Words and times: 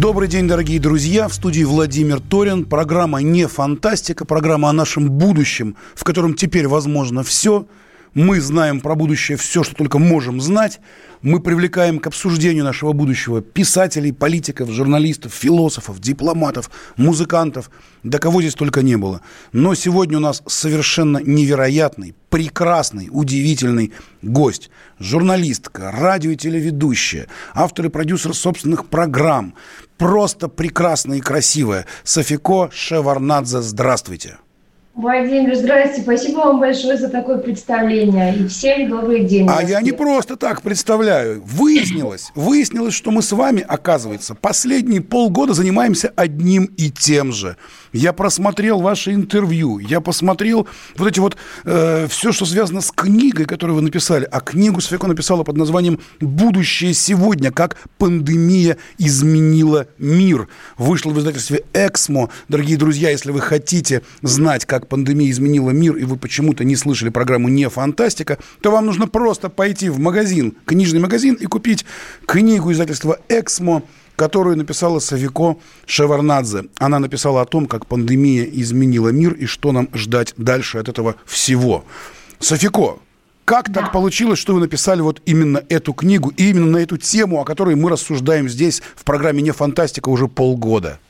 Добрый 0.00 0.26
день, 0.26 0.48
дорогие 0.48 0.80
друзья. 0.80 1.28
В 1.28 1.34
студии 1.34 1.64
Владимир 1.64 2.18
Торин. 2.18 2.64
Программа 2.64 3.20
«Не 3.20 3.46
фантастика», 3.46 4.24
программа 4.24 4.70
о 4.70 4.72
нашем 4.72 5.10
будущем, 5.10 5.76
в 5.94 6.02
котором 6.02 6.34
теперь 6.34 6.66
возможно 6.66 7.22
все. 7.22 7.66
Мы 8.14 8.40
знаем 8.40 8.80
про 8.80 8.94
будущее 8.94 9.38
все, 9.38 9.62
что 9.62 9.74
только 9.74 9.98
можем 9.98 10.40
знать. 10.40 10.80
Мы 11.22 11.40
привлекаем 11.40 11.98
к 11.98 12.06
обсуждению 12.06 12.64
нашего 12.64 12.92
будущего 12.92 13.40
писателей, 13.40 14.12
политиков, 14.12 14.68
журналистов, 14.70 15.32
философов, 15.32 15.98
дипломатов, 15.98 16.70
музыкантов, 16.96 17.70
да 18.02 18.18
кого 18.18 18.42
здесь 18.42 18.54
только 18.54 18.82
не 18.82 18.96
было. 18.96 19.22
Но 19.52 19.74
сегодня 19.74 20.18
у 20.18 20.20
нас 20.20 20.42
совершенно 20.46 21.18
невероятный, 21.18 22.14
прекрасный, 22.28 23.08
удивительный 23.10 23.92
гость. 24.20 24.68
Журналистка, 24.98 25.90
радио 25.90 26.32
и 26.32 26.36
телеведущая, 26.36 27.28
автор 27.54 27.86
и 27.86 27.88
продюсер 27.88 28.34
собственных 28.34 28.86
программ. 28.86 29.54
Просто 29.98 30.48
прекрасная 30.48 31.18
и 31.18 31.20
красивая. 31.20 31.86
Софико 32.04 32.70
Шеварнадзе, 32.72 33.62
здравствуйте. 33.62 34.38
Владимир, 34.94 35.56
здрасте. 35.56 36.02
Спасибо 36.02 36.40
вам 36.40 36.60
большое 36.60 36.98
за 36.98 37.08
такое 37.08 37.38
представление. 37.38 38.36
И 38.36 38.46
всем 38.46 38.90
добрый 38.90 39.24
день. 39.24 39.48
А 39.48 39.62
я 39.62 39.80
не 39.80 39.92
просто 39.92 40.36
так 40.36 40.60
представляю. 40.60 41.42
Выяснилось, 41.46 42.30
выяснилось, 42.34 42.92
что 42.92 43.10
мы 43.10 43.22
с 43.22 43.32
вами, 43.32 43.64
оказывается, 43.66 44.34
последние 44.34 45.00
полгода 45.00 45.54
занимаемся 45.54 46.12
одним 46.14 46.64
и 46.76 46.90
тем 46.90 47.32
же. 47.32 47.56
Я 47.94 48.12
просмотрел 48.12 48.80
ваше 48.80 49.12
интервью, 49.12 49.78
я 49.78 50.00
посмотрел 50.00 50.66
вот 50.96 51.08
эти 51.08 51.20
вот 51.20 51.36
э, 51.64 52.06
все, 52.08 52.32
что 52.32 52.46
связано 52.46 52.80
с 52.80 52.90
книгой, 52.90 53.46
которую 53.46 53.76
вы 53.76 53.82
написали. 53.82 54.28
А 54.30 54.40
книгу 54.40 54.80
Софико 54.80 55.06
написала 55.06 55.42
под 55.42 55.56
названием 55.56 56.00
«Будущее 56.20 56.92
сегодня. 56.92 57.50
Как 57.50 57.76
пандемия 57.98 58.76
изменила 58.98 59.86
мир». 59.98 60.48
Вышла 60.76 61.10
в 61.10 61.18
издательстве 61.18 61.64
«Эксмо». 61.72 62.28
Дорогие 62.48 62.76
друзья, 62.76 63.10
если 63.10 63.30
вы 63.30 63.40
хотите 63.40 64.02
знать, 64.22 64.64
как 64.64 64.81
пандемия 64.86 65.30
изменила 65.30 65.70
мир, 65.70 65.96
и 65.96 66.04
вы 66.04 66.16
почему-то 66.16 66.64
не 66.64 66.76
слышали 66.76 67.10
программу 67.10 67.48
«Не 67.48 67.68
фантастика», 67.68 68.38
то 68.60 68.70
вам 68.70 68.86
нужно 68.86 69.06
просто 69.06 69.48
пойти 69.48 69.88
в 69.88 69.98
магазин, 69.98 70.54
книжный 70.64 71.00
магазин, 71.00 71.34
и 71.34 71.46
купить 71.46 71.84
книгу 72.26 72.72
издательства 72.72 73.18
«Эксмо» 73.28 73.82
которую 74.14 74.56
написала 74.56 74.98
Савико 74.98 75.56
Шеварнадзе. 75.86 76.66
Она 76.78 76.98
написала 76.98 77.40
о 77.40 77.44
том, 77.46 77.66
как 77.66 77.86
пандемия 77.86 78.44
изменила 78.44 79.08
мир 79.08 79.32
и 79.32 79.46
что 79.46 79.72
нам 79.72 79.88
ждать 79.94 80.34
дальше 80.36 80.78
от 80.78 80.88
этого 80.88 81.16
всего. 81.24 81.84
Софико, 82.38 82.98
как 83.44 83.72
так 83.72 83.90
получилось, 83.90 84.38
что 84.38 84.54
вы 84.54 84.60
написали 84.60 85.00
вот 85.00 85.20
именно 85.26 85.64
эту 85.68 85.92
книгу 85.92 86.32
и 86.36 86.50
именно 86.50 86.66
на 86.66 86.76
эту 86.78 86.96
тему, 86.96 87.40
о 87.40 87.44
которой 87.44 87.74
мы 87.74 87.90
рассуждаем 87.90 88.48
здесь 88.48 88.82
в 88.94 89.04
программе 89.04 89.42
«Не 89.42 89.50
фантастика» 89.50 90.08
уже 90.08 90.28
полгода? 90.28 91.00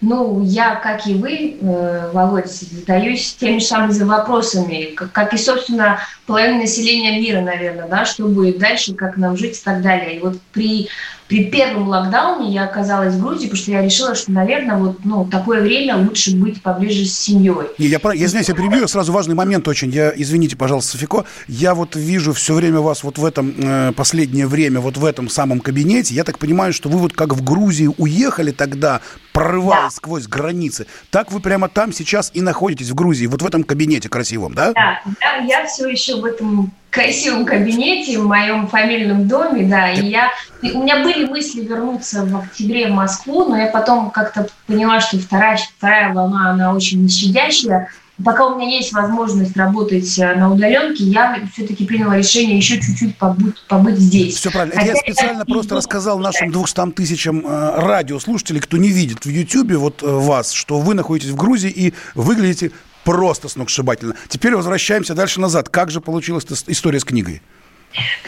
Ну, 0.00 0.42
я, 0.42 0.76
как 0.76 1.06
и 1.06 1.14
вы, 1.14 1.58
э, 1.60 2.10
Володь, 2.12 2.50
задаюсь 2.50 3.34
теми 3.34 3.58
самыми 3.58 4.02
вопросами, 4.04 4.94
как 4.94 5.34
и, 5.34 5.36
собственно, 5.36 5.98
половина 6.26 6.60
населения 6.60 7.20
мира, 7.20 7.42
наверное, 7.42 7.86
да, 7.86 8.06
что 8.06 8.26
будет 8.26 8.58
дальше, 8.58 8.94
как 8.94 9.18
нам 9.18 9.36
жить 9.36 9.58
и 9.58 9.62
так 9.62 9.82
далее. 9.82 10.16
И 10.16 10.20
вот 10.20 10.40
при 10.52 10.88
при 11.30 11.44
первом 11.44 11.86
локдауне 11.86 12.52
я 12.52 12.64
оказалась 12.64 13.14
в 13.14 13.20
Грузии, 13.20 13.44
потому 13.44 13.56
что 13.62 13.70
я 13.70 13.82
решила, 13.82 14.16
что, 14.16 14.32
наверное, 14.32 14.76
вот, 14.76 15.04
ну, 15.04 15.24
такое 15.24 15.60
время 15.60 15.96
лучше 15.96 16.34
быть 16.34 16.60
поближе 16.60 17.04
с 17.04 17.16
семьей. 17.16 17.68
Не, 17.78 17.86
я, 17.86 18.00
я 18.02 18.26
извиняюсь, 18.26 18.48
я 18.48 18.54
перебью, 18.56 18.88
сразу 18.88 19.12
важный 19.12 19.36
момент 19.36 19.68
очень. 19.68 19.90
Я, 19.90 20.12
извините, 20.14 20.56
пожалуйста, 20.56 20.90
Софико, 20.90 21.24
я 21.46 21.76
вот 21.76 21.94
вижу 21.94 22.32
все 22.32 22.52
время 22.52 22.80
вас 22.80 23.04
вот 23.04 23.18
в 23.18 23.24
этом, 23.24 23.54
э, 23.56 23.92
последнее 23.92 24.48
время, 24.48 24.80
вот 24.80 24.96
в 24.96 25.04
этом 25.04 25.28
самом 25.28 25.60
кабинете. 25.60 26.16
Я 26.16 26.24
так 26.24 26.36
понимаю, 26.36 26.72
что 26.72 26.88
вы 26.88 26.98
вот 26.98 27.12
как 27.12 27.32
в 27.32 27.44
Грузии 27.44 27.88
уехали 27.96 28.50
тогда, 28.50 29.00
прорываясь 29.32 29.84
да. 29.84 29.90
сквозь 29.90 30.26
границы. 30.26 30.88
Так 31.10 31.30
вы 31.30 31.38
прямо 31.38 31.68
там 31.68 31.92
сейчас 31.92 32.32
и 32.34 32.40
находитесь, 32.40 32.90
в 32.90 32.96
Грузии, 32.96 33.26
вот 33.26 33.40
в 33.40 33.46
этом 33.46 33.62
кабинете 33.62 34.08
красивом, 34.08 34.54
да? 34.54 34.72
Да, 34.72 35.00
да 35.04 35.36
я 35.44 35.64
все 35.68 35.86
еще 35.86 36.20
в 36.20 36.24
этом 36.24 36.72
красивом 36.90 37.46
кабинете 37.46 38.18
в 38.18 38.26
моем 38.26 38.66
фамильном 38.66 39.28
доме, 39.28 39.64
да, 39.64 39.90
и 39.90 40.06
я, 40.06 40.30
у 40.62 40.82
меня 40.82 41.02
были 41.02 41.26
мысли 41.26 41.60
вернуться 41.60 42.24
в 42.24 42.36
октябре 42.36 42.88
в 42.88 42.92
Москву, 42.92 43.44
но 43.44 43.56
я 43.56 43.68
потом 43.68 44.10
как-то 44.10 44.48
поняла, 44.66 45.00
что 45.00 45.18
вторая, 45.18 45.58
вторая 45.78 46.12
волна, 46.12 46.50
она 46.50 46.74
очень 46.74 47.04
нещадящая, 47.04 47.88
пока 48.24 48.46
у 48.46 48.58
меня 48.58 48.76
есть 48.76 48.92
возможность 48.92 49.56
работать 49.56 50.18
э, 50.18 50.34
на 50.34 50.52
удаленке, 50.52 51.04
я 51.04 51.38
все-таки 51.52 51.84
приняла 51.86 52.16
решение 52.16 52.56
еще 52.56 52.80
чуть-чуть 52.80 53.16
побыть, 53.16 53.54
побыть 53.68 53.98
здесь. 53.98 54.36
Все 54.36 54.50
правильно. 54.50 54.78
Хотя 54.78 54.92
я 54.92 54.96
специально 54.96 55.38
я... 55.38 55.44
просто 55.44 55.74
рассказал 55.76 56.18
нашим 56.18 56.50
200 56.50 56.92
тысячам 56.92 57.46
э, 57.46 57.76
радиослушателей, 57.76 58.60
кто 58.60 58.76
не 58.76 58.90
видит 58.90 59.24
в 59.24 59.28
Ютьюбе 59.28 59.76
вот 59.76 60.02
э, 60.02 60.06
вас, 60.06 60.52
что 60.52 60.78
вы 60.80 60.94
находитесь 60.94 61.30
в 61.30 61.36
Грузии 61.36 61.70
и 61.70 61.94
выглядите 62.14 62.72
просто 63.04 63.48
сногсшибательно. 63.48 64.14
Теперь 64.28 64.54
возвращаемся 64.54 65.14
дальше 65.14 65.40
назад. 65.40 65.68
Как 65.68 65.90
же 65.90 66.00
получилась 66.00 66.46
история 66.66 67.00
с 67.00 67.04
книгой? 67.04 67.42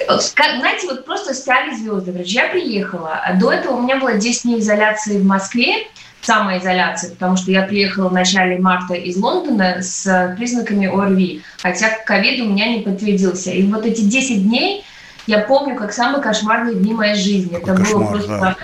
Знаете, 0.09 0.89
вот 0.89 1.05
просто 1.05 1.35
стали 1.35 1.75
звезды. 1.75 2.13
Короче, 2.13 2.33
я 2.33 2.49
приехала. 2.49 3.21
До 3.41 3.53
этого 3.53 3.77
у 3.77 3.83
меня 3.83 3.99
было 3.99 4.15
10 4.15 4.43
дней 4.43 4.59
изоляции 4.59 5.19
в 5.19 5.25
Москве, 5.25 5.87
самоизоляции, 6.21 7.11
потому 7.11 7.37
что 7.37 7.51
я 7.51 7.63
приехала 7.63 8.09
в 8.09 8.13
начале 8.13 8.59
марта 8.59 8.95
из 8.95 9.17
Лондона 9.17 9.83
с 9.83 10.35
признаками 10.37 10.87
ОРВИ, 10.87 11.43
хотя 11.59 11.91
ковид 12.05 12.41
у 12.41 12.49
меня 12.49 12.69
не 12.69 12.81
подтвердился. 12.81 13.51
И 13.51 13.63
вот 13.65 13.87
эти 13.87 14.03
10 14.03 14.43
дней 14.49 14.85
я 15.27 15.39
помню 15.41 15.77
как 15.77 15.93
самые 15.93 16.23
кошмарные 16.23 16.75
дни 16.75 16.93
моей 16.93 17.15
жизни. 17.15 17.57
Это 17.57 17.75
Кошмар, 17.77 17.95
было 17.95 18.07
просто 18.11 18.29
да. 18.29 18.57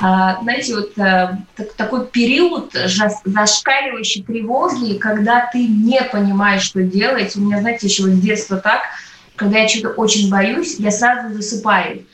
А, 0.00 0.42
знаете, 0.42 0.74
вот 0.74 0.98
а, 0.98 1.38
такой 1.76 2.06
период 2.06 2.72
зашкаливающей 3.24 4.24
тревоги, 4.24 4.98
когда 4.98 5.48
ты 5.52 5.66
не 5.66 6.02
понимаешь, 6.02 6.62
что 6.62 6.82
делать. 6.82 7.36
У 7.36 7.40
меня, 7.40 7.60
знаете, 7.60 7.86
еще 7.86 8.04
с 8.04 8.20
детства 8.20 8.56
так, 8.56 8.80
когда 9.36 9.58
я 9.58 9.68
что-то 9.68 9.90
очень 9.90 10.30
боюсь, 10.30 10.76
я 10.78 10.90
сразу 10.90 11.34
засыпаю. 11.34 12.04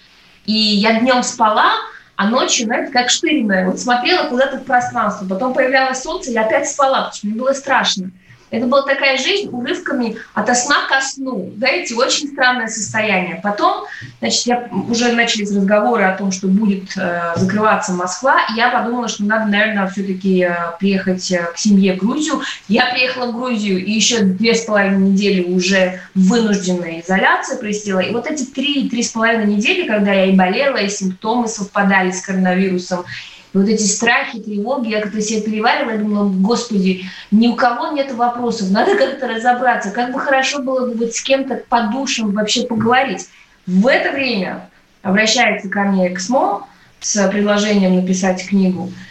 И 0.45 0.53
я 0.53 1.01
днем 1.01 1.23
спала, 1.23 1.73
а 2.17 2.29
ночью, 2.29 2.67
знаете, 2.67 2.93
как 2.93 3.09
штыренная, 3.09 3.67
вот 3.67 3.81
смотрела 3.81 4.29
куда-то 4.29 4.59
в 4.59 4.65
пространство, 4.65 5.27
потом 5.27 5.55
появлялось 5.55 6.03
солнце, 6.03 6.33
я 6.33 6.43
опять 6.43 6.69
спала, 6.69 6.99
потому 6.99 7.15
что 7.15 7.27
мне 7.27 7.37
было 7.37 7.53
страшно. 7.55 8.11
Это 8.51 8.67
была 8.67 8.83
такая 8.83 9.17
жизнь 9.17 9.49
урывками 9.51 10.17
от 10.35 10.57
сна 10.57 10.87
ко 10.89 11.01
сну. 11.01 11.53
Знаете, 11.57 11.95
очень 11.95 12.29
странное 12.29 12.67
состояние. 12.67 13.41
Потом, 13.43 13.85
значит, 14.19 14.47
я, 14.47 14.69
уже 14.89 15.13
начались 15.13 15.55
разговоры 15.55 16.05
о 16.05 16.17
том, 16.17 16.33
что 16.33 16.49
будет 16.49 16.97
э, 16.97 17.33
закрываться 17.37 17.93
Москва. 17.93 18.41
И 18.51 18.57
я 18.57 18.71
подумала, 18.71 19.09
что 19.09 19.25
надо, 19.25 19.51
наверное, 19.51 19.87
все-таки 19.89 20.43
э, 20.43 20.55
приехать 20.81 21.31
э, 21.31 21.49
к 21.55 21.59
семье 21.59 21.95
в 21.95 21.99
Грузию. 21.99 22.41
Я 22.67 22.91
приехала 22.91 23.27
в 23.27 23.37
Грузию, 23.37 23.85
и 23.85 23.93
еще 23.93 24.21
две 24.21 24.55
с 24.55 24.63
половиной 24.63 25.11
недели 25.11 25.43
уже 25.43 26.01
вынужденная 26.15 27.01
изоляция 27.01 27.57
происходила. 27.59 28.01
И 28.01 28.13
вот 28.13 28.27
эти 28.27 28.45
три-три 28.45 29.03
с 29.03 29.11
половиной 29.11 29.55
недели, 29.55 29.87
когда 29.87 30.13
я 30.13 30.27
и 30.27 30.33
болела, 30.33 30.77
и 30.77 30.89
симптомы 30.89 31.47
совпадали 31.47 32.11
с 32.11 32.21
коронавирусом, 32.21 33.05
вот 33.53 33.69
эти 33.69 33.83
страхи, 33.83 34.41
тревоги, 34.41 34.89
я 34.89 35.01
как-то 35.01 35.21
себе 35.21 35.43
переваривала, 35.43 35.99
думала, 35.99 36.29
господи, 36.29 37.05
ни 37.31 37.49
у 37.49 37.55
кого 37.55 37.89
нет 37.89 38.13
вопросов, 38.13 38.71
надо 38.71 38.97
как-то 38.97 39.29
разобраться, 39.29 39.91
как 39.91 40.13
бы 40.13 40.21
хорошо 40.21 40.63
было 40.63 40.87
бы 40.87 40.95
вот 40.95 41.15
с 41.15 41.23
кем-то 41.23 41.63
по 41.69 41.89
душам 41.93 42.33
вообще 42.33 42.65
поговорить. 42.65 43.29
В 43.67 43.87
это 43.87 44.13
время 44.13 44.71
обращается 45.03 45.69
ко 45.69 45.83
мне 45.83 46.13
Эксмо 46.13 46.67
с 47.01 47.29
предложением 47.29 47.97
написать 47.97 48.47
книгу– 48.47 48.93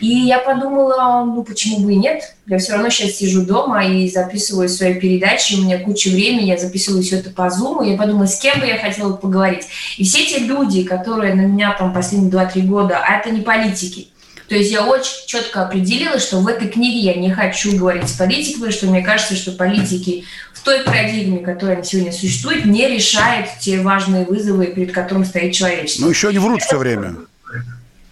и 0.00 0.08
я 0.08 0.38
подумала, 0.38 1.24
ну 1.24 1.42
почему 1.44 1.80
бы 1.80 1.92
и 1.92 1.96
нет? 1.96 2.34
Я 2.46 2.58
все 2.58 2.72
равно 2.72 2.90
сейчас 2.90 3.12
сижу 3.12 3.42
дома 3.42 3.84
и 3.84 4.08
записываю 4.08 4.68
свои 4.68 4.94
передачи, 4.94 5.54
у 5.54 5.62
меня 5.62 5.78
куча 5.78 6.08
времени, 6.08 6.46
я 6.46 6.58
записываю 6.58 7.02
все 7.02 7.18
это 7.18 7.30
по 7.30 7.42
Zoom, 7.42 7.86
и 7.86 7.92
я 7.92 7.96
подумала, 7.96 8.26
с 8.26 8.38
кем 8.38 8.60
бы 8.60 8.66
я 8.66 8.78
хотела 8.78 9.14
поговорить. 9.14 9.64
И 9.96 10.04
все 10.04 10.24
те 10.26 10.38
люди, 10.38 10.84
которые 10.84 11.34
на 11.34 11.42
меня 11.42 11.74
там 11.78 11.92
последние 11.92 12.30
2-3 12.30 12.62
года, 12.62 12.98
а 12.98 13.18
это 13.18 13.30
не 13.30 13.40
политики, 13.40 14.08
то 14.48 14.54
есть 14.54 14.70
я 14.70 14.84
очень 14.84 15.26
четко 15.26 15.62
определила, 15.62 16.18
что 16.18 16.38
в 16.38 16.46
этой 16.46 16.68
книге 16.68 16.98
я 16.98 17.14
не 17.14 17.30
хочу 17.30 17.76
говорить 17.76 18.08
с 18.08 18.12
политиками, 18.12 18.70
что 18.70 18.86
мне 18.86 19.02
кажется, 19.02 19.34
что 19.34 19.52
политики 19.52 20.24
в 20.52 20.62
той 20.62 20.80
парадигме, 20.80 21.38
которая 21.38 21.82
сегодня 21.82 22.12
существует, 22.12 22.64
не 22.66 22.86
решает 22.88 23.46
те 23.60 23.80
важные 23.80 24.24
вызовы, 24.24 24.66
перед 24.66 24.92
которыми 24.92 25.24
стоит 25.24 25.54
человечество. 25.54 26.04
Ну, 26.04 26.10
еще 26.10 26.28
они 26.28 26.38
врут 26.38 26.62
все 26.62 26.76
время. 26.76 27.16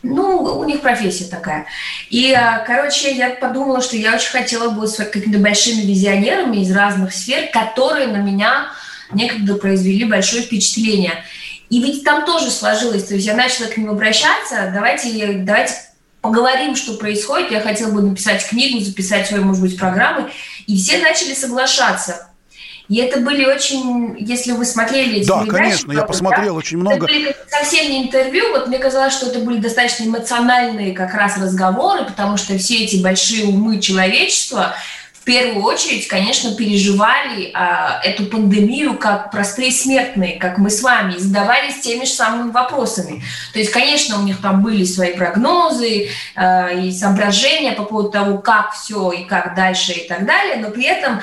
Ну, 0.02 0.38
у 0.38 0.64
них 0.64 0.80
профессия 0.80 1.26
такая. 1.26 1.66
И, 2.10 2.32
а, 2.32 2.58
короче, 2.66 3.12
я 3.12 3.30
подумала, 3.30 3.80
что 3.80 3.96
я 3.96 4.14
очень 4.14 4.30
хотела 4.30 4.70
бы 4.70 4.86
с 4.86 4.96
какими-то 4.96 5.38
большими 5.38 5.82
визионерами 5.82 6.58
из 6.58 6.72
разных 6.72 7.14
сфер, 7.14 7.50
которые 7.52 8.08
на 8.08 8.16
меня 8.16 8.66
некогда 9.12 9.54
произвели 9.54 10.04
большое 10.04 10.42
впечатление. 10.42 11.22
И 11.70 11.80
ведь 11.80 12.04
там 12.04 12.26
тоже 12.26 12.50
сложилось, 12.50 13.04
то 13.04 13.14
есть 13.14 13.26
я 13.26 13.34
начала 13.34 13.68
к 13.68 13.76
ним 13.76 13.90
обращаться, 13.90 14.70
давайте, 14.74 15.34
давайте 15.38 15.74
поговорим, 16.20 16.76
что 16.76 16.94
происходит. 16.94 17.50
Я 17.50 17.60
хотела 17.60 17.90
бы 17.90 18.02
написать 18.02 18.46
книгу, 18.46 18.80
записать 18.80 19.26
свои, 19.26 19.40
может 19.40 19.62
быть, 19.62 19.78
программы. 19.78 20.30
И 20.66 20.76
все 20.76 20.98
начали 20.98 21.34
соглашаться. 21.34 22.28
И 22.88 22.96
это 22.96 23.20
были 23.20 23.44
очень, 23.44 24.16
если 24.18 24.52
вы 24.52 24.64
смотрели 24.64 25.20
эти 25.20 25.28
Да, 25.28 25.44
конечно, 25.46 25.92
я 25.92 26.04
посмотрел 26.04 26.54
да, 26.54 26.58
очень 26.58 26.78
много. 26.78 26.96
Это 26.96 27.06
были 27.06 27.36
совсем 27.48 27.90
не 27.90 28.04
интервью, 28.04 28.50
вот 28.50 28.66
мне 28.68 28.78
казалось, 28.78 29.14
что 29.14 29.26
это 29.26 29.38
были 29.38 29.58
достаточно 29.58 30.04
эмоциональные 30.04 30.92
как 30.92 31.14
раз 31.14 31.38
разговоры, 31.38 32.04
потому 32.04 32.36
что 32.36 32.56
все 32.58 32.84
эти 32.84 33.02
большие 33.02 33.46
умы 33.46 33.80
человечества, 33.80 34.74
в 35.22 35.24
первую 35.24 35.64
очередь, 35.64 36.08
конечно, 36.08 36.52
переживали 36.56 37.52
а, 37.54 38.00
эту 38.02 38.26
пандемию 38.26 38.98
как 38.98 39.30
простые 39.30 39.70
смертные, 39.70 40.36
как 40.36 40.58
мы 40.58 40.68
с 40.68 40.82
вами, 40.82 41.14
и 41.14 41.20
задавались 41.20 41.78
теми 41.80 42.04
же 42.04 42.10
самыми 42.10 42.50
вопросами. 42.50 43.22
То 43.52 43.60
есть, 43.60 43.70
конечно, 43.70 44.18
у 44.18 44.22
них 44.22 44.40
там 44.40 44.64
были 44.64 44.82
свои 44.82 45.14
прогнозы 45.14 46.08
а, 46.34 46.70
и 46.70 46.90
соображения 46.90 47.70
по 47.70 47.84
поводу 47.84 48.10
того, 48.10 48.38
как 48.38 48.72
все 48.72 49.12
и 49.12 49.22
как 49.24 49.54
дальше 49.54 49.92
и 49.92 50.08
так 50.08 50.26
далее, 50.26 50.56
но 50.56 50.70
при 50.70 50.86
этом 50.86 51.20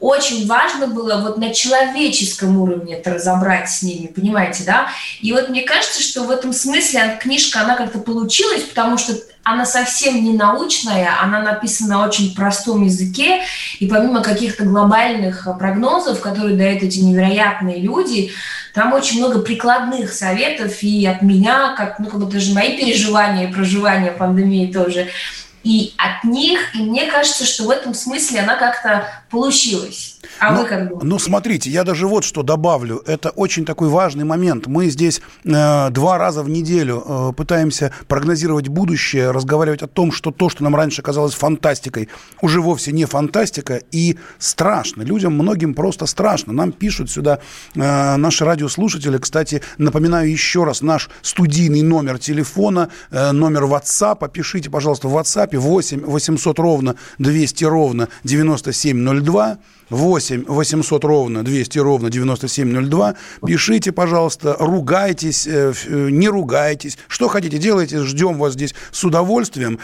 очень 0.00 0.46
важно 0.46 0.86
было 0.86 1.20
вот 1.20 1.36
на 1.36 1.52
человеческом 1.52 2.58
уровне 2.58 2.94
это 2.94 3.12
разобрать 3.12 3.68
с 3.68 3.82
ними, 3.82 4.06
понимаете, 4.06 4.64
да? 4.64 4.88
И 5.20 5.30
вот 5.30 5.50
мне 5.50 5.60
кажется, 5.60 6.02
что 6.02 6.22
в 6.22 6.30
этом 6.30 6.54
смысле 6.54 7.18
книжка, 7.20 7.60
она 7.60 7.76
как-то 7.76 7.98
получилась, 7.98 8.62
потому 8.62 8.96
что 8.96 9.12
она 9.44 9.66
совсем 9.66 10.22
не 10.22 10.32
научная, 10.32 11.10
она 11.20 11.40
написана 11.40 11.96
на 11.98 12.06
очень 12.06 12.34
простом 12.34 12.84
языке, 12.84 13.42
и 13.80 13.86
помимо 13.86 14.22
каких-то 14.22 14.64
глобальных 14.64 15.48
прогнозов, 15.58 16.20
которые 16.20 16.56
дают 16.56 16.82
эти 16.82 17.00
невероятные 17.00 17.80
люди, 17.80 18.30
там 18.74 18.92
очень 18.92 19.18
много 19.18 19.40
прикладных 19.40 20.12
советов 20.12 20.82
и 20.82 21.06
от 21.06 21.22
меня, 21.22 21.74
как, 21.76 21.98
ну, 21.98 22.06
как 22.06 22.20
бы 22.20 22.26
даже 22.26 22.54
мои 22.54 22.76
переживания 22.76 23.48
и 23.48 23.52
проживания 23.52 24.12
пандемии 24.12 24.72
тоже– 24.72 25.08
и 25.62 25.94
от 25.96 26.24
них, 26.24 26.74
и 26.74 26.78
мне 26.78 27.06
кажется, 27.06 27.44
что 27.44 27.64
в 27.64 27.70
этом 27.70 27.94
смысле 27.94 28.40
она 28.40 28.56
как-то 28.56 29.06
получилась. 29.30 30.11
А 30.38 30.52
ну, 30.52 30.62
вы 30.62 30.68
как 30.68 30.88
думаете? 30.88 31.06
Ну, 31.06 31.18
смотрите, 31.18 31.70
я 31.70 31.84
даже 31.84 32.06
вот 32.06 32.24
что 32.24 32.42
добавлю. 32.42 33.02
Это 33.06 33.30
очень 33.30 33.64
такой 33.64 33.88
важный 33.88 34.24
момент. 34.24 34.66
Мы 34.66 34.88
здесь 34.88 35.20
э, 35.44 35.90
два 35.90 36.18
раза 36.18 36.42
в 36.42 36.48
неделю 36.48 37.04
э, 37.06 37.32
пытаемся 37.36 37.92
прогнозировать 38.08 38.68
будущее, 38.68 39.30
разговаривать 39.30 39.82
о 39.82 39.86
том, 39.86 40.12
что 40.12 40.30
то, 40.30 40.48
что 40.48 40.64
нам 40.64 40.74
раньше 40.74 41.02
казалось 41.02 41.34
фантастикой, 41.34 42.08
уже 42.40 42.60
вовсе 42.60 42.92
не 42.92 43.04
фантастика 43.04 43.80
и 43.90 44.16
страшно. 44.38 45.02
Людям 45.02 45.34
многим 45.34 45.74
просто 45.74 46.06
страшно. 46.06 46.52
Нам 46.52 46.72
пишут 46.72 47.10
сюда 47.10 47.38
э, 47.74 48.16
наши 48.16 48.44
радиослушатели. 48.44 49.18
Кстати, 49.18 49.62
напоминаю 49.78 50.30
еще 50.30 50.64
раз 50.64 50.82
наш 50.82 51.10
студийный 51.22 51.82
номер 51.82 52.18
телефона, 52.18 52.88
э, 53.10 53.32
номер 53.32 53.64
WhatsApp. 53.64 54.28
Пишите, 54.30 54.70
пожалуйста, 54.70 55.08
в 55.08 55.16
WhatsApp 55.16 55.56
8 55.56 56.04
800 56.04 56.58
ровно 56.58 56.96
200 57.18 57.64
ровно 57.64 58.08
9702. 58.24 59.58
8 59.90 60.44
800 60.46 61.04
ровно 61.04 61.42
200 61.42 61.78
ровно 61.78 62.10
9702. 62.10 63.14
Пишите, 63.46 63.92
пожалуйста, 63.92 64.56
ругайтесь, 64.58 65.46
э, 65.46 65.72
э, 65.86 66.08
не 66.10 66.28
ругайтесь. 66.28 66.98
Что 67.08 67.28
хотите, 67.28 67.58
делайте, 67.58 68.02
ждем 68.04 68.38
вас 68.38 68.54
здесь 68.54 68.74
с 68.90 69.04
удовольствием. 69.04 69.78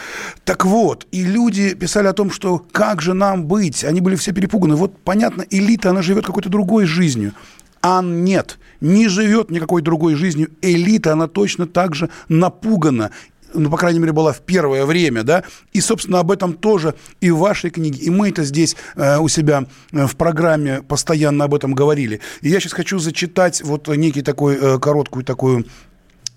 Так 0.44 0.64
вот, 0.64 1.06
и 1.12 1.24
люди 1.24 1.74
писали 1.74 2.06
о 2.06 2.12
том, 2.12 2.30
что 2.30 2.64
как 2.72 3.02
же 3.02 3.14
нам 3.14 3.46
быть? 3.46 3.84
Они 3.84 4.00
были 4.00 4.16
все 4.16 4.32
перепуганы. 4.32 4.76
Вот, 4.76 4.96
понятно, 5.04 5.44
элита, 5.50 5.90
она 5.90 6.02
живет 6.02 6.24
какой-то 6.24 6.48
другой 6.48 6.86
жизнью. 6.86 7.34
А 7.80 8.02
нет, 8.02 8.58
не 8.80 9.08
живет 9.08 9.50
никакой 9.50 9.82
другой 9.82 10.14
жизнью. 10.14 10.50
Элита, 10.62 11.12
она 11.12 11.28
точно 11.28 11.66
так 11.66 11.94
же 11.94 12.10
напугана 12.28 13.12
ну, 13.54 13.70
по 13.70 13.76
крайней 13.76 13.98
мере, 13.98 14.12
была 14.12 14.32
в 14.32 14.40
первое 14.40 14.84
время, 14.84 15.22
да, 15.22 15.44
и, 15.72 15.80
собственно, 15.80 16.20
об 16.20 16.30
этом 16.30 16.54
тоже 16.54 16.94
и 17.20 17.30
в 17.30 17.38
вашей 17.38 17.70
книге, 17.70 17.98
и 17.98 18.10
мы 18.10 18.28
это 18.28 18.44
здесь 18.44 18.76
э, 18.96 19.18
у 19.18 19.28
себя 19.28 19.66
э, 19.92 20.06
в 20.06 20.16
программе 20.16 20.82
постоянно 20.82 21.44
об 21.44 21.54
этом 21.54 21.74
говорили. 21.74 22.20
И 22.40 22.48
я 22.48 22.60
сейчас 22.60 22.72
хочу 22.72 22.98
зачитать 22.98 23.62
вот 23.62 23.88
некий 23.88 24.22
такой, 24.22 24.56
э, 24.56 24.78
короткую 24.78 25.24
такую 25.24 25.66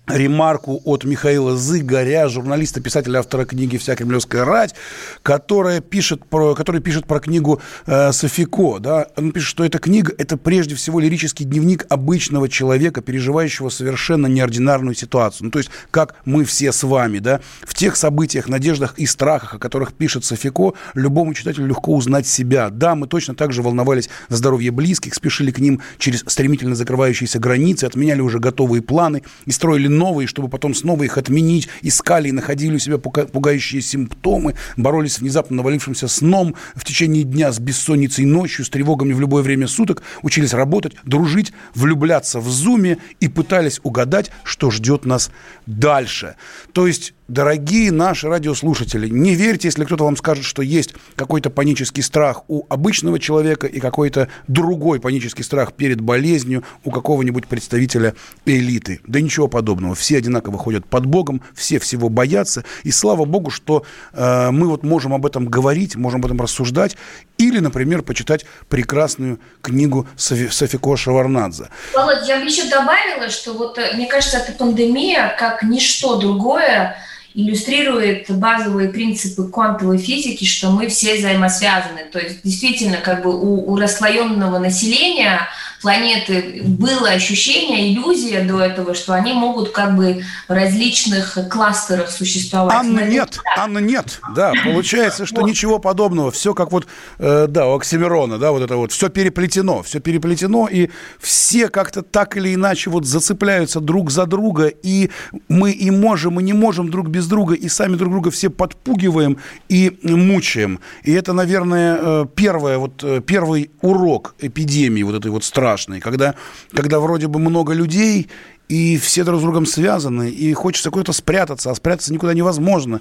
ремарку 0.08 0.80
от 0.84 1.04
Михаила 1.04 1.56
Зыгоря, 1.56 2.28
журналиста, 2.28 2.80
писателя, 2.80 3.20
автора 3.20 3.44
книги 3.44 3.76
«Вся 3.76 3.94
кремлевская 3.94 4.44
рать», 4.44 4.74
которая 5.22 5.80
пишет 5.80 6.24
про, 6.26 6.54
который 6.54 6.80
пишет 6.80 7.06
про 7.06 7.20
книгу 7.20 7.60
э, 7.86 8.10
Софико. 8.12 8.78
Да? 8.80 9.06
Он 9.16 9.30
пишет, 9.30 9.48
что 9.48 9.64
эта 9.64 9.78
книга– 9.78 10.12
это 10.18 10.36
прежде 10.36 10.74
всего 10.74 10.98
лирический 10.98 11.44
дневник 11.44 11.86
обычного 11.88 12.48
человека, 12.48 13.00
переживающего 13.00 13.68
совершенно 13.68 14.26
неординарную 14.26 14.94
ситуацию. 14.96 15.46
Ну, 15.46 15.50
то 15.52 15.58
есть, 15.58 15.70
как 15.92 16.16
мы 16.24 16.44
все 16.44 16.72
с 16.72 16.82
вами. 16.82 17.20
Да? 17.20 17.40
В 17.62 17.72
тех 17.74 17.94
событиях, 17.94 18.48
надеждах 18.48 18.94
и 18.98 19.06
страхах, 19.06 19.54
о 19.54 19.58
которых 19.58 19.92
пишет 19.92 20.24
Софико, 20.24 20.74
любому 20.94 21.32
читателю 21.32 21.66
легко 21.66 21.94
узнать 21.94 22.26
себя. 22.26 22.70
Да, 22.70 22.96
мы 22.96 23.06
точно 23.06 23.36
так 23.36 23.52
же 23.52 23.62
волновались 23.62 24.10
за 24.28 24.38
здоровье 24.38 24.72
близких, 24.72 25.14
спешили 25.14 25.52
к 25.52 25.60
ним 25.60 25.80
через 25.98 26.24
стремительно 26.26 26.74
закрывающиеся 26.74 27.38
границы, 27.38 27.84
отменяли 27.84 28.20
уже 28.20 28.40
готовые 28.40 28.82
планы 28.82 29.22
и 29.46 29.52
строили 29.52 29.91
новые, 29.92 30.26
чтобы 30.26 30.48
потом 30.48 30.74
снова 30.74 31.04
их 31.04 31.18
отменить, 31.18 31.68
искали 31.82 32.28
и 32.28 32.32
находили 32.32 32.74
у 32.74 32.78
себя 32.78 32.98
пугающие 32.98 33.80
симптомы, 33.80 34.54
боролись 34.76 35.14
с 35.14 35.18
внезапно 35.20 35.58
навалившимся 35.58 36.08
сном 36.08 36.54
в 36.74 36.84
течение 36.84 37.22
дня 37.22 37.52
с 37.52 37.58
бессонницей 37.58 38.24
ночью, 38.24 38.64
с 38.64 38.70
тревогами 38.70 39.12
в 39.12 39.20
любое 39.20 39.42
время 39.42 39.68
суток, 39.68 40.02
учились 40.22 40.54
работать, 40.54 40.94
дружить, 41.04 41.52
влюбляться 41.74 42.40
в 42.40 42.48
зуме 42.48 42.98
и 43.20 43.28
пытались 43.28 43.80
угадать, 43.82 44.30
что 44.42 44.70
ждет 44.70 45.04
нас 45.04 45.30
дальше. 45.66 46.34
То 46.72 46.86
есть 46.86 47.14
дорогие 47.32 47.90
наши 47.90 48.28
радиослушатели, 48.28 49.08
не 49.08 49.34
верьте, 49.34 49.68
если 49.68 49.84
кто-то 49.84 50.04
вам 50.04 50.16
скажет, 50.16 50.44
что 50.44 50.60
есть 50.60 50.94
какой-то 51.16 51.48
панический 51.48 52.02
страх 52.02 52.42
у 52.48 52.66
обычного 52.68 53.18
человека 53.18 53.66
и 53.66 53.80
какой-то 53.80 54.28
другой 54.48 55.00
панический 55.00 55.42
страх 55.42 55.72
перед 55.72 56.00
болезнью 56.00 56.62
у 56.84 56.90
какого-нибудь 56.90 57.46
представителя 57.46 58.14
элиты. 58.44 59.00
Да 59.06 59.20
ничего 59.20 59.48
подобного. 59.48 59.94
Все 59.94 60.18
одинаково 60.18 60.58
ходят 60.58 60.84
под 60.84 61.06
Богом, 61.06 61.42
все 61.54 61.78
всего 61.78 62.10
боятся. 62.10 62.64
И 62.82 62.90
слава 62.90 63.24
Богу, 63.24 63.50
что 63.50 63.84
э, 64.12 64.50
мы 64.50 64.68
вот 64.68 64.82
можем 64.82 65.14
об 65.14 65.24
этом 65.24 65.46
говорить, 65.46 65.96
можем 65.96 66.20
об 66.20 66.26
этом 66.26 66.40
рассуждать. 66.40 66.98
Или, 67.38 67.60
например, 67.60 68.02
почитать 68.02 68.44
прекрасную 68.68 69.40
книгу 69.62 70.06
Софи, 70.16 70.48
Софико 70.48 70.96
Шаварнадзе. 70.98 71.70
Володь, 71.94 72.28
я 72.28 72.40
бы 72.40 72.44
еще 72.44 72.68
добавила, 72.68 73.30
что 73.30 73.54
вот, 73.54 73.78
э, 73.78 73.94
мне 73.94 74.06
кажется, 74.06 74.36
эта 74.36 74.52
пандемия, 74.52 75.34
как 75.38 75.62
ничто 75.62 76.18
другое, 76.18 76.94
иллюстрирует 77.34 78.30
базовые 78.30 78.90
принципы 78.90 79.48
квантовой 79.48 79.98
физики, 79.98 80.44
что 80.44 80.70
мы 80.70 80.88
все 80.88 81.16
взаимосвязаны. 81.16 82.04
То 82.10 82.18
есть 82.18 82.42
действительно 82.42 82.98
как 82.98 83.22
бы 83.22 83.30
у, 83.30 83.72
у 83.72 83.76
расслоенного 83.76 84.58
населения 84.58 85.48
планеты 85.82 86.62
было 86.64 87.10
ощущение, 87.10 87.92
иллюзия 87.92 88.44
до 88.44 88.60
этого, 88.60 88.94
что 88.94 89.12
они 89.12 89.32
могут 89.32 89.70
как 89.70 89.96
бы 89.96 90.24
в 90.48 90.52
различных 90.52 91.36
кластерах 91.50 92.10
существовать. 92.10 92.74
Анна, 92.74 93.00
нет, 93.00 93.40
Анна, 93.58 93.78
нет. 93.78 94.20
Да, 94.34 94.52
получается, 94.64 95.26
что 95.26 95.42
ничего 95.42 95.78
подобного. 95.78 96.30
Все 96.30 96.54
как 96.54 96.72
вот, 96.72 96.86
э, 97.18 97.46
да, 97.48 97.66
у 97.66 97.74
Оксимирона, 97.74 98.38
да, 98.38 98.52
вот 98.52 98.62
это 98.62 98.76
вот, 98.76 98.92
все 98.92 99.08
переплетено, 99.08 99.82
все 99.82 100.00
переплетено, 100.00 100.68
и 100.68 100.88
все 101.18 101.68
как-то 101.68 102.02
так 102.02 102.36
или 102.36 102.54
иначе 102.54 102.88
вот 102.88 103.04
зацепляются 103.04 103.80
друг 103.80 104.10
за 104.10 104.26
друга, 104.26 104.68
и 104.68 105.10
мы 105.48 105.72
и 105.72 105.90
можем, 105.90 106.38
и 106.40 106.42
не 106.42 106.52
можем 106.52 106.90
друг 106.90 107.08
без 107.08 107.26
друга, 107.26 107.54
и 107.54 107.68
сами 107.68 107.96
друг 107.96 108.12
друга 108.12 108.30
все 108.30 108.50
подпугиваем 108.50 109.38
и 109.68 109.98
мучаем. 110.02 110.78
И 111.02 111.12
это, 111.12 111.32
наверное, 111.32 111.98
э, 112.00 112.26
первое, 112.34 112.78
вот, 112.78 113.02
э, 113.02 113.20
первый 113.20 113.70
урок 113.80 114.36
эпидемии 114.38 115.02
вот 115.02 115.16
этой 115.16 115.30
вот 115.30 115.42
страшной 115.44 115.71
страшный, 115.72 116.00
когда, 116.00 116.34
когда 116.74 117.00
вроде 117.00 117.26
бы 117.26 117.38
много 117.38 117.72
людей, 117.72 118.28
и 118.68 118.96
все 118.96 119.24
друг 119.24 119.40
с 119.40 119.42
другом 119.42 119.66
связаны, 119.66 120.30
и 120.30 120.52
хочется 120.54 120.90
куда-то 120.90 121.12
спрятаться, 121.12 121.70
а 121.70 121.74
спрятаться 121.74 122.12
никуда 122.12 122.32
невозможно. 122.32 123.00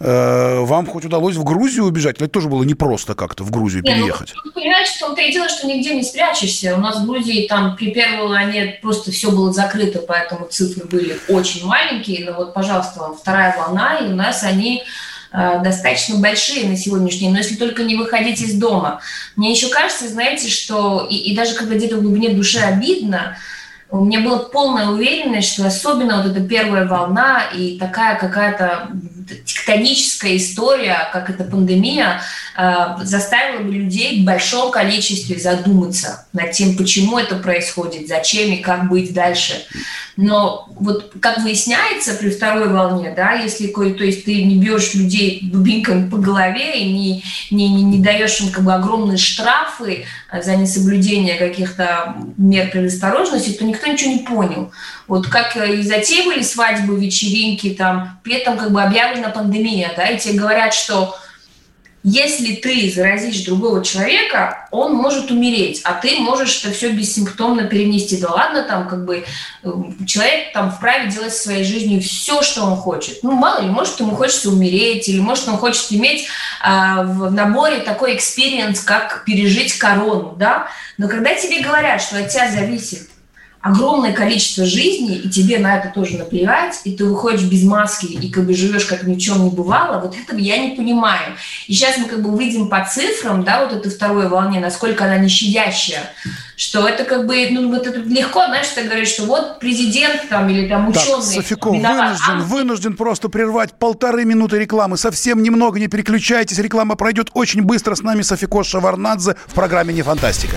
Э, 0.00 0.60
вам 0.60 0.86
хоть 0.86 1.04
удалось 1.04 1.36
в 1.36 1.44
Грузию 1.44 1.84
убежать? 1.84 2.16
Или 2.16 2.24
это 2.24 2.32
тоже 2.32 2.48
было 2.48 2.64
непросто 2.64 3.14
как-то 3.14 3.44
в 3.44 3.50
Грузию 3.50 3.82
не, 3.84 3.90
ну, 3.90 3.96
переехать? 3.96 4.32
Ну, 4.44 4.50
понимаете, 4.52 4.90
в 4.96 4.98
том-то 4.98 5.20
и 5.20 5.32
дело, 5.32 5.48
что 5.48 5.66
нигде 5.68 5.94
не 5.94 6.02
спрячешься. 6.02 6.74
У 6.76 6.80
нас 6.80 6.98
в 6.98 7.06
Грузии 7.06 7.46
там 7.46 7.76
при 7.76 7.92
первой 7.92 8.26
волне 8.28 8.78
просто 8.82 9.12
все 9.12 9.30
было 9.30 9.52
закрыто, 9.52 10.00
поэтому 10.00 10.46
цифры 10.46 10.86
были 10.86 11.16
очень 11.28 11.66
маленькие. 11.66 12.24
Но 12.24 12.36
вот, 12.36 12.52
пожалуйста, 12.52 13.12
вторая 13.20 13.56
волна, 13.56 13.98
и 13.98 14.06
у 14.06 14.16
нас 14.16 14.42
они 14.42 14.78
э, 14.78 15.11
достаточно 15.32 16.16
большие 16.16 16.68
на 16.68 16.76
сегодняшний 16.76 17.20
день, 17.20 17.32
но 17.32 17.38
если 17.38 17.56
только 17.56 17.84
не 17.84 17.96
выходить 17.96 18.40
из 18.40 18.54
дома. 18.54 19.00
Мне 19.36 19.50
еще 19.50 19.68
кажется, 19.68 20.08
знаете, 20.08 20.48
что 20.48 21.06
и, 21.08 21.16
и 21.16 21.34
даже 21.34 21.54
когда 21.54 21.74
где-то 21.74 21.96
в 21.96 22.02
глубине 22.02 22.30
души 22.30 22.58
обидно, 22.58 23.36
у 23.92 24.06
меня 24.06 24.20
была 24.20 24.38
полная 24.38 24.88
уверенность, 24.88 25.52
что 25.52 25.66
особенно 25.66 26.22
вот 26.22 26.32
эта 26.32 26.40
первая 26.40 26.86
волна 26.86 27.42
и 27.54 27.78
такая 27.78 28.18
какая-то 28.18 28.88
тектоническая 29.44 30.36
история, 30.38 31.10
как 31.12 31.28
эта 31.28 31.44
пандемия, 31.44 32.22
э, 32.56 32.96
заставила 33.02 33.62
бы 33.62 33.72
людей 33.72 34.22
в 34.22 34.24
большом 34.24 34.70
количестве 34.70 35.38
задуматься 35.38 36.26
над 36.32 36.52
тем, 36.52 36.76
почему 36.76 37.18
это 37.18 37.36
происходит, 37.36 38.08
зачем 38.08 38.52
и 38.52 38.56
как 38.56 38.88
быть 38.88 39.12
дальше. 39.12 39.66
Но 40.16 40.68
вот 40.78 41.12
как 41.20 41.38
выясняется 41.38 42.14
при 42.14 42.30
второй 42.30 42.68
волне, 42.68 43.12
да, 43.16 43.32
если 43.32 43.68
то 43.68 44.04
есть 44.04 44.24
ты 44.24 44.42
не 44.44 44.58
бьешь 44.58 44.94
людей 44.94 45.40
дубинками 45.42 46.08
по 46.08 46.18
голове 46.18 46.80
и 46.80 46.92
не, 46.92 47.24
не, 47.50 47.68
не, 47.68 47.82
не 47.82 47.98
даешь 47.98 48.40
им 48.40 48.50
как 48.50 48.64
бы 48.64 48.74
огромные 48.74 49.16
штрафы 49.16 50.04
э, 50.30 50.42
за 50.42 50.56
несоблюдение 50.56 51.36
каких-то 51.36 52.16
мер 52.36 52.70
предосторожности, 52.70 53.50
то 53.50 53.64
никто 53.64 53.86
ничего 53.86 54.12
не 54.12 54.18
понял. 54.18 54.72
Вот 55.08 55.28
как 55.28 55.56
э, 55.56 55.76
и 55.76 55.82
затеивали 55.82 56.42
свадьбы, 56.42 57.00
вечеринки, 57.00 57.70
там, 57.70 58.20
при 58.22 58.34
этом 58.34 58.58
как 58.58 58.70
бы 58.70 58.82
объявлена 58.82 59.30
пандемия, 59.30 59.92
да, 59.96 60.08
и 60.08 60.18
тебе 60.18 60.38
говорят, 60.38 60.74
что 60.74 61.16
если 62.04 62.56
ты 62.56 62.90
заразишь 62.90 63.44
другого 63.44 63.84
человека, 63.84 64.66
он 64.72 64.94
может 64.94 65.30
умереть, 65.30 65.82
а 65.84 65.92
ты 65.94 66.16
можешь 66.18 66.64
это 66.64 66.74
все 66.74 66.90
бессимптомно 66.90 67.64
перенести. 67.64 68.20
Да 68.20 68.30
ладно, 68.30 68.64
там 68.64 68.88
как 68.88 69.04
бы 69.04 69.24
э, 69.62 69.72
человек 70.04 70.52
там 70.52 70.72
вправе 70.72 71.10
делать 71.10 71.32
в 71.32 71.40
своей 71.40 71.62
жизни 71.62 72.00
все, 72.00 72.42
что 72.42 72.64
он 72.64 72.76
хочет. 72.76 73.22
Ну, 73.22 73.32
мало 73.32 73.60
ли, 73.60 73.68
может, 73.68 74.00
ему 74.00 74.16
хочется 74.16 74.48
умереть, 74.48 75.08
или 75.08 75.20
может, 75.20 75.46
он 75.46 75.58
хочет 75.58 75.92
иметь 75.92 76.26
а, 76.60 77.04
в 77.04 77.30
наборе 77.30 77.78
такой 77.78 78.16
experience, 78.16 78.80
как 78.80 79.24
пережить 79.24 79.78
корону, 79.78 80.34
да. 80.36 80.66
Но 80.98 81.08
когда 81.08 81.34
тебе 81.34 81.60
говорят, 81.60 82.02
что 82.02 82.18
от 82.18 82.30
тебя 82.30 82.50
зависит 82.50 83.11
огромное 83.62 84.12
количество 84.12 84.66
жизней, 84.66 85.16
и 85.16 85.30
тебе 85.30 85.58
на 85.58 85.78
это 85.78 85.88
тоже 85.88 86.18
наплевать, 86.18 86.80
и 86.84 86.96
ты 86.96 87.04
выходишь 87.04 87.44
без 87.44 87.62
маски 87.62 88.06
и 88.06 88.28
как 88.28 88.44
бы 88.44 88.54
живешь, 88.54 88.84
как 88.84 89.04
ни 89.04 89.14
в 89.14 89.18
чем 89.18 89.44
не 89.44 89.50
бывало, 89.50 90.00
вот 90.00 90.16
этого 90.16 90.38
я 90.38 90.58
не 90.58 90.74
понимаю. 90.74 91.36
И 91.68 91.72
сейчас 91.72 91.96
мы 91.96 92.06
как 92.06 92.22
бы 92.22 92.32
видим 92.32 92.68
по 92.68 92.84
цифрам, 92.84 93.44
да, 93.44 93.64
вот 93.64 93.72
этой 93.72 93.90
второй 93.90 94.28
волне, 94.28 94.58
насколько 94.58 95.04
она 95.04 95.18
не 95.18 95.28
щадящая, 95.28 96.10
что 96.56 96.88
это 96.88 97.04
как 97.04 97.26
бы, 97.26 97.48
ну, 97.52 97.70
вот 97.70 97.86
это 97.86 98.00
легко, 98.00 98.46
знаешь, 98.46 98.66
ты 98.74 98.82
говоришь, 98.82 99.08
что 99.08 99.26
вот 99.26 99.60
президент 99.60 100.28
там 100.28 100.48
или 100.48 100.68
там 100.68 100.88
ученый... 100.88 101.06
Так, 101.06 101.22
Софико, 101.22 101.68
вынужден, 101.68 102.18
а... 102.28 102.40
вынужден 102.40 102.96
просто 102.96 103.28
прервать 103.28 103.74
полторы 103.74 104.24
минуты 104.24 104.58
рекламы, 104.58 104.96
совсем 104.96 105.40
немного, 105.40 105.78
не 105.78 105.86
переключайтесь, 105.86 106.58
реклама 106.58 106.96
пройдет 106.96 107.30
очень 107.32 107.62
быстро, 107.62 107.94
с 107.94 108.02
нами 108.02 108.22
Софико 108.22 108.64
Шаварнадзе 108.64 109.36
в 109.46 109.54
программе 109.54 109.94
«Не 109.94 110.02
фантастика». 110.02 110.56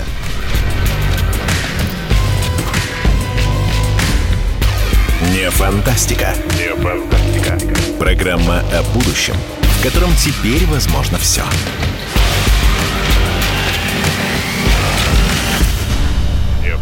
Фантастика. 5.55 6.35
Фантастика. 6.81 7.57
Программа 7.97 8.59
о 8.59 8.83
будущем, 8.93 9.35
в 9.61 9.83
котором 9.83 10.13
теперь 10.15 10.65
возможно 10.65 11.17
все. 11.17 11.43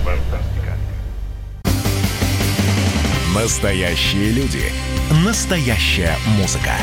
Фантастика. 0.04 0.78
Настоящие 3.36 4.32
люди. 4.32 4.64
Настоящая 5.24 6.18
музыка. 6.40 6.74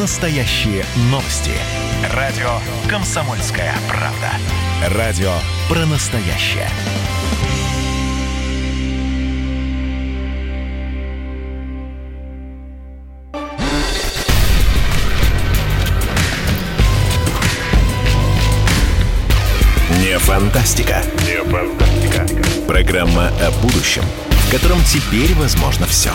Настоящие 0.00 0.84
новости. 1.10 1.52
Радио 2.12 2.58
«Комсомольская 2.88 3.72
правда». 3.88 4.96
Радио 4.96 5.32
про 5.68 5.86
настоящее. 5.86 6.68
Фантастика. 20.20 21.02
Не 21.26 21.42
фантастика. 21.44 22.26
Программа 22.66 23.28
о 23.28 23.50
будущем, 23.62 24.02
в 24.30 24.50
котором 24.50 24.78
теперь 24.84 25.34
возможно 25.34 25.86
все. 25.86 26.10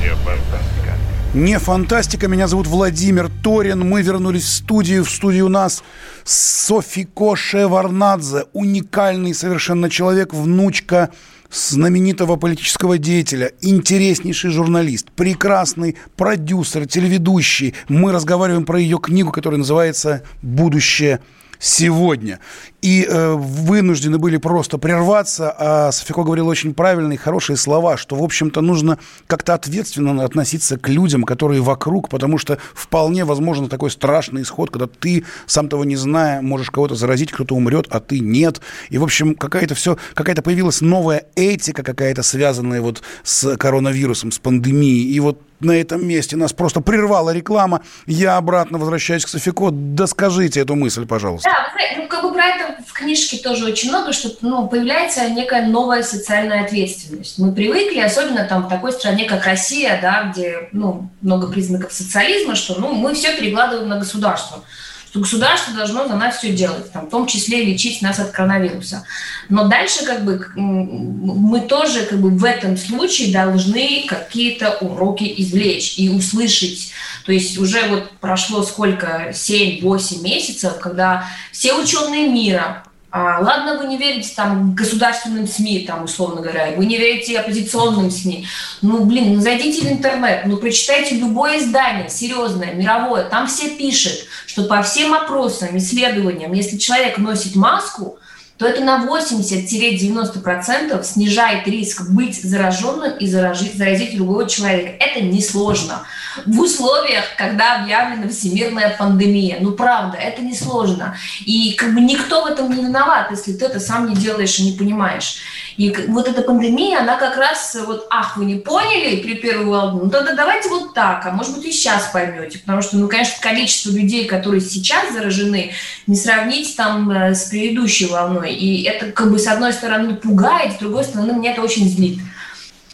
Не 0.00 0.14
фантастика. 0.14 0.98
Не 1.34 1.58
фантастика. 1.58 2.28
Меня 2.28 2.48
зовут 2.48 2.66
Владимир 2.66 3.30
Торин. 3.42 3.88
Мы 3.88 4.02
вернулись 4.02 4.44
в 4.44 4.48
студию. 4.48 5.04
В 5.04 5.10
студии 5.10 5.40
у 5.40 5.48
нас 5.48 5.82
Софико 6.24 7.36
Шеварнадзе. 7.36 8.46
Уникальный 8.52 9.34
совершенно 9.34 9.88
человек, 9.88 10.34
внучка 10.34 11.10
знаменитого 11.50 12.36
политического 12.36 12.98
деятеля, 12.98 13.52
интереснейший 13.60 14.50
журналист, 14.50 15.10
прекрасный 15.12 15.96
продюсер, 16.16 16.86
телеведущий. 16.86 17.74
Мы 17.88 18.12
разговариваем 18.12 18.64
про 18.64 18.78
ее 18.78 18.98
книгу, 18.98 19.32
которая 19.32 19.58
называется 19.58 20.22
«Будущее 20.42 21.20
сегодня. 21.60 22.40
И 22.80 23.06
э, 23.08 23.34
вынуждены 23.34 24.18
были 24.18 24.38
просто 24.38 24.78
прерваться. 24.78 25.54
А 25.56 25.92
Софико 25.92 26.24
говорил 26.24 26.48
очень 26.48 26.74
правильные, 26.74 27.18
хорошие 27.18 27.56
слова, 27.56 27.98
что, 27.98 28.16
в 28.16 28.24
общем-то, 28.24 28.62
нужно 28.62 28.98
как-то 29.26 29.54
ответственно 29.54 30.24
относиться 30.24 30.78
к 30.78 30.88
людям, 30.88 31.24
которые 31.24 31.60
вокруг, 31.60 32.08
потому 32.08 32.38
что 32.38 32.58
вполне 32.74 33.24
возможно 33.24 33.68
такой 33.68 33.90
страшный 33.90 34.42
исход, 34.42 34.70
когда 34.70 34.86
ты, 34.86 35.24
сам 35.46 35.68
того 35.68 35.84
не 35.84 35.96
зная, 35.96 36.40
можешь 36.40 36.70
кого-то 36.70 36.94
заразить, 36.94 37.30
кто-то 37.30 37.54
умрет, 37.54 37.86
а 37.90 38.00
ты 38.00 38.20
нет. 38.20 38.62
И, 38.88 38.96
в 38.96 39.04
общем, 39.04 39.34
какая-то 39.34 39.74
все, 39.74 39.98
какая-то 40.14 40.40
появилась 40.40 40.80
новая 40.80 41.26
этика 41.36 41.82
какая-то, 41.82 42.22
связанная 42.22 42.80
вот 42.80 43.02
с 43.22 43.56
коронавирусом, 43.58 44.32
с 44.32 44.38
пандемией. 44.38 45.12
И 45.12 45.20
вот 45.20 45.42
на 45.60 45.72
этом 45.72 46.06
месте 46.06 46.36
нас 46.36 46.52
просто 46.52 46.80
прервала 46.80 47.30
реклама. 47.30 47.82
Я 48.06 48.36
обратно 48.36 48.78
возвращаюсь 48.78 49.24
к 49.24 49.28
Софико. 49.28 49.70
Доскажите 49.70 50.60
эту 50.60 50.74
мысль, 50.74 51.06
пожалуйста. 51.06 51.48
Да, 51.50 51.70
ну, 51.96 52.08
как 52.08 52.22
бы 52.22 52.32
про 52.32 52.44
это 52.44 52.82
в 52.86 52.92
книжке 52.92 53.38
тоже 53.38 53.66
очень 53.66 53.90
много, 53.90 54.12
что 54.12 54.30
ну, 54.40 54.68
появляется 54.68 55.28
некая 55.30 55.66
новая 55.66 56.02
социальная 56.02 56.64
ответственность. 56.64 57.38
Мы 57.38 57.52
привыкли, 57.52 58.00
особенно 58.00 58.44
там 58.44 58.66
в 58.66 58.68
такой 58.68 58.92
стране, 58.92 59.24
как 59.24 59.44
Россия, 59.44 59.98
да, 60.00 60.30
где 60.32 60.68
ну, 60.72 61.08
много 61.20 61.48
признаков 61.48 61.92
социализма, 61.92 62.54
что 62.54 62.80
ну, 62.80 62.92
мы 62.92 63.14
все 63.14 63.36
перекладываем 63.36 63.88
на 63.88 63.98
государство 63.98 64.64
что 65.10 65.20
государство 65.20 65.74
должно 65.74 66.06
за 66.06 66.14
нас 66.14 66.36
все 66.38 66.52
делать, 66.52 66.92
там, 66.92 67.06
в 67.06 67.10
том 67.10 67.26
числе 67.26 67.64
лечить 67.64 68.00
нас 68.00 68.20
от 68.20 68.30
коронавируса. 68.30 69.04
Но 69.48 69.66
дальше 69.66 70.04
как 70.04 70.24
бы 70.24 70.46
мы 70.54 71.60
тоже 71.62 72.04
как 72.04 72.20
бы 72.20 72.30
в 72.30 72.44
этом 72.44 72.76
случае 72.76 73.32
должны 73.32 74.04
какие-то 74.06 74.78
уроки 74.80 75.24
извлечь 75.36 75.98
и 75.98 76.08
услышать. 76.08 76.92
То 77.26 77.32
есть 77.32 77.58
уже 77.58 77.88
вот 77.88 78.10
прошло 78.20 78.62
сколько, 78.62 79.30
7-8 79.32 80.22
месяцев, 80.22 80.78
когда 80.78 81.26
все 81.50 81.74
ученые 81.74 82.28
мира, 82.28 82.84
а, 83.12 83.40
ладно, 83.40 83.76
вы 83.76 83.86
не 83.86 83.96
верите 83.96 84.32
там 84.36 84.74
государственным 84.74 85.46
СМИ, 85.48 85.80
там, 85.80 86.04
условно 86.04 86.42
говоря, 86.42 86.72
вы 86.76 86.86
не 86.86 86.96
верите 86.96 87.40
оппозиционным 87.40 88.10
СМИ. 88.10 88.46
Ну, 88.82 89.04
блин, 89.04 89.34
ну 89.34 89.40
зайдите 89.40 89.82
в 89.82 89.90
интернет, 89.90 90.46
ну 90.46 90.58
прочитайте 90.58 91.16
любое 91.16 91.58
издание, 91.58 92.08
серьезное, 92.08 92.72
мировое, 92.72 93.24
там 93.24 93.48
все 93.48 93.70
пишут, 93.70 94.26
что 94.46 94.64
по 94.64 94.82
всем 94.82 95.12
опросам, 95.12 95.76
исследованиям, 95.76 96.52
если 96.52 96.78
человек 96.78 97.18
носит 97.18 97.56
маску, 97.56 98.18
то 98.60 98.66
это 98.66 98.84
на 98.84 99.06
80-90% 99.06 101.02
снижает 101.02 101.66
риск 101.66 102.02
быть 102.10 102.42
зараженным 102.42 103.16
и 103.16 103.26
заразить, 103.26 103.74
заразить 103.74 104.14
другого 104.14 104.46
человека. 104.46 105.02
Это 105.02 105.22
несложно. 105.22 106.02
В 106.44 106.60
условиях, 106.60 107.24
когда 107.38 107.80
объявлена 107.80 108.28
всемирная 108.28 108.94
пандемия. 108.98 109.60
Ну, 109.62 109.72
правда, 109.72 110.18
это 110.18 110.42
несложно. 110.42 111.16
И 111.46 111.72
как 111.72 111.94
бы 111.94 112.02
никто 112.02 112.44
в 112.44 112.48
этом 112.48 112.70
не 112.70 112.84
виноват, 112.84 113.30
если 113.30 113.54
ты 113.54 113.64
это 113.64 113.80
сам 113.80 114.10
не 114.10 114.14
делаешь 114.14 114.58
и 114.58 114.64
не 114.64 114.76
понимаешь. 114.76 115.38
И 115.76 115.94
вот 116.08 116.28
эта 116.28 116.42
пандемия, 116.42 117.00
она 117.00 117.16
как 117.16 117.36
раз 117.36 117.76
вот, 117.86 118.06
ах, 118.10 118.36
вы 118.36 118.44
не 118.44 118.56
поняли 118.56 119.22
при 119.22 119.34
первой 119.34 119.66
волне, 119.66 120.00
ну 120.04 120.10
тогда 120.10 120.34
давайте 120.34 120.68
вот 120.68 120.94
так, 120.94 121.24
а 121.26 121.30
может 121.30 121.56
быть 121.56 121.66
и 121.66 121.72
сейчас 121.72 122.10
поймете, 122.12 122.58
потому 122.58 122.82
что, 122.82 122.96
ну, 122.96 123.08
конечно, 123.08 123.36
количество 123.40 123.90
людей, 123.90 124.26
которые 124.26 124.60
сейчас 124.60 125.12
заражены, 125.12 125.72
не 126.06 126.16
сравнить 126.16 126.76
там 126.76 127.10
э, 127.10 127.34
с 127.34 127.44
предыдущей 127.44 128.06
волной. 128.06 128.52
И 128.52 128.82
это 128.84 129.12
как 129.12 129.30
бы 129.30 129.38
с 129.38 129.46
одной 129.46 129.72
стороны 129.72 130.14
пугает, 130.14 130.74
с 130.74 130.78
другой 130.78 131.04
стороны 131.04 131.32
меня 131.32 131.52
это 131.52 131.62
очень 131.62 131.88
злит. 131.88 132.18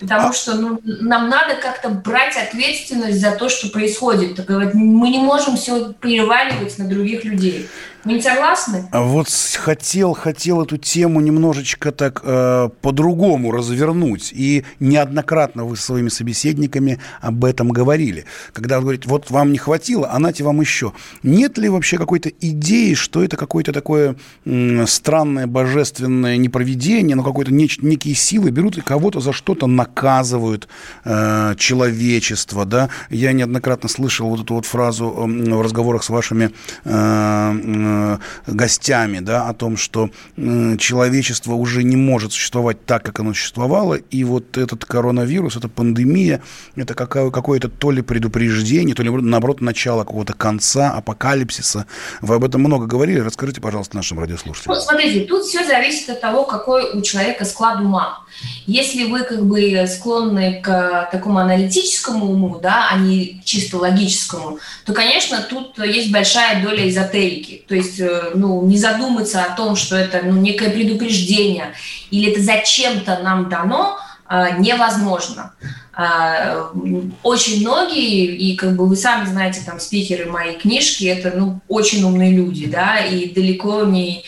Потому 0.00 0.28
а 0.28 0.32
что 0.32 0.54
ну, 0.54 0.80
нам 0.84 1.30
надо 1.30 1.54
как-то 1.54 1.88
брать 1.88 2.36
ответственность 2.36 3.20
за 3.20 3.30
то, 3.30 3.48
что 3.48 3.68
происходит. 3.68 4.46
Мы 4.48 5.08
не 5.08 5.18
можем 5.18 5.56
все 5.56 5.94
переваливать 5.94 6.76
на 6.78 6.86
других 6.86 7.24
людей. 7.24 7.68
Вы 8.06 8.12
не 8.12 8.22
согласны? 8.22 8.88
А 8.92 9.02
вот 9.02 9.26
хотел, 9.56 10.12
хотел 10.12 10.62
эту 10.62 10.76
тему 10.76 11.20
немножечко 11.20 11.90
так 11.90 12.20
э, 12.22 12.68
по-другому 12.80 13.50
развернуть. 13.50 14.32
И 14.32 14.64
неоднократно 14.78 15.64
вы 15.64 15.76
со 15.76 15.82
своими 15.82 16.08
собеседниками 16.08 17.00
об 17.20 17.44
этом 17.44 17.70
говорили. 17.70 18.24
Когда 18.52 18.76
вы 18.76 18.82
говорите, 18.82 19.08
вот 19.08 19.32
вам 19.32 19.50
не 19.50 19.58
хватило, 19.58 20.08
а 20.12 20.20
нате 20.20 20.44
вам 20.44 20.60
еще. 20.60 20.92
Нет 21.24 21.58
ли 21.58 21.68
вообще 21.68 21.98
какой-то 21.98 22.28
идеи, 22.40 22.94
что 22.94 23.24
это 23.24 23.36
какое-то 23.36 23.72
такое 23.72 24.14
м, 24.44 24.86
странное 24.86 25.48
божественное 25.48 26.36
непроведение, 26.36 27.16
но 27.16 27.24
какое-то 27.24 27.50
неч- 27.50 27.80
некие 27.82 28.14
силы 28.14 28.50
берут 28.50 28.78
и 28.78 28.82
кого-то 28.82 29.18
за 29.18 29.32
что-то 29.32 29.66
наказывают 29.66 30.68
э, 31.04 31.54
человечество, 31.58 32.64
да? 32.64 32.88
Я 33.10 33.32
неоднократно 33.32 33.88
слышал 33.88 34.28
вот 34.28 34.42
эту 34.42 34.54
вот 34.54 34.64
фразу 34.64 35.06
э, 35.06 35.54
в 35.54 35.60
разговорах 35.60 36.04
с 36.04 36.08
вашими 36.10 36.52
э, 36.84 37.95
Э, 37.96 38.18
гостями, 38.46 39.20
да, 39.20 39.48
о 39.48 39.54
том, 39.54 39.76
что 39.76 40.10
э, 40.36 40.76
человечество 40.78 41.54
уже 41.54 41.82
не 41.82 41.96
может 41.96 42.32
существовать 42.32 42.84
так, 42.84 43.02
как 43.02 43.20
оно 43.20 43.34
существовало, 43.34 43.94
и 43.94 44.24
вот 44.24 44.56
этот 44.56 44.84
коронавирус, 44.84 45.56
эта 45.56 45.68
пандемия, 45.68 46.42
это 46.76 46.94
какое-то 46.94 47.68
то 47.68 47.90
ли 47.90 48.02
предупреждение, 48.02 48.94
то 48.94 49.02
ли, 49.02 49.10
наоборот, 49.10 49.60
начало 49.60 50.04
какого-то 50.04 50.34
конца, 50.34 50.92
апокалипсиса. 50.92 51.86
Вы 52.20 52.36
об 52.36 52.44
этом 52.44 52.60
много 52.60 52.86
говорили. 52.86 53.20
Расскажите, 53.20 53.60
пожалуйста, 53.60 53.96
нашим 53.96 54.18
радиослушателям. 54.20 54.74
Ну, 54.74 54.80
смотрите, 54.80 55.26
тут 55.26 55.44
все 55.44 55.64
зависит 55.66 56.10
от 56.10 56.20
того, 56.20 56.44
какой 56.44 56.92
у 56.92 57.02
человека 57.02 57.44
склад 57.44 57.80
ума. 57.80 58.25
Если 58.66 59.04
вы 59.04 59.22
как 59.22 59.46
бы 59.46 59.86
склонны 59.86 60.60
к 60.62 61.08
такому 61.12 61.38
аналитическому 61.38 62.26
уму, 62.32 62.58
да, 62.60 62.88
а 62.90 62.98
не 62.98 63.40
чисто 63.44 63.78
логическому, 63.78 64.58
то, 64.84 64.92
конечно, 64.92 65.40
тут 65.48 65.78
есть 65.78 66.10
большая 66.10 66.62
доля 66.62 66.88
эзотерики. 66.88 67.64
То 67.68 67.74
есть, 67.74 68.00
э, 68.00 68.32
ну, 68.34 68.66
не 68.66 68.76
задуматься 68.76 69.44
о 69.44 69.54
том, 69.56 69.76
что 69.76 69.96
это 69.96 70.20
ну, 70.24 70.40
некое 70.40 70.70
предупреждение 70.70 71.74
или 72.10 72.32
это 72.32 72.42
зачем-то 72.42 73.20
нам 73.22 73.48
дано, 73.48 73.98
э, 74.28 74.58
невозможно. 74.58 75.54
Э, 75.96 76.66
очень 77.22 77.60
многие, 77.60 78.26
и 78.26 78.56
как 78.56 78.76
бы 78.76 78.86
вы 78.86 78.96
сами 78.96 79.26
знаете, 79.26 79.60
там, 79.64 79.80
спикеры 79.80 80.30
моей 80.30 80.58
книжки, 80.58 81.04
это, 81.04 81.36
ну, 81.36 81.60
очень 81.68 82.04
умные 82.04 82.32
люди, 82.32 82.66
да, 82.66 82.98
и 82.98 83.32
далеко 83.32 83.84
не 83.84 84.24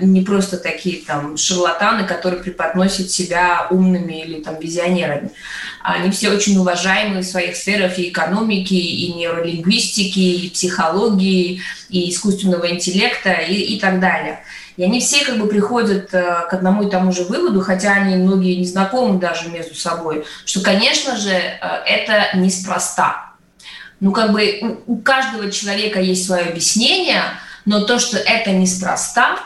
не 0.00 0.20
просто 0.20 0.58
такие 0.58 1.02
там 1.06 1.38
шарлатаны, 1.38 2.06
которые 2.06 2.42
преподносят 2.42 3.10
себя 3.10 3.66
умными 3.70 4.20
или 4.20 4.42
там 4.42 4.60
визионерами. 4.60 5.30
Они 5.82 6.10
все 6.10 6.28
очень 6.30 6.58
уважаемые 6.58 7.22
в 7.22 7.26
своих 7.26 7.56
сферах 7.56 7.98
и 7.98 8.10
экономики, 8.10 8.74
и 8.74 9.10
нейролингвистики, 9.14 10.18
и 10.18 10.50
психологии, 10.50 11.62
и 11.88 12.10
искусственного 12.10 12.70
интеллекта 12.70 13.32
и, 13.32 13.54
и 13.54 13.80
так 13.80 14.00
далее. 14.00 14.40
И 14.76 14.84
они 14.84 15.00
все 15.00 15.24
как 15.24 15.38
бы 15.38 15.48
приходят 15.48 16.12
э, 16.12 16.46
к 16.48 16.52
одному 16.52 16.86
и 16.86 16.90
тому 16.90 17.10
же 17.10 17.24
выводу, 17.24 17.62
хотя 17.62 17.94
они 17.94 18.16
многие 18.16 18.54
не 18.56 18.66
знакомы 18.66 19.18
даже 19.18 19.48
между 19.48 19.74
собой, 19.74 20.26
что, 20.44 20.60
конечно 20.60 21.16
же, 21.16 21.30
э, 21.30 21.58
это 21.86 22.36
неспроста. 22.36 23.32
Ну, 23.98 24.12
как 24.12 24.30
бы 24.30 24.78
у, 24.86 24.92
у 24.92 24.96
каждого 24.98 25.50
человека 25.50 26.00
есть 26.00 26.26
свое 26.26 26.44
объяснение– 26.44 27.22
но 27.68 27.84
то, 27.84 27.98
что 27.98 28.16
это 28.16 28.50
неспроста, 28.52 29.38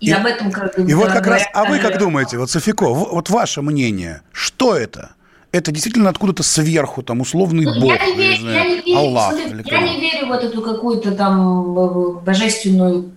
и, 0.00 0.08
и 0.08 0.12
об 0.12 0.26
этом 0.26 0.50
как 0.50 0.76
бы... 0.76 0.90
И 0.90 0.94
вот 0.94 1.12
как 1.12 1.26
раз, 1.28 1.44
а 1.54 1.64
вы 1.64 1.78
как 1.78 1.98
думаете, 1.98 2.38
вот 2.38 2.50
Софико, 2.50 2.88
вот 2.92 3.30
ваше 3.30 3.62
мнение, 3.62 4.22
что 4.32 4.76
это? 4.76 5.16
это 5.56 5.72
действительно 5.72 6.10
откуда-то 6.10 6.42
сверху, 6.42 7.02
там, 7.02 7.20
условный 7.20 7.64
ну, 7.64 7.80
бог, 7.80 7.92
я 7.92 8.06
не, 8.06 8.16
верю, 8.16 8.40
знаю, 8.40 8.56
я 8.56 8.64
не 8.64 8.80
верю, 8.82 8.98
Аллах. 8.98 9.34
Смотри, 9.34 9.64
я 9.70 9.80
не 9.80 10.00
верю 10.00 10.26
в 10.26 10.28
вот 10.28 10.44
эту 10.44 10.62
какую-то 10.62 11.12
там 11.12 12.18
божественную 12.20 13.10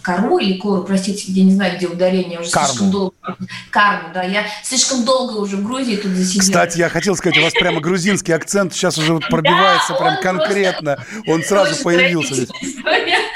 кору 0.00 0.38
или 0.38 0.58
кору, 0.58 0.84
простите, 0.84 1.30
я 1.32 1.44
не 1.44 1.52
знаю, 1.52 1.76
где 1.76 1.86
ударение, 1.86 2.40
уже 2.40 2.50
Карму. 2.50 2.68
слишком 2.68 2.90
долго. 2.90 3.14
Карму, 3.70 4.08
да, 4.14 4.22
я 4.22 4.44
слишком 4.62 5.04
долго 5.04 5.38
уже 5.38 5.56
в 5.56 5.64
Грузии 5.64 5.96
тут 5.96 6.12
засидела. 6.12 6.42
Кстати, 6.42 6.78
я 6.78 6.88
хотел 6.88 7.14
сказать, 7.16 7.38
у 7.38 7.42
вас 7.42 7.52
прямо 7.52 7.80
грузинский 7.80 8.32
акцент 8.32 8.72
сейчас 8.72 8.96
уже 8.98 9.18
пробивается 9.18 9.94
прям 9.94 10.20
конкретно, 10.20 10.98
он 11.26 11.42
сразу 11.44 11.82
появился 11.82 12.34
здесь. 12.34 12.48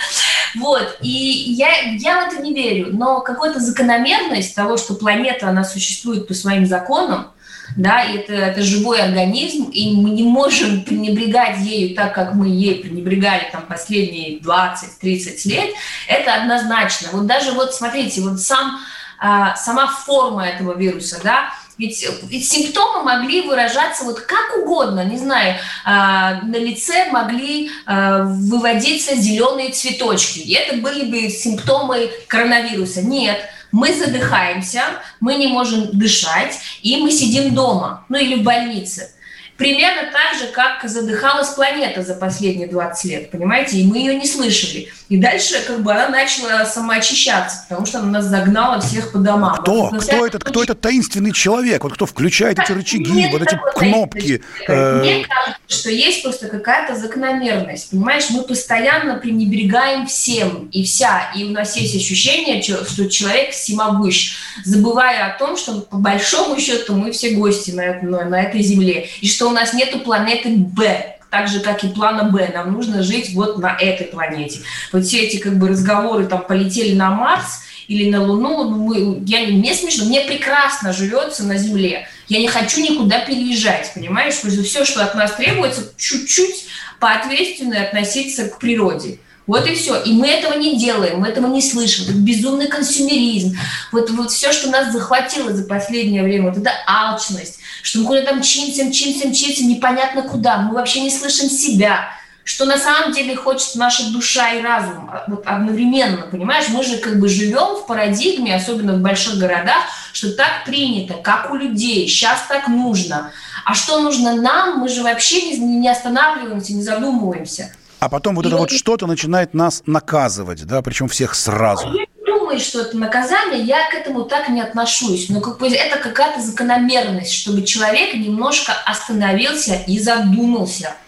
Вот, 0.59 0.99
и 1.03 1.09
я, 1.09 1.69
я 1.99 2.25
в 2.25 2.33
это 2.33 2.43
не 2.43 2.55
верю, 2.55 2.89
но 2.93 3.21
какая-то 3.21 3.61
закономерность 3.61 4.55
того, 4.55 4.77
что 4.77 4.95
планета, 4.95 5.49
она 5.49 5.65
существует 5.65 6.29
по 6.29 6.35
своим 6.35 6.67
законам, 6.67 7.33
да, 7.77 8.03
и 8.05 8.17
это, 8.17 8.33
это 8.33 8.63
живой 8.63 9.01
организм, 9.01 9.65
и 9.71 9.97
мы 9.97 10.11
не 10.11 10.23
можем 10.23 10.83
пренебрегать 10.85 11.59
ею 11.59 11.95
так, 11.95 12.15
как 12.15 12.35
мы 12.35 12.49
ей 12.49 12.77
пренебрегали 12.77 13.49
там 13.51 13.63
последние 13.63 14.39
20-30 14.39 15.49
лет, 15.49 15.71
это 16.09 16.35
однозначно. 16.35 17.09
Вот 17.13 17.27
даже 17.27 17.53
вот 17.53 17.75
смотрите, 17.75 18.21
вот 18.21 18.41
сам, 18.41 18.79
а, 19.19 19.57
сама 19.57 19.89
форма 19.89 20.47
этого 20.47 20.77
вируса, 20.77 21.21
да, 21.23 21.51
ведь, 21.79 22.07
ведь 22.23 22.49
симптомы 22.49 23.03
могли 23.03 23.43
выражаться 23.43 24.05
вот 24.05 24.21
как 24.21 24.57
угодно, 24.63 25.05
не 25.05 25.19
знаю, 25.19 25.57
э, 25.57 25.59
на 25.85 26.57
лице 26.57 27.11
могли 27.11 27.71
э, 27.87 28.23
выводиться 28.25 29.15
зеленые 29.17 29.71
цветочки, 29.71 30.39
и 30.39 30.55
это 30.55 30.77
были 30.77 31.05
бы 31.05 31.29
симптомы 31.29 32.11
коронавируса. 32.29 33.03
Нет, 33.03 33.39
мы 33.73 33.93
задыхаемся, 33.93 34.83
мы 35.21 35.35
не 35.35 35.49
можем 35.49 35.91
дышать, 35.93 36.59
и 36.83 36.97
мы 36.97 37.11
сидим 37.11 37.55
дома, 37.55 38.05
ну 38.09 38.19
или 38.19 38.37
в 38.37 38.43
больнице. 38.43 39.11
Примерно 39.57 40.11
так 40.13 40.39
же, 40.39 40.49
как 40.53 40.89
задыхалась 40.89 41.49
планета 41.51 42.03
за 42.03 42.15
последние 42.15 42.69
20 42.69 43.05
лет, 43.05 43.31
понимаете, 43.31 43.79
и 43.79 43.87
мы 43.87 43.99
ее 43.99 44.15
не 44.15 44.27
слышали. 44.27 44.89
И 45.09 45.19
дальше 45.19 45.63
как 45.67 45.83
бы 45.83 45.93
она 45.93 46.09
начала 46.09 46.67
самоочищаться, 46.67 47.65
потому 47.69 47.87
что 47.87 48.01
она 48.01 48.19
нас 48.19 48.25
загнала 48.25 48.81
всех 48.81 49.13
по 49.13 49.19
домам. 49.19 49.57
Кто? 49.57 49.91
Вот, 49.91 50.03
кто, 50.03 50.27
этот, 50.27 50.45
кто 50.45 50.63
этот 50.63 50.81
таинственный 50.81 51.33
человек? 51.33 51.85
Вот 51.85 51.95
кто 51.95 52.07
включает 52.07 52.59
эти 52.59 52.73
рычаги, 52.73 53.11
Нет 53.11 53.33
вот 53.33 53.43
эти 53.43 53.59
кнопки? 53.75 54.43
Э, 54.67 55.01
Мне 55.01 55.25
кажется, 55.25 55.61
что 55.69 55.91
есть 55.91 56.23
просто 56.23 56.49
какая-то 56.49 56.97
закономерность. 56.97 57.91
Понимаешь, 57.91 58.25
мы 58.31 58.43
постоянно 58.43 59.17
пренебрегаем 59.19 60.07
всем 60.07 60.69
и 60.73 60.83
вся. 60.85 61.33
И 61.37 61.45
у 61.45 61.51
нас 61.51 61.77
есть 61.77 61.95
ощущение, 61.95 62.61
что 62.63 63.09
человек 63.09 63.53
всемогущ, 63.53 64.35
забывая 64.65 65.27
о 65.27 65.39
том, 65.39 65.57
что 65.57 65.81
по 65.83 65.99
большому 65.99 66.59
счету 66.59 66.95
мы 66.95 67.13
все 67.13 67.31
гости 67.31 67.71
на, 67.71 68.03
на 68.03 68.43
этой 68.43 68.63
земле. 68.63 69.09
И 69.21 69.29
что 69.29 69.46
у 69.47 69.53
нас 69.53 69.73
нету 69.73 70.01
планеты 70.01 70.51
Б, 70.57 71.17
так 71.31 71.49
же, 71.49 71.61
как 71.61 71.85
и 71.85 71.89
плана 71.89 72.25
Б. 72.25 72.51
Нам 72.55 72.73
нужно 72.73 73.03
жить 73.03 73.35
вот 73.35 73.59
на 73.59 73.77
этой 73.79 74.07
планете. 74.07 74.61
Вот 74.93 75.05
все 75.05 75.21
эти 75.21 75.39
как 75.39 75.59
бы 75.59 75.69
разговоры 75.69 76.27
там 76.27 76.43
полетели 76.43 76.95
на 76.95 77.11
Марс 77.11 77.63
или 77.89 78.11
на 78.11 78.23
Луну, 78.23 78.65
ну, 78.65 78.77
мы, 78.79 79.23
я 79.27 79.47
не 79.47 79.53
мне 79.53 79.75
смешно, 79.75 80.07
мне 80.07 80.23
прекрасно 80.23 80.93
живется 80.93 81.45
на 81.45 81.57
Земле. 81.57 82.09
Я 82.29 82.41
не 82.41 82.49
хочу 82.49 82.81
никуда 82.81 83.21
переезжать, 83.21 83.93
понимаешь? 83.95 84.35
Все, 84.35 84.85
что 84.85 85.05
от 85.05 85.15
нас 85.15 85.33
требуется, 85.33 85.93
чуть-чуть 85.97 86.67
поответственно 86.99 87.83
относиться 87.83 88.49
к 88.49 88.59
природе. 88.59 89.21
Вот 89.47 89.67
и 89.67 89.75
все. 89.75 90.03
И 90.03 90.13
мы 90.13 90.27
этого 90.27 90.59
не 90.59 90.77
делаем, 90.77 91.21
мы 91.21 91.29
этого 91.29 91.47
не 91.47 91.63
слышим. 91.63 92.05
Это 92.05 92.15
безумный 92.15 92.67
консюмеризм. 92.67 93.57
Вот, 93.93 94.11
вот 94.11 94.31
все, 94.31 94.53
что 94.53 94.71
нас 94.71 94.93
захватило 94.93 95.53
за 95.53 95.65
последнее 95.65 96.23
время, 96.23 96.51
вот 96.51 96.59
это 96.59 96.71
алчность, 96.87 97.59
что 97.83 98.01
мы 98.01 98.07
куда-то 98.07 98.35
мчимся, 98.35 98.85
мчимся, 98.85 99.29
мчимся, 99.29 99.65
непонятно 99.65 100.23
куда. 100.23 100.59
Мы 100.59 100.75
вообще 100.75 101.01
не 101.01 101.11
слышим 101.11 101.49
себя 101.49 102.09
что 102.47 102.65
на 102.65 102.79
самом 102.79 103.11
деле 103.11 103.35
хочет 103.35 103.75
наша 103.75 104.09
душа 104.13 104.53
и 104.53 104.63
разум 104.63 105.11
а, 105.13 105.25
вот 105.27 105.45
одновременно, 105.47 106.29
понимаешь? 106.31 106.67
Мы 106.69 106.85
же 106.85 106.99
как 106.99 107.19
бы 107.19 107.29
живем 107.29 107.75
в 107.75 107.87
парадигме, 107.89 108.55
особенно 108.55 108.93
в 108.93 109.01
больших 109.01 109.37
городах, 109.37 109.83
что 110.13 110.31
так 110.31 110.65
принято, 110.65 111.15
как 111.15 111.51
у 111.51 111.57
людей, 111.57 112.07
сейчас 112.07 112.45
так 112.49 112.69
нужно. 112.69 113.33
А 113.65 113.75
что 113.75 114.01
нужно 114.01 114.37
нам, 114.37 114.79
мы 114.79 114.89
же 114.89 115.03
вообще 115.03 115.43
не, 115.43 115.59
не 115.59 115.89
останавливаемся, 115.89 116.73
не 116.73 116.85
задумываемся. 116.85 117.75
А 117.99 118.09
потом 118.09 118.35
вот 118.37 118.45
и 118.45 118.49
это 118.49 118.57
вот 118.57 118.71
что-то 118.71 119.07
начинает 119.07 119.55
нас 119.55 119.83
наказывать, 119.87 120.65
да, 120.65 120.83
причем 120.83 121.09
всех 121.09 121.35
сразу. 121.35 121.87
Я 121.89 121.93
не 121.93 122.27
думаю, 122.27 122.61
что 122.61 122.83
это 122.83 122.97
наказание, 122.97 123.63
я 123.63 123.91
к 123.91 123.95
этому 123.95 124.25
так 124.25 124.49
не 124.49 124.61
отношусь. 124.61 125.29
Но 125.29 125.41
как 125.41 125.59
бы 125.59 125.69
это 125.69 125.99
какая-то 125.99 126.41
закономерность, 126.41 127.33
чтобы 127.33 127.63
человек 127.63 128.15
немножко 128.15 128.73
остановился 128.85 129.75
и 129.87 129.99
задумался– 129.99 130.95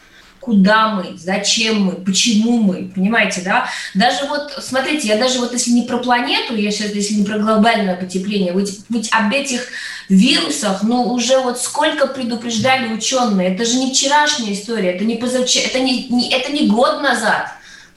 куда 0.48 0.88
мы, 0.94 1.18
зачем 1.18 1.82
мы, 1.82 1.92
почему 1.92 2.56
мы, 2.56 2.90
понимаете, 2.94 3.42
да? 3.42 3.68
Даже 3.94 4.24
вот, 4.28 4.50
смотрите, 4.62 5.06
я 5.06 5.18
даже 5.18 5.40
вот 5.40 5.52
если 5.52 5.72
не 5.72 5.82
про 5.82 5.98
планету, 5.98 6.56
я 6.56 6.70
сейчас, 6.70 6.92
если 6.92 7.16
не 7.16 7.24
про 7.26 7.38
глобальное 7.38 7.96
потепление, 7.96 8.54
ведь, 8.54 8.80
ведь 8.88 9.12
об 9.12 9.30
этих 9.30 9.68
вирусах, 10.08 10.82
ну, 10.82 11.12
уже 11.12 11.38
вот 11.38 11.60
сколько 11.60 12.06
предупреждали 12.06 12.92
ученые, 12.92 13.54
это 13.54 13.64
же 13.64 13.78
не 13.78 13.92
вчерашняя 13.92 14.52
история, 14.52 14.92
это 14.92 15.04
не 15.04 15.16
позавчера, 15.16 15.66
это 15.66 15.80
не, 15.80 16.08
не, 16.08 16.30
это 16.30 16.50
не 16.50 16.66
год 16.66 17.02
назад 17.02 17.48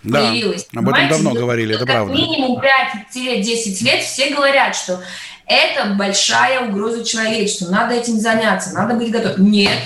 да, 0.03 0.19
появилось. 0.19 0.67
об 0.75 0.89
этом 0.89 1.07
давно 1.07 1.33
говорили, 1.33 1.75
это 1.75 1.85
правда. 1.85 2.13
минимум 2.13 2.61
5-10 3.15 3.83
лет 3.83 4.03
все 4.03 4.33
говорят, 4.33 4.75
что 4.75 5.01
это 5.45 5.93
большая 5.95 6.67
угроза 6.67 7.03
человечеству, 7.05 7.69
надо 7.71 7.95
этим 7.95 8.17
заняться, 8.19 8.73
надо 8.73 8.95
быть 8.95 9.11
готовым. 9.11 9.49
Нет, 9.49 9.77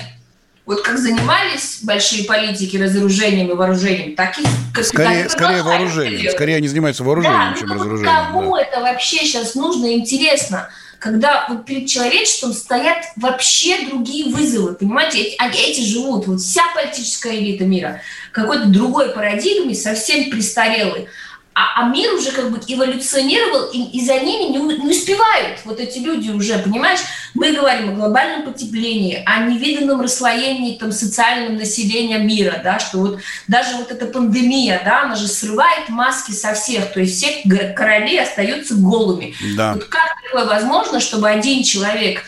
вот 0.66 0.82
как 0.82 0.98
занимались 0.98 1.80
большие 1.84 2.26
политики 2.26 2.76
разоружением 2.78 3.52
и 3.52 3.54
вооружением, 3.54 4.16
так 4.16 4.38
и... 4.40 4.84
Скорее, 4.84 5.30
скорее 5.30 5.62
вооружением. 5.62 6.32
Скорее 6.32 6.56
они 6.58 6.68
занимаются 6.68 7.04
вооружением, 7.04 7.54
да, 7.54 7.60
чем 7.60 7.68
ну, 7.70 7.76
разоружением. 7.76 8.16
Кому 8.16 8.56
да. 8.56 8.62
это 8.62 8.82
вообще 8.82 9.18
сейчас 9.18 9.54
нужно, 9.54 9.94
интересно? 9.94 10.70
Когда 11.00 11.46
вот 11.50 11.66
перед 11.66 11.88
человечеством 11.88 12.54
стоят 12.54 13.06
вообще 13.16 13.88
другие 13.88 14.34
вызовы, 14.34 14.76
понимаете, 14.76 15.36
они, 15.38 15.60
эти 15.60 15.82
живут, 15.82 16.28
вот 16.28 16.42
вся 16.42 16.62
политическая 16.74 17.36
элита 17.36 17.66
мира, 17.66 18.02
какой-то 18.32 18.66
другой 18.66 19.10
парадигме, 19.10 19.76
совсем 19.76 20.30
престарелый 20.30 21.08
а, 21.58 21.82
а 21.82 21.90
мир 21.90 22.14
уже 22.14 22.32
как 22.34 22.52
бы 22.52 22.60
эволюционировал, 22.68 23.70
и, 23.72 23.82
и 23.98 24.06
за 24.06 24.20
ними 24.20 24.52
не, 24.52 24.78
не 24.78 24.90
успевают 24.90 25.62
вот 25.64 25.80
эти 25.80 26.00
люди 26.00 26.30
уже, 26.30 26.60
понимаешь? 26.60 27.00
Мы 27.34 27.54
говорим 27.54 27.92
о 27.92 27.94
глобальном 27.94 28.44
потеплении, 28.44 29.24
о 29.26 29.46
невиданном 29.46 30.02
расслоении 30.02 30.78
там, 30.78 30.92
социального 30.92 31.54
населения 31.54 32.18
мира, 32.18 32.60
да, 32.62 32.78
что 32.80 32.98
вот 32.98 33.20
даже 33.48 33.78
вот 33.78 33.90
эта 33.90 34.06
пандемия, 34.06 34.82
да, 34.84 35.04
она 35.04 35.16
же 35.16 35.30
срывает 35.30 35.88
маски 35.88 36.32
со 36.32 36.54
всех, 36.54 36.92
то 36.92 37.00
есть 37.00 37.18
все 37.18 37.74
короли 37.74 38.18
остаются 38.18 38.76
голыми. 38.76 39.34
Да. 39.56 39.76
Вот 39.76 39.86
как 39.86 40.22
такое 40.24 40.46
возможно, 40.46 41.00
чтобы 41.00 41.30
один 41.30 41.64
человек 41.64 42.24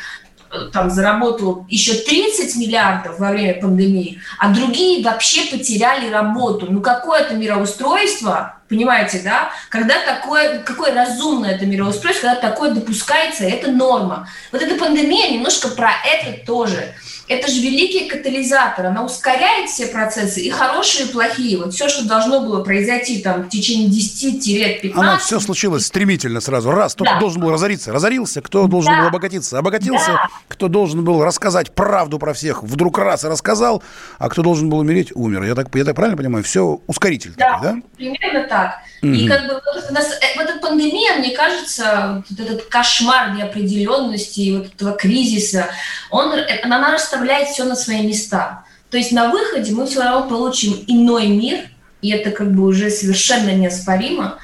там 0.72 0.90
заработал 0.90 1.66
еще 1.70 1.94
30 1.94 2.56
миллиардов 2.58 3.20
во 3.20 3.32
время 3.32 3.60
пандемии, 3.60 4.22
а 4.40 4.54
другие 4.54 5.04
вообще 5.04 5.46
потеряли 5.50 6.10
работу. 6.10 6.68
Ну 6.70 6.82
какое 6.82 7.22
это 7.22 7.36
мироустройство, 7.36 8.54
Понимаете, 8.70 9.22
да? 9.24 9.50
Когда 9.70 9.96
такое, 10.06 10.60
какое 10.60 10.94
разумное 10.94 11.56
это 11.56 11.66
мироустройство, 11.66 12.28
когда 12.28 12.50
такое 12.50 12.72
допускается, 12.72 13.46
это 13.46 13.72
норма. 13.72 14.28
Вот 14.52 14.62
эта 14.62 14.76
пандемия 14.76 15.32
немножко 15.32 15.70
про 15.70 15.92
это 16.06 16.46
тоже 16.46 16.94
это 17.28 17.52
же 17.52 17.60
великий 17.60 18.08
катализатор, 18.08 18.86
она 18.86 19.04
ускоряет 19.04 19.70
все 19.70 19.88
процессы, 19.88 20.42
и 20.42 20.50
хорошие, 20.50 21.06
и 21.08 21.12
плохие. 21.12 21.58
Вот 21.58 21.74
все, 21.74 21.90
что 21.90 22.08
должно 22.08 22.40
было 22.40 22.64
произойти 22.64 23.22
там 23.22 23.44
в 23.44 23.50
течение 23.50 23.90
10-15... 23.90 24.94
Она 24.96 25.18
все 25.18 25.40
случилось 25.40 25.86
стремительно 25.86 26.40
сразу. 26.40 26.72
Раз, 26.72 26.94
кто 26.96 27.04
да. 27.04 27.20
должен 27.20 27.42
был 27.42 27.52
разориться, 27.52 27.92
разорился, 27.92 28.42
кто 28.42 28.68
должен 28.68 28.94
да. 28.94 29.02
был 29.02 29.08
обогатиться, 29.08 29.60
обогатился, 29.60 30.12
да. 30.12 30.28
кто 30.48 30.70
должен 30.70 31.04
был 31.04 31.24
рассказать 31.24 31.72
правду 31.72 32.18
про 32.18 32.34
всех, 32.34 32.64
вдруг 32.64 32.98
раз 32.98 33.26
и 33.26 33.28
рассказал, 33.28 33.84
а 34.20 34.30
кто 34.30 34.42
должен 34.42 34.70
был 34.70 34.80
умереть, 34.80 35.12
умер. 35.14 35.44
Я 35.44 35.56
так, 35.56 35.68
я 35.76 35.84
так 35.84 35.96
правильно 35.96 36.18
понимаю? 36.18 36.44
Все 36.46 36.80
ускоритель. 36.88 37.34
Да, 37.38 37.54
такой, 37.54 37.68
да? 37.68 37.82
примерно 37.98 38.48
так. 38.48 38.80
Угу. 39.04 39.12
И 39.12 39.28
как 39.28 39.48
бы 39.48 39.54
вот, 39.54 39.92
нас, 39.92 40.08
э, 40.22 40.38
вот 40.38 40.50
эта 40.50 40.60
пандемия, 40.60 41.18
мне 41.18 41.32
кажется, 41.32 42.24
вот 42.30 42.40
этот 42.40 42.66
кошмар 42.66 43.34
неопределенности 43.36 44.40
и 44.40 44.58
вот 44.58 44.74
этого 44.74 44.94
кризиса, 44.94 45.68
он, 46.10 46.34
э, 46.34 46.62
она 46.64 46.80
расставляет 47.18 47.50
все 47.50 47.64
на 47.66 47.76
свои 47.76 48.06
места. 48.06 48.64
То 48.90 48.98
есть 48.98 49.12
на 49.12 49.32
выходе 49.32 49.74
мы 49.74 49.86
все 49.86 50.02
равно 50.02 50.30
получим 50.30 50.76
иной 50.88 51.28
мир, 51.28 51.60
и 52.02 52.10
это 52.10 52.32
как 52.32 52.54
бы 52.54 52.64
уже 52.64 52.90
совершенно 52.90 53.54
неоспоримо, 53.54 54.38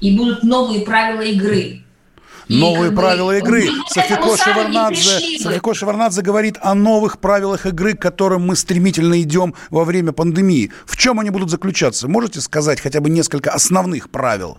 и 0.00 0.16
будут 0.16 0.42
новые 0.42 0.82
правила 0.82 1.22
игры. 1.22 1.82
Новые 2.48 2.90
правила 2.90 3.36
игры. 3.38 3.68
Софико 3.88 4.36
Шеварнадзе, 4.36 5.38
Софико 5.38 5.74
Шеварнадзе 5.74 6.22
говорит 6.22 6.56
о 6.60 6.74
новых 6.74 7.20
правилах 7.20 7.66
игры, 7.66 7.94
к 7.94 8.02
которым 8.02 8.46
мы 8.46 8.56
стремительно 8.56 9.20
идем 9.20 9.54
во 9.70 9.84
время 9.84 10.12
пандемии. 10.12 10.72
В 10.84 10.96
чем 10.96 11.20
они 11.20 11.30
будут 11.30 11.50
заключаться? 11.50 12.08
Можете 12.08 12.40
сказать 12.40 12.80
хотя 12.80 13.00
бы 13.00 13.10
несколько 13.10 13.50
основных 13.50 14.10
правил? 14.10 14.58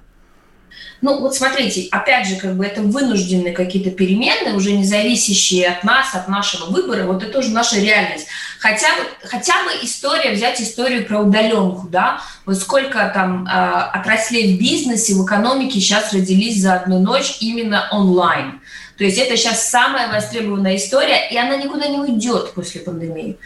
Ну, 1.02 1.20
вот 1.20 1.36
смотрите, 1.36 1.88
опять 1.90 2.28
же, 2.28 2.36
как 2.36 2.56
бы 2.56 2.64
это 2.64 2.82
вынужденные 2.82 3.54
какие-то 3.54 3.90
перемены, 3.90 4.54
уже 4.54 4.72
не 4.72 4.84
зависящие 4.84 5.68
от 5.68 5.84
нас, 5.84 6.14
от 6.14 6.28
нашего 6.28 6.66
выбора, 6.70 7.06
вот 7.06 7.24
это 7.24 7.40
уже 7.40 7.50
наша 7.50 7.80
реальность. 7.80 8.28
Хотя 8.60 8.88
хотя 9.24 9.54
бы 9.64 9.72
история, 9.82 10.32
взять 10.32 10.62
историю 10.62 11.06
про 11.08 11.22
удаленку, 11.22 11.88
да, 11.90 12.22
вот 12.46 12.58
сколько 12.58 13.12
там 13.14 13.48
э, 13.48 13.50
отраслей 13.50 14.56
в 14.56 14.60
бизнесе, 14.60 15.16
в 15.16 15.26
экономике 15.26 15.80
сейчас 15.80 16.14
родились 16.14 16.62
за 16.62 16.76
одну 16.76 17.00
ночь 17.00 17.38
именно 17.40 17.88
онлайн. 17.92 18.62
То 18.98 19.04
есть 19.04 19.18
это 19.18 19.36
сейчас 19.36 19.68
самая 19.68 20.12
востребованная 20.12 20.76
история, 20.76 21.28
и 21.32 21.36
она 21.36 21.56
никуда 21.56 21.88
не 21.88 21.98
уйдет 21.98 22.54
после 22.54 22.82
пандемии 22.82 23.40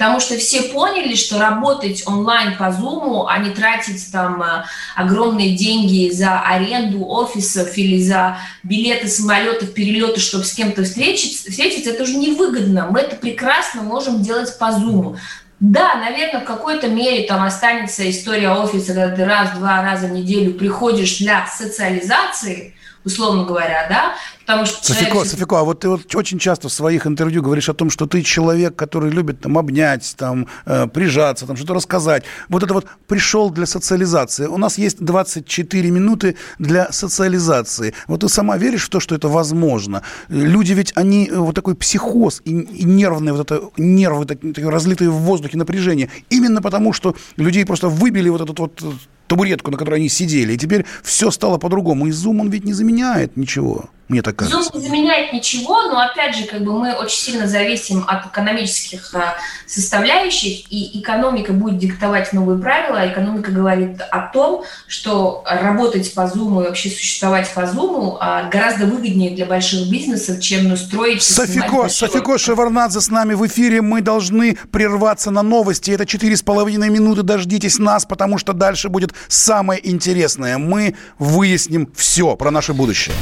потому 0.00 0.18
что 0.18 0.38
все 0.38 0.62
поняли, 0.62 1.14
что 1.14 1.38
работать 1.38 2.04
онлайн 2.06 2.56
по 2.56 2.70
Zoom, 2.70 3.26
а 3.28 3.36
не 3.36 3.50
тратить 3.50 4.10
там 4.10 4.42
э, 4.42 4.64
огромные 4.96 5.54
деньги 5.54 6.10
за 6.10 6.40
аренду 6.40 7.06
офисов 7.06 7.76
или 7.76 8.00
за 8.00 8.38
билеты 8.62 9.08
самолетов, 9.08 9.74
перелеты, 9.74 10.18
чтобы 10.18 10.44
с 10.44 10.54
кем-то 10.54 10.84
встретиться, 10.84 11.50
встретиться, 11.50 11.90
это 11.90 12.04
уже 12.04 12.16
невыгодно. 12.16 12.88
Мы 12.90 13.00
это 13.00 13.16
прекрасно 13.16 13.82
можем 13.82 14.22
делать 14.22 14.58
по 14.58 14.70
Zoom. 14.70 15.18
Да, 15.60 15.96
наверное, 15.96 16.40
в 16.40 16.46
какой-то 16.46 16.88
мере 16.88 17.26
там 17.26 17.42
останется 17.42 18.08
история 18.08 18.52
офиса, 18.52 18.94
когда 18.94 19.14
ты 19.14 19.26
раз-два 19.26 19.82
раза 19.82 20.06
в 20.06 20.12
неделю 20.12 20.54
приходишь 20.54 21.18
для 21.18 21.46
социализации, 21.46 22.74
условно 23.04 23.44
говоря, 23.44 23.86
да, 23.88 24.14
потому 24.40 24.66
что... 24.66 24.84
Софико, 24.84 25.10
человек... 25.10 25.30
Софико, 25.30 25.58
а 25.58 25.64
вот 25.64 25.80
ты 25.80 25.88
вот 25.88 26.14
очень 26.14 26.38
часто 26.38 26.68
в 26.68 26.72
своих 26.72 27.06
интервью 27.06 27.42
говоришь 27.42 27.68
о 27.68 27.74
том, 27.74 27.90
что 27.90 28.06
ты 28.06 28.22
человек, 28.22 28.76
который 28.76 29.10
любит 29.10 29.40
там 29.40 29.56
обнять, 29.56 30.14
там, 30.18 30.46
э, 30.66 30.86
прижаться, 30.86 31.46
там, 31.46 31.56
что-то 31.56 31.74
рассказать. 31.74 32.24
Вот 32.48 32.62
это 32.62 32.74
вот 32.74 32.86
пришел 33.06 33.50
для 33.50 33.66
социализации. 33.66 34.46
У 34.46 34.58
нас 34.58 34.78
есть 34.78 35.00
24 35.00 35.90
минуты 35.90 36.36
для 36.58 36.92
социализации. 36.92 37.94
Вот 38.06 38.20
ты 38.20 38.28
сама 38.28 38.58
веришь 38.58 38.86
в 38.86 38.90
то, 38.90 39.00
что 39.00 39.14
это 39.14 39.28
возможно? 39.28 40.02
Люди 40.28 40.72
ведь, 40.72 40.92
они 40.96 41.28
э, 41.28 41.36
вот 41.36 41.54
такой 41.54 41.74
психоз 41.74 42.42
и, 42.44 42.50
и 42.50 42.84
нервные, 42.84 43.32
вот 43.32 43.50
это, 43.50 43.70
нервы 43.76 44.26
такие, 44.26 44.68
разлитые 44.68 45.10
в 45.10 45.20
воздухе 45.20 45.56
напряжение, 45.56 46.10
именно 46.28 46.60
потому, 46.60 46.92
что 46.92 47.14
людей 47.36 47.64
просто 47.64 47.88
выбили 47.88 48.28
вот 48.28 48.40
этот 48.40 48.58
вот 48.58 48.82
табуретку, 49.30 49.70
на 49.70 49.78
которой 49.78 50.00
они 50.00 50.08
сидели, 50.08 50.54
и 50.54 50.58
теперь 50.58 50.84
все 51.04 51.30
стало 51.30 51.56
по-другому. 51.58 52.08
И 52.08 52.10
Zoom, 52.10 52.40
он 52.40 52.50
ведь 52.50 52.64
не 52.64 52.72
заменяет 52.72 53.36
ничего. 53.36 53.88
Мне 54.10 54.22
так 54.22 54.34
кажется. 54.34 54.58
Zoom 54.58 54.80
не 54.80 54.88
заменяет 54.88 55.32
ничего, 55.32 55.82
но 55.82 56.00
опять 56.00 56.34
же, 56.34 56.44
как 56.44 56.64
бы 56.64 56.76
мы 56.76 56.94
очень 56.94 57.16
сильно 57.16 57.46
зависим 57.46 58.04
от 58.08 58.26
экономических 58.26 59.14
а, 59.14 59.36
составляющих, 59.68 60.64
и 60.68 61.00
экономика 61.00 61.52
будет 61.52 61.78
диктовать 61.78 62.32
новые 62.32 62.58
правила. 62.58 63.06
Экономика 63.06 63.52
говорит 63.52 64.00
о 64.00 64.22
том, 64.32 64.64
что 64.88 65.44
работать 65.46 66.12
по 66.12 66.22
Zoom 66.22 66.60
и 66.60 66.66
вообще 66.66 66.90
существовать 66.90 67.48
по 67.54 67.60
Zoom 67.60 68.16
а, 68.18 68.48
гораздо 68.48 68.86
выгоднее 68.86 69.36
для 69.36 69.46
больших 69.46 69.88
бизнесов, 69.88 70.40
чем 70.40 70.68
настроить... 70.68 71.22
Софико, 71.22 71.88
Софико 71.88 72.36
Шеварнадзе 72.36 73.00
с 73.00 73.10
нами 73.10 73.34
в 73.34 73.46
эфире. 73.46 73.80
Мы 73.80 74.00
должны 74.00 74.58
прерваться 74.72 75.30
на 75.30 75.42
новости. 75.42 75.92
Это 75.92 76.04
четыре 76.04 76.36
с 76.36 76.42
половиной 76.42 76.88
минуты. 76.88 77.22
Дождитесь 77.22 77.78
нас, 77.78 78.04
потому 78.06 78.38
что 78.38 78.54
дальше 78.54 78.88
будет 78.88 79.12
самое 79.28 79.80
интересное. 79.88 80.58
Мы 80.58 80.96
выясним 81.20 81.88
все 81.94 82.34
про 82.34 82.50
наше 82.50 82.72
будущее. 82.72 83.14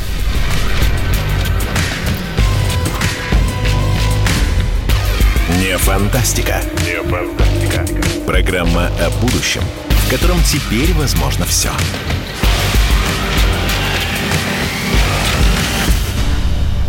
Фантастика. 5.88 6.60
Не 6.84 7.02
фантастика. 7.02 7.82
Программа 8.26 8.88
о 8.88 9.10
будущем, 9.22 9.62
в 9.88 10.10
котором 10.10 10.36
теперь 10.42 10.92
возможно 10.92 11.46
все. 11.46 11.70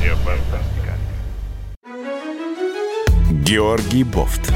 Не 0.01 0.13
фантастика. 0.15 0.97
Георгий 3.31 4.03
Бофт. 4.03 4.51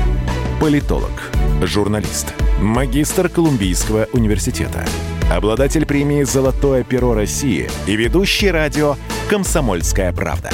Политолог, 0.60 1.32
журналист, 1.62 2.34
магистр 2.60 3.30
Колумбийского 3.30 4.10
университета, 4.12 4.86
обладатель 5.32 5.86
премии 5.86 6.24
«Золотое 6.24 6.84
перо 6.84 7.14
России» 7.14 7.70
и 7.88 7.96
ведущий 7.96 8.52
радио 8.52 8.98
«Комсомольская 9.30 10.12
правда» 10.12 10.52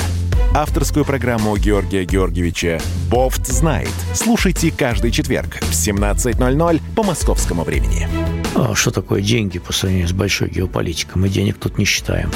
авторскую 0.54 1.06
программу 1.06 1.56
Георгия 1.58 2.06
Георгиевича 2.06 2.80
«Бофт 3.10 3.48
знает». 3.48 3.92
Слушайте 4.14 4.72
каждый 4.72 5.12
четверг 5.12 5.60
в 5.62 5.72
17.00 5.72 6.82
по 6.96 7.04
московскому 7.04 7.64
времени. 7.64 8.08
А 8.56 8.74
что 8.76 8.92
такое 8.92 9.22
деньги 9.22 9.60
по 9.60 9.72
сравнению 9.74 10.08
с 10.08 10.14
большой 10.14 10.50
геополитикой? 10.50 11.22
Мы 11.22 11.30
денег 11.30 11.58
тут 11.60 11.78
не 11.78 11.86
считаем. 11.86 12.32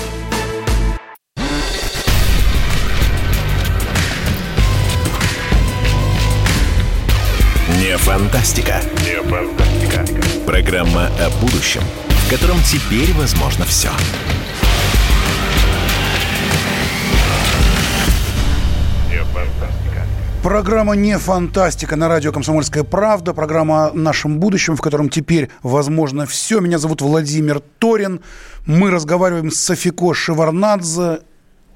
Не 7.79 7.97
фантастика. 7.97 8.81
Не 9.03 9.21
фантастика. 9.23 10.05
Программа 10.45 11.07
о 11.19 11.29
будущем, 11.41 11.81
в 12.07 12.29
котором 12.29 12.57
теперь 12.63 13.11
возможно 13.13 13.65
все. 13.65 13.89
Программа 20.43 20.97
«Не 20.97 21.17
фантастика» 21.17 21.95
на 21.95 22.09
радио 22.09 22.33
«Комсомольская 22.33 22.83
правда». 22.83 23.33
Программа 23.33 23.87
о 23.87 23.93
нашем 23.93 24.39
будущем, 24.39 24.75
в 24.75 24.81
котором 24.81 25.07
теперь 25.07 25.49
возможно 25.63 26.25
все. 26.25 26.59
Меня 26.59 26.79
зовут 26.79 26.99
Владимир 26.99 27.61
Торин. 27.79 28.19
Мы 28.65 28.91
разговариваем 28.91 29.51
с 29.51 29.55
Софико 29.55 30.13
Шеварнадзе. 30.13 31.21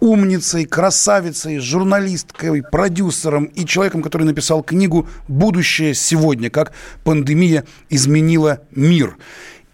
умницей, 0.02 0.66
красавицей, 0.66 1.60
журналисткой, 1.60 2.62
продюсером 2.62 3.46
и 3.46 3.66
человеком, 3.66 4.04
который 4.04 4.24
написал 4.24 4.62
книгу 4.64 5.08
«Будущее 5.30 5.94
сегодня. 5.94 6.50
Как 6.50 6.74
пандемия 7.06 7.64
изменила 7.90 8.60
мир». 8.76 9.16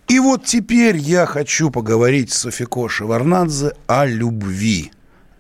И 0.08 0.20
вот 0.20 0.46
теперь 0.46 0.98
я 0.98 1.26
хочу 1.26 1.72
поговорить 1.72 2.32
с 2.32 2.42
Софико 2.42 2.88
Шеварнадзе 2.88 3.72
о 3.88 4.06
любви. 4.06 4.92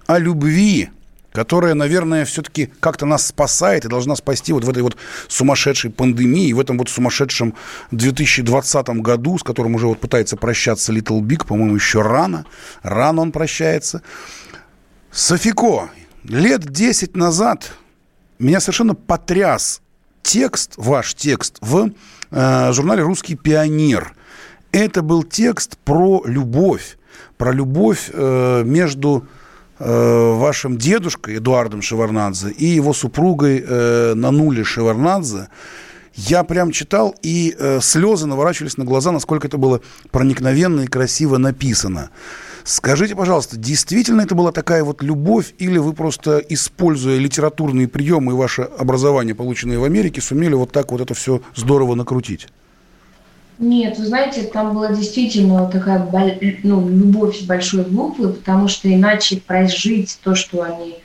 О 0.07 0.17
любви, 0.17 0.89
которая, 1.33 1.73
наверное, 1.73 2.23
все-таки 2.23 2.71
как-то 2.79 3.05
нас 3.05 3.27
спасает 3.27 3.83
и 3.83 3.89
должна 3.89 4.15
спасти 4.15 4.53
вот 4.53 4.63
в 4.63 4.69
этой 4.69 4.83
вот 4.83 4.95
сумасшедшей 5.27 5.91
пандемии, 5.91 6.53
в 6.53 6.59
этом 6.59 6.77
вот 6.77 6.89
сумасшедшем 6.89 7.55
2020 7.91 8.87
году, 9.01 9.37
с 9.37 9.43
которым 9.43 9.75
уже 9.75 9.87
вот 9.87 9.99
пытается 9.99 10.37
прощаться 10.37 10.93
Little 10.93 11.19
Big, 11.19 11.45
по-моему, 11.45 11.75
еще 11.75 12.01
рано. 12.01 12.45
Рано 12.83 13.21
он 13.21 13.31
прощается. 13.31 14.03
Софико, 15.11 15.89
лет 16.23 16.71
10 16.71 17.15
назад 17.15 17.73
меня 18.39 18.59
совершенно 18.59 18.95
потряс 18.95 19.81
текст, 20.21 20.73
ваш 20.77 21.15
текст 21.15 21.57
в 21.61 21.91
э, 22.31 22.73
журнале 22.73 23.03
«Русский 23.03 23.35
пионер». 23.35 24.13
Это 24.71 25.01
был 25.01 25.23
текст 25.23 25.77
про 25.77 26.23
любовь, 26.25 26.97
про 27.37 27.51
любовь 27.51 28.09
э, 28.11 28.63
между 28.65 29.27
вашим 29.79 30.77
дедушкой 30.77 31.37
Эдуардом 31.37 31.81
Шеварнадзе 31.81 32.51
и 32.51 32.65
его 32.65 32.93
супругой 32.93 33.63
э, 33.65 34.13
Нанули 34.13 34.63
Шеварнадзе, 34.63 35.47
я 36.15 36.43
прям 36.43 36.71
читал, 36.71 37.15
и 37.23 37.55
э, 37.57 37.79
слезы 37.81 38.27
наворачивались 38.27 38.77
на 38.77 38.85
глаза, 38.85 39.11
насколько 39.11 39.47
это 39.47 39.57
было 39.57 39.81
проникновенно 40.11 40.81
и 40.81 40.87
красиво 40.87 41.37
написано. 41.37 42.11
Скажите, 42.63 43.15
пожалуйста, 43.15 43.57
действительно 43.57 44.21
это 44.21 44.35
была 44.35 44.51
такая 44.51 44.83
вот 44.83 45.01
любовь, 45.01 45.53
или 45.57 45.77
вы 45.79 45.93
просто, 45.93 46.37
используя 46.37 47.17
литературные 47.17 47.87
приемы 47.87 48.31
и 48.31 48.35
ваше 48.35 48.61
образование, 48.61 49.35
полученное 49.35 49.79
в 49.79 49.83
Америке, 49.83 50.21
сумели 50.21 50.53
вот 50.53 50.71
так 50.71 50.91
вот 50.91 51.01
это 51.01 51.13
все 51.13 51.41
здорово 51.55 51.95
накрутить? 51.95 52.47
Нет, 53.63 53.97
вы 53.97 54.07
знаете, 54.07 54.43
там 54.43 54.73
была 54.73 54.89
действительно 54.89 55.65
такая 55.67 56.05
ну, 56.63 56.89
любовь 56.89 57.39
с 57.39 57.43
большой 57.43 57.83
буквы, 57.83 58.33
потому 58.33 58.67
что 58.67 58.93
иначе 58.93 59.37
прожить 59.37 60.19
то, 60.21 60.35
что 60.35 60.63
они 60.63 60.95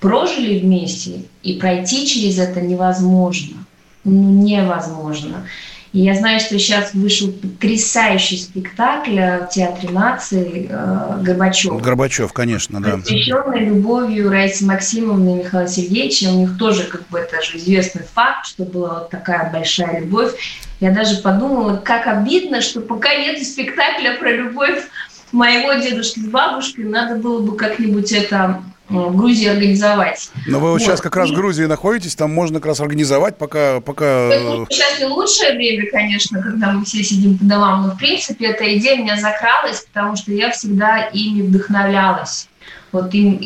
прожили 0.00 0.58
вместе, 0.58 1.24
и 1.42 1.58
пройти 1.58 2.06
через 2.06 2.38
это 2.38 2.62
невозможно. 2.62 3.58
Ну, 4.04 4.42
невозможно. 4.42 5.46
И 5.92 6.00
я 6.00 6.14
знаю, 6.14 6.38
что 6.40 6.58
сейчас 6.58 6.92
вышел 6.92 7.32
потрясающий 7.32 8.36
спектакль 8.36 9.18
в 9.18 9.48
Театре 9.50 9.88
нации 9.90 10.68
э, 10.68 11.22
Горбачев. 11.22 11.80
Горбачев, 11.80 12.32
конечно, 12.32 12.82
да. 12.82 12.98
Посвященный 12.98 13.64
любовью 13.64 14.30
Раисы 14.30 14.66
Максимовны 14.66 15.30
и 15.30 15.44
Михаила 15.44 15.66
Сергеевича. 15.66 16.30
У 16.30 16.40
них 16.40 16.58
тоже, 16.58 16.84
как 16.84 17.08
бы, 17.08 17.18
это 17.18 17.40
же 17.42 17.56
известный 17.56 18.02
факт, 18.02 18.46
что 18.46 18.64
была 18.64 19.00
вот 19.00 19.10
такая 19.10 19.50
большая 19.50 20.00
любовь. 20.00 20.34
Я 20.80 20.92
даже 20.92 21.16
подумала, 21.16 21.76
как 21.76 22.06
обидно, 22.06 22.60
что 22.60 22.80
пока 22.80 23.14
нет 23.14 23.42
спектакля 23.42 24.16
про 24.18 24.30
любовь 24.30 24.84
моего 25.32 25.74
дедушки 25.74 26.20
с 26.20 26.26
бабушкой, 26.26 26.84
надо 26.84 27.16
было 27.16 27.40
бы 27.40 27.56
как-нибудь 27.56 28.12
это 28.12 28.62
в 28.88 29.16
Грузии 29.16 29.48
организовать. 29.48 30.30
Но 30.46 30.60
вы 30.60 30.72
вот. 30.72 30.80
сейчас 30.80 31.00
как 31.00 31.16
раз 31.16 31.30
в 31.30 31.34
Грузии 31.34 31.64
находитесь, 31.64 32.14
там 32.14 32.32
можно 32.32 32.58
как 32.58 32.66
раз 32.66 32.80
организовать, 32.80 33.36
пока... 33.36 33.80
пока... 33.80 34.06
Это 34.06 34.66
сейчас 34.70 34.98
не 34.98 35.06
лучшее 35.06 35.52
время, 35.52 35.90
конечно, 35.90 36.42
когда 36.42 36.72
мы 36.72 36.84
все 36.84 37.02
сидим 37.02 37.38
по 37.38 37.44
домам, 37.44 37.86
но 37.86 37.94
в 37.94 37.98
принципе 37.98 38.46
эта 38.46 38.76
идея 38.76 38.96
меня 38.96 39.16
закралась, 39.16 39.86
потому 39.92 40.16
что 40.16 40.32
я 40.32 40.50
всегда 40.50 41.04
ими 41.12 41.42
вдохновлялась. 41.42 42.48
Вот 42.90 43.12
им, 43.12 43.40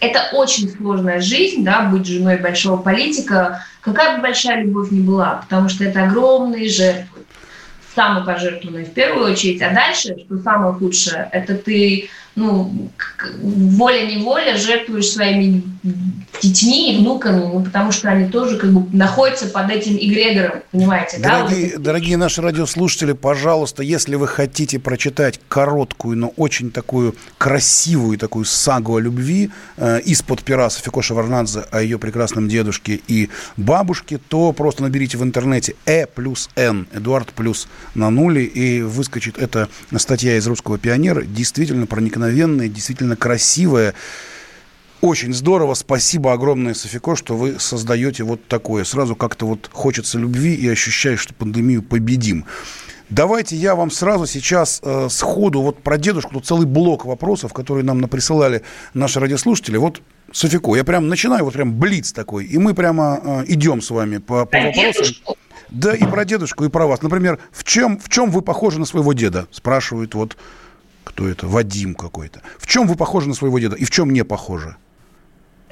это 0.00 0.30
очень 0.32 0.70
сложная 0.70 1.20
жизнь, 1.20 1.62
да, 1.62 1.82
быть 1.82 2.06
женой 2.06 2.38
большого 2.38 2.80
политика, 2.80 3.62
какая 3.82 4.16
бы 4.16 4.22
большая 4.22 4.62
любовь 4.62 4.90
ни 4.90 5.00
была, 5.00 5.42
потому 5.42 5.68
что 5.68 5.84
это 5.84 6.04
огромные 6.04 6.70
жертвы, 6.70 7.17
самопожертвованные 7.98 8.84
в 8.84 8.92
первую 8.92 9.32
очередь, 9.32 9.60
а 9.60 9.74
дальше, 9.74 10.16
что 10.24 10.38
самое 10.38 10.72
худшее, 10.72 11.28
это 11.32 11.56
ты 11.56 12.08
ну, 12.36 12.90
воля-неволя 13.42 14.56
жертвуешь 14.56 15.08
своими 15.08 15.64
детьми 16.42 16.94
и 16.94 16.98
внуками, 16.98 17.40
ну, 17.40 17.62
потому 17.62 17.92
что 17.92 18.08
они 18.08 18.28
тоже 18.28 18.56
как 18.56 18.72
бы 18.72 18.96
находятся 18.96 19.46
под 19.46 19.70
этим 19.70 19.96
эгрегором, 19.96 20.62
понимаете, 20.70 21.18
дорогие, 21.18 21.72
да? 21.72 21.78
Дорогие 21.78 22.16
наши 22.16 22.42
радиослушатели, 22.42 23.12
пожалуйста, 23.12 23.82
если 23.82 24.14
вы 24.16 24.28
хотите 24.28 24.78
прочитать 24.78 25.40
короткую, 25.48 26.16
но 26.18 26.28
очень 26.36 26.70
такую 26.70 27.14
красивую 27.38 28.18
такую 28.18 28.44
сагу 28.44 28.96
о 28.96 29.00
любви 29.00 29.50
э, 29.76 30.00
из-под 30.00 30.42
пера 30.42 30.70
Софико 30.70 31.02
Шеварнадзе 31.02 31.64
о 31.70 31.80
ее 31.80 31.98
прекрасном 31.98 32.48
дедушке 32.48 33.00
и 33.06 33.30
бабушке, 33.56 34.18
то 34.18 34.52
просто 34.52 34.82
наберите 34.82 35.18
в 35.18 35.22
интернете 35.22 35.74
«Э 35.86 36.06
плюс 36.06 36.50
Н», 36.56 36.86
Эдуард 36.92 37.32
плюс 37.32 37.68
на 37.94 38.10
нуле, 38.10 38.44
и 38.44 38.82
выскочит 38.82 39.38
эта 39.38 39.68
статья 39.96 40.36
из 40.36 40.46
«Русского 40.46 40.78
пионера», 40.78 41.22
действительно 41.22 41.86
проникновенная, 41.86 42.68
действительно 42.68 43.16
красивая, 43.16 43.94
очень 45.00 45.32
здорово. 45.32 45.74
Спасибо 45.74 46.32
огромное, 46.32 46.74
Софико, 46.74 47.16
что 47.16 47.36
вы 47.36 47.58
создаете 47.58 48.24
вот 48.24 48.46
такое. 48.46 48.84
Сразу 48.84 49.16
как-то 49.16 49.46
вот 49.46 49.70
хочется 49.72 50.18
любви 50.18 50.54
и 50.54 50.68
ощущаешь, 50.68 51.20
что 51.20 51.34
пандемию 51.34 51.82
победим. 51.82 52.44
Давайте 53.10 53.56
я 53.56 53.74
вам 53.74 53.90
сразу 53.90 54.26
сейчас 54.26 54.80
э, 54.84 55.08
сходу 55.10 55.62
вот 55.62 55.82
про 55.82 55.96
дедушку, 55.96 56.34
тут 56.34 56.46
целый 56.46 56.66
блок 56.66 57.06
вопросов, 57.06 57.54
которые 57.54 57.82
нам 57.82 58.02
присылали 58.02 58.62
наши 58.92 59.18
радиослушатели. 59.18 59.78
Вот, 59.78 60.02
Софико, 60.30 60.76
я 60.76 60.84
прям 60.84 61.08
начинаю, 61.08 61.44
вот 61.44 61.54
прям 61.54 61.74
блиц 61.74 62.12
такой, 62.12 62.44
и 62.44 62.58
мы 62.58 62.74
прямо 62.74 63.20
э, 63.22 63.44
идем 63.48 63.80
с 63.80 63.90
вами 63.90 64.18
по, 64.18 64.44
по 64.44 64.60
вопросам. 64.60 65.36
Да, 65.70 65.94
и 65.94 66.04
про 66.04 66.24
дедушку, 66.24 66.64
и 66.64 66.68
про 66.68 66.86
вас. 66.86 67.00
Например, 67.02 67.38
в 67.50 67.64
чем, 67.64 67.98
в 67.98 68.08
чем 68.10 68.30
вы 68.30 68.42
похожи 68.42 68.78
на 68.78 68.84
своего 68.84 69.14
деда? 69.14 69.46
Спрашивают 69.50 70.14
вот, 70.14 70.36
кто 71.04 71.26
это, 71.26 71.46
Вадим 71.46 71.94
какой-то. 71.94 72.42
В 72.58 72.66
чем 72.66 72.86
вы 72.86 72.94
похожи 72.94 73.28
на 73.28 73.34
своего 73.34 73.58
деда 73.58 73.76
и 73.76 73.84
в 73.84 73.90
чем 73.90 74.12
не 74.12 74.24
похожи? 74.24 74.76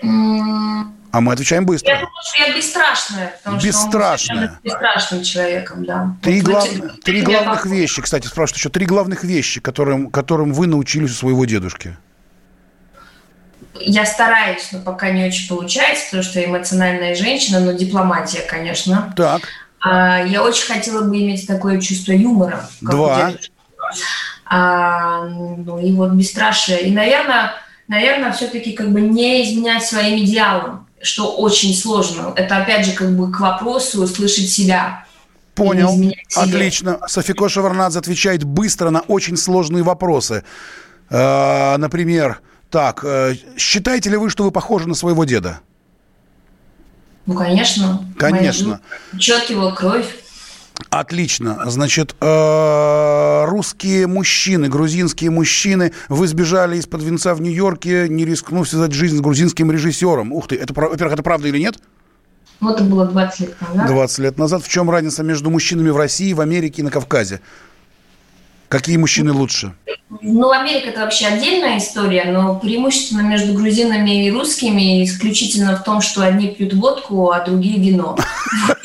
А 0.03 1.21
мы 1.21 1.33
отвечаем 1.33 1.65
быстро. 1.65 1.93
Я 1.93 2.01
думаю, 2.01 2.13
что 2.23 2.43
я 2.45 2.55
бесстрашная. 2.55 3.35
Потому 3.43 3.63
бесстрашная. 3.63 4.49
Что 4.49 4.59
бесстрашным 4.63 5.23
человеком, 5.23 5.85
да. 5.85 6.15
Три, 6.21 6.43
вот 6.43 6.51
глав... 6.51 6.67
эти, 6.67 6.81
три 7.03 7.23
главных 7.23 7.65
я... 7.65 7.73
вещи, 7.73 8.03
кстати, 8.03 8.27
спрашивают 8.27 8.59
еще. 8.59 8.69
Три 8.69 8.85
главных 8.85 9.25
вещи, 9.25 9.61
которым, 9.61 10.11
которым 10.11 10.53
вы 10.53 10.67
научились 10.67 11.13
у 11.13 11.15
своего 11.15 11.47
дедушки. 11.47 11.97
Я 13.81 14.05
стараюсь, 14.05 14.69
но 14.73 14.81
пока 14.81 15.11
не 15.11 15.25
очень 15.25 15.49
получается, 15.49 16.05
потому 16.07 16.23
что 16.23 16.41
я 16.41 16.47
эмоциональная 16.47 17.15
женщина, 17.15 17.61
но 17.61 17.73
дипломатия, 17.73 18.41
конечно. 18.41 19.15
Так. 19.17 19.43
А, 19.81 20.23
я 20.23 20.43
очень 20.43 20.67
хотела 20.67 21.03
бы 21.03 21.17
иметь 21.19 21.47
такое 21.47 21.81
чувство 21.81 22.13
юмора. 22.13 22.69
Как 22.81 22.91
Два. 22.91 23.33
А, 24.45 25.25
ну 25.25 25.79
и 25.79 25.93
вот 25.93 26.11
бесстрашие. 26.11 26.83
И, 26.83 26.91
наверное, 26.91 27.55
наверное, 27.88 28.33
все-таки 28.33 28.72
как 28.72 28.92
бы 28.92 29.01
не 29.01 29.44
изменять 29.44 29.85
своим 29.85 30.18
идеалам, 30.25 30.87
что 31.03 31.37
очень 31.37 31.75
сложно. 31.75 32.33
Это 32.37 32.57
опять 32.57 32.87
же 32.87 32.92
как 32.92 33.16
бы 33.16 33.31
к 33.31 33.40
вопросу 33.40 34.03
услышать 34.03 34.51
себя. 34.51 35.05
Понял. 35.55 35.90
Отлично. 36.35 37.01
Софико 37.07 37.49
Шеварнадзе 37.49 37.99
отвечает 37.99 38.44
быстро 38.44 38.90
на 38.90 39.01
очень 39.01 39.37
сложные 39.37 39.83
вопросы. 39.83 40.44
Э, 41.09 41.77
например, 41.79 42.40
так, 42.70 43.03
э, 43.05 43.37
считаете 43.57 44.11
ли 44.11 44.16
вы, 44.16 44.29
что 44.29 44.44
вы 44.44 44.51
похожи 44.51 44.88
на 44.88 44.94
своего 44.94 45.25
деда? 45.25 45.61
Ну, 47.25 47.35
конечно. 47.35 48.05
Конечно. 48.18 48.81
Чет 49.18 49.49
его 49.51 49.72
кровь. 49.72 50.07
Отлично. 50.90 51.62
Значит, 51.66 52.14
э, 52.20 53.44
русские 53.46 54.07
мужчины, 54.07 54.68
грузинские 54.68 55.31
мужчины, 55.31 55.92
вы 56.09 56.27
сбежали 56.27 56.77
из-под 56.79 57.03
венца 57.03 57.35
в 57.35 57.40
Нью-Йорке, 57.40 58.09
не 58.09 58.25
рискнув 58.25 58.68
связать 58.68 58.92
жизнь 58.92 59.16
с 59.16 59.20
грузинским 59.20 59.70
режиссером. 59.70 60.33
Ух 60.33 60.49
ты, 60.49 60.57
это, 60.57 60.72
во-первых, 60.75 61.14
это 61.14 61.22
правда 61.22 61.49
или 61.49 61.59
нет? 61.59 61.79
Ну, 62.61 62.70
это 62.70 62.85
было 62.85 63.07
20 63.07 63.40
лет 63.40 63.61
назад. 63.61 63.87
20 63.87 64.18
лет 64.20 64.38
назад. 64.38 64.62
В 64.62 64.68
чем 64.68 64.90
разница 64.90 65.22
между 65.22 65.51
мужчинами 65.51 65.90
в 65.90 65.96
России, 65.96 66.33
в 66.33 66.40
Америке 66.40 66.81
и 66.81 66.85
на 66.85 66.90
Кавказе? 66.90 67.40
Какие 68.69 68.97
мужчины 68.97 69.33
лучше? 69.33 69.75
Ну, 70.21 70.51
Америка 70.51 70.89
это 70.89 71.01
вообще 71.01 71.27
отдельная 71.27 71.79
история, 71.79 72.25
но 72.25 72.59
преимущественно 72.59 73.23
между 73.23 73.53
грузинами 73.55 74.27
и 74.27 74.31
русскими 74.31 75.05
исключительно 75.05 75.77
в 75.77 75.85
том, 75.85 76.01
что 76.01 76.23
одни 76.23 76.49
пьют 76.49 76.75
водку, 76.75 77.31
а 77.31 77.45
другие 77.45 77.79
вино. 77.79 78.17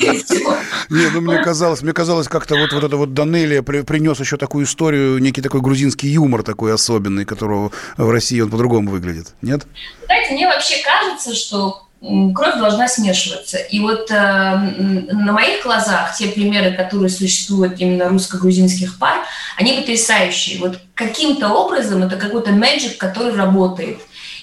Не, 0.90 1.10
ну 1.12 1.20
мне 1.20 1.38
казалось, 1.38 1.82
мне 1.82 1.92
казалось, 1.92 2.28
как-то 2.28 2.56
вот, 2.56 2.72
вот 2.72 2.84
это 2.84 2.96
вот 2.96 3.14
Данелия 3.14 3.62
принес 3.62 4.20
еще 4.20 4.36
такую 4.36 4.66
историю, 4.66 5.18
некий 5.18 5.42
такой 5.42 5.60
грузинский 5.60 6.08
юмор 6.08 6.42
такой 6.42 6.74
особенный, 6.74 7.24
которого 7.24 7.70
в 7.96 8.10
России 8.10 8.40
он 8.40 8.50
по-другому 8.50 8.90
выглядит. 8.90 9.28
Нет? 9.42 9.66
Знаете, 10.06 10.34
мне 10.34 10.46
вообще 10.46 10.74
кажется, 10.84 11.34
что 11.34 11.86
кровь 12.34 12.58
должна 12.58 12.88
смешиваться. 12.88 13.58
И 13.58 13.78
вот 13.78 14.10
э, 14.10 14.14
на 14.14 15.32
моих 15.32 15.62
глазах 15.62 16.16
те 16.16 16.28
примеры, 16.28 16.72
которые 16.72 17.08
существуют 17.08 17.80
именно 17.80 18.08
русско-грузинских 18.08 18.98
пар, 18.98 19.18
они 19.56 19.74
потрясающие. 19.74 20.58
Вот 20.58 20.80
каким-то 20.94 21.50
образом 21.50 22.02
это 22.02 22.16
какой-то 22.16 22.50
magic, 22.50 22.96
который 22.96 23.34
работает. 23.34 24.00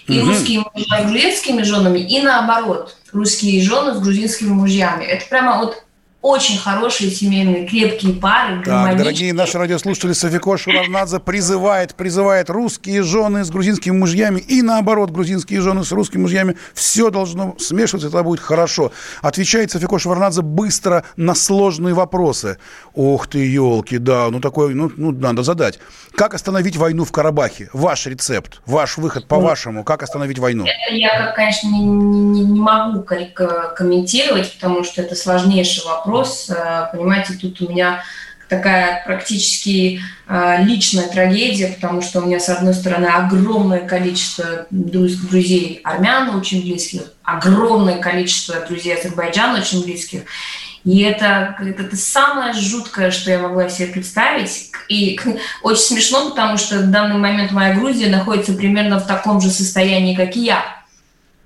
И 0.08 0.20
угу. 0.20 0.30
русские 0.30 0.64
мужья 0.74 1.04
с 1.04 1.12
грузинскими 1.12 1.62
женами, 1.62 2.00
и 2.00 2.22
наоборот, 2.22 2.96
русские 3.12 3.62
жены 3.62 3.94
с 3.94 4.00
грузинскими 4.00 4.50
мужьями. 4.50 5.04
Это 5.04 5.26
прямо 5.26 5.58
вот 5.58 5.84
очень 6.22 6.58
хорошие 6.58 7.10
семейные, 7.12 7.66
крепкие 7.66 8.14
пары, 8.14 8.62
Так, 8.66 8.98
дорогие 8.98 9.32
наши 9.32 9.58
радиослушатели, 9.58 10.12
Софико 10.12 10.58
Шуравнадзе 10.58 11.20
призывает, 11.20 11.96
призывает 11.96 12.50
русские 12.50 13.04
жены 13.04 13.46
с 13.46 13.50
грузинскими 13.50 13.96
мужьями 13.96 14.42
и 14.42 14.62
наоборот, 14.62 15.12
грузинские 15.12 15.62
жены 15.62 15.86
с 15.86 15.94
русскими 15.94 16.24
мужьями. 16.24 16.58
Все 16.74 17.10
должно 17.10 17.56
смешиваться, 17.58 18.10
это 18.10 18.22
будет 18.22 18.42
хорошо. 18.42 18.92
Отвечает 19.22 19.72
Софико 19.72 19.98
Шуравнадзе 19.98 20.42
быстро 20.42 21.06
на 21.16 21.36
сложные 21.36 21.94
вопросы. 21.94 22.58
Ох 22.94 23.28
ты, 23.28 23.40
елки, 23.46 23.98
да, 23.98 24.28
ну 24.30 24.42
такой, 24.42 24.74
ну, 24.74 24.92
ну 24.98 25.12
надо 25.12 25.44
задать. 25.44 25.80
Как 26.16 26.34
остановить 26.34 26.76
войну 26.76 27.06
в 27.06 27.14
Карабахе? 27.14 27.70
Ваш 27.72 28.08
рецепт, 28.08 28.62
ваш 28.66 28.98
выход 28.98 29.26
по-вашему, 29.26 29.86
как 29.86 30.04
остановить 30.04 30.38
войну? 30.38 30.66
Я, 30.92 31.32
конечно, 31.32 31.70
не, 31.70 31.80
не, 31.80 32.44
не 32.44 32.60
могу 32.60 33.04
комментировать, 33.04 34.54
потому 34.56 34.84
что 34.84 35.02
это 35.02 35.16
сложнейший 35.16 35.86
вопрос 35.86 36.09
вопрос. 36.10 36.50
Э, 36.50 36.88
понимаете, 36.92 37.34
тут 37.34 37.62
у 37.62 37.70
меня 37.70 38.04
такая 38.48 39.04
практически 39.06 40.02
э, 40.28 40.64
личная 40.64 41.08
трагедия, 41.08 41.68
потому 41.68 42.02
что 42.02 42.22
у 42.22 42.26
меня, 42.26 42.40
с 42.40 42.50
одной 42.50 42.74
стороны, 42.74 43.06
огромное 43.06 43.88
количество 43.88 44.66
друзей 44.72 45.82
армян 45.84 46.36
очень 46.36 46.64
близких, 46.64 47.14
огромное 47.24 48.00
количество 48.00 48.56
друзей 48.68 48.96
Азербайджана 48.96 49.60
очень 49.60 49.84
близких. 49.84 50.22
И 50.86 51.02
это, 51.02 51.58
это, 51.60 51.96
самое 51.96 52.54
жуткое, 52.54 53.12
что 53.12 53.30
я 53.30 53.40
могла 53.40 53.70
себе 53.70 53.90
представить. 53.90 54.72
И 54.88 55.20
очень 55.62 55.82
смешно, 55.82 56.32
потому 56.32 56.58
что 56.58 56.80
в 56.80 56.90
данный 56.90 57.18
момент 57.18 57.52
моя 57.52 57.76
Грузия 57.76 58.10
находится 58.10 58.54
примерно 58.54 59.00
в 59.00 59.06
таком 59.06 59.42
же 59.42 59.52
состоянии, 59.52 60.16
как 60.16 60.36
и 60.36 60.46
я. 60.46 60.79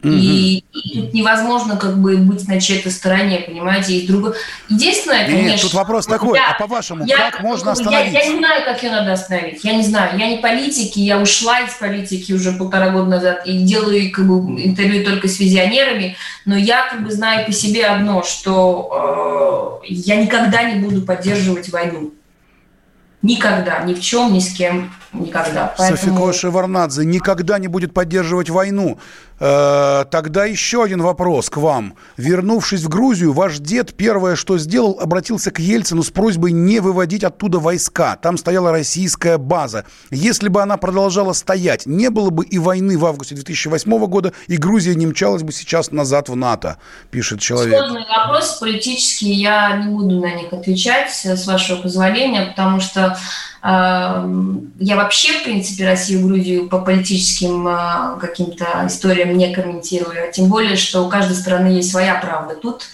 И, 0.03 0.65
и 0.73 1.01
тут 1.01 1.13
невозможно 1.13 1.77
как 1.77 1.97
бы 1.97 2.17
быть 2.17 2.45
на 2.47 2.59
чьей-то 2.59 2.91
стороне, 2.91 3.39
понимаете, 3.39 3.93
и 3.93 4.05
другой. 4.05 4.33
Единственное, 4.67 5.25
конечно... 5.25 5.47
Нет, 5.47 5.61
тут 5.61 5.73
вопрос 5.73 6.05
такой, 6.05 6.37
я, 6.37 6.51
а 6.51 6.59
по-вашему, 6.59 7.05
я, 7.05 7.31
как 7.31 7.41
можно 7.41 7.71
остановить? 7.71 8.11
Я, 8.11 8.21
я 8.21 8.29
не 8.29 8.37
знаю, 8.37 8.65
как 8.65 8.83
ее 8.83 8.91
надо 8.91 9.13
остановить, 9.13 9.63
я 9.63 9.73
не 9.75 9.83
знаю. 9.83 10.19
Я 10.19 10.27
не 10.27 10.37
политики, 10.37 10.99
я 10.99 11.19
ушла 11.19 11.61
из 11.61 11.73
политики 11.73 12.33
уже 12.33 12.51
полтора 12.51 12.89
года 12.89 13.09
назад 13.09 13.45
и 13.45 13.59
делаю 13.59 14.11
как 14.11 14.27
бы, 14.27 14.61
интервью 14.61 15.05
только 15.05 15.29
с 15.29 15.39
визионерами, 15.39 16.17
но 16.45 16.57
я 16.57 16.89
как 16.89 17.03
бы 17.03 17.11
знаю 17.11 17.45
по 17.45 17.53
себе 17.53 17.85
одно, 17.85 18.23
что 18.23 19.81
э, 19.83 19.85
я 19.87 20.17
никогда 20.17 20.63
не 20.63 20.81
буду 20.81 21.01
поддерживать 21.03 21.69
войну. 21.69 22.13
Никогда, 23.21 23.79
ни 23.83 23.93
в 23.93 24.01
чем, 24.01 24.33
ни 24.33 24.39
с 24.39 24.53
кем, 24.53 24.91
никогда. 25.13 25.73
Поэтому... 25.77 25.97
Софико 25.97 26.33
Шеварнадзе 26.33 27.05
никогда 27.05 27.59
не 27.59 27.67
будет 27.67 27.93
поддерживать 27.93 28.49
войну. 28.49 28.97
Э, 29.39 30.05
тогда 30.09 30.45
еще 30.45 30.83
один 30.83 31.01
вопрос 31.01 31.49
к 31.49 31.57
вам. 31.57 31.95
Вернувшись 32.17 32.83
в 32.83 32.89
Грузию, 32.89 33.33
ваш 33.33 33.57
дед 33.59 33.93
первое, 33.93 34.35
что 34.35 34.57
сделал, 34.57 34.97
обратился 35.01 35.51
к 35.51 35.59
Ельцину 35.59 36.03
с 36.03 36.11
просьбой 36.11 36.51
не 36.51 36.79
выводить 36.79 37.23
оттуда 37.23 37.59
войска. 37.59 38.15
Там 38.15 38.37
стояла 38.37 38.71
российская 38.71 39.37
база. 39.37 39.85
Если 40.11 40.47
бы 40.47 40.61
она 40.61 40.77
продолжала 40.77 41.33
стоять, 41.33 41.85
не 41.85 42.09
было 42.09 42.29
бы 42.29 42.45
и 42.45 42.57
войны 42.57 42.97
в 42.97 43.05
августе 43.05 43.35
2008 43.35 44.05
года, 44.05 44.33
и 44.47 44.57
Грузия 44.57 44.95
не 44.95 45.07
мчалась 45.07 45.43
бы 45.43 45.51
сейчас 45.51 45.91
назад 45.91 46.29
в 46.29 46.35
НАТО, 46.35 46.77
пишет 47.11 47.39
человек. 47.39 47.77
Сложный 47.77 48.05
вопрос 48.07 48.59
политический, 48.59 49.33
я 49.33 49.75
не 49.77 49.89
буду 49.89 50.19
на 50.19 50.33
них 50.35 50.53
отвечать, 50.53 51.11
с 51.11 51.45
вашего 51.47 51.81
позволения, 51.81 52.45
потому 52.45 52.79
что 52.79 53.17
я 53.65 54.95
вообще, 54.97 55.39
в 55.39 55.43
принципе, 55.43 55.85
Россию 55.85 56.19
и 56.19 56.23
Грузию 56.23 56.69
по 56.69 56.79
политическим 56.79 57.65
а, 57.65 58.17
каким-то 58.19 58.65
историям 58.87 59.37
не 59.37 59.53
комментирую. 59.53 60.31
Тем 60.33 60.49
более, 60.49 60.75
что 60.75 61.05
у 61.05 61.09
каждой 61.09 61.37
страны 61.37 61.67
есть 61.67 61.89
своя 61.89 62.15
правда. 62.15 62.55
Тут 62.55 62.87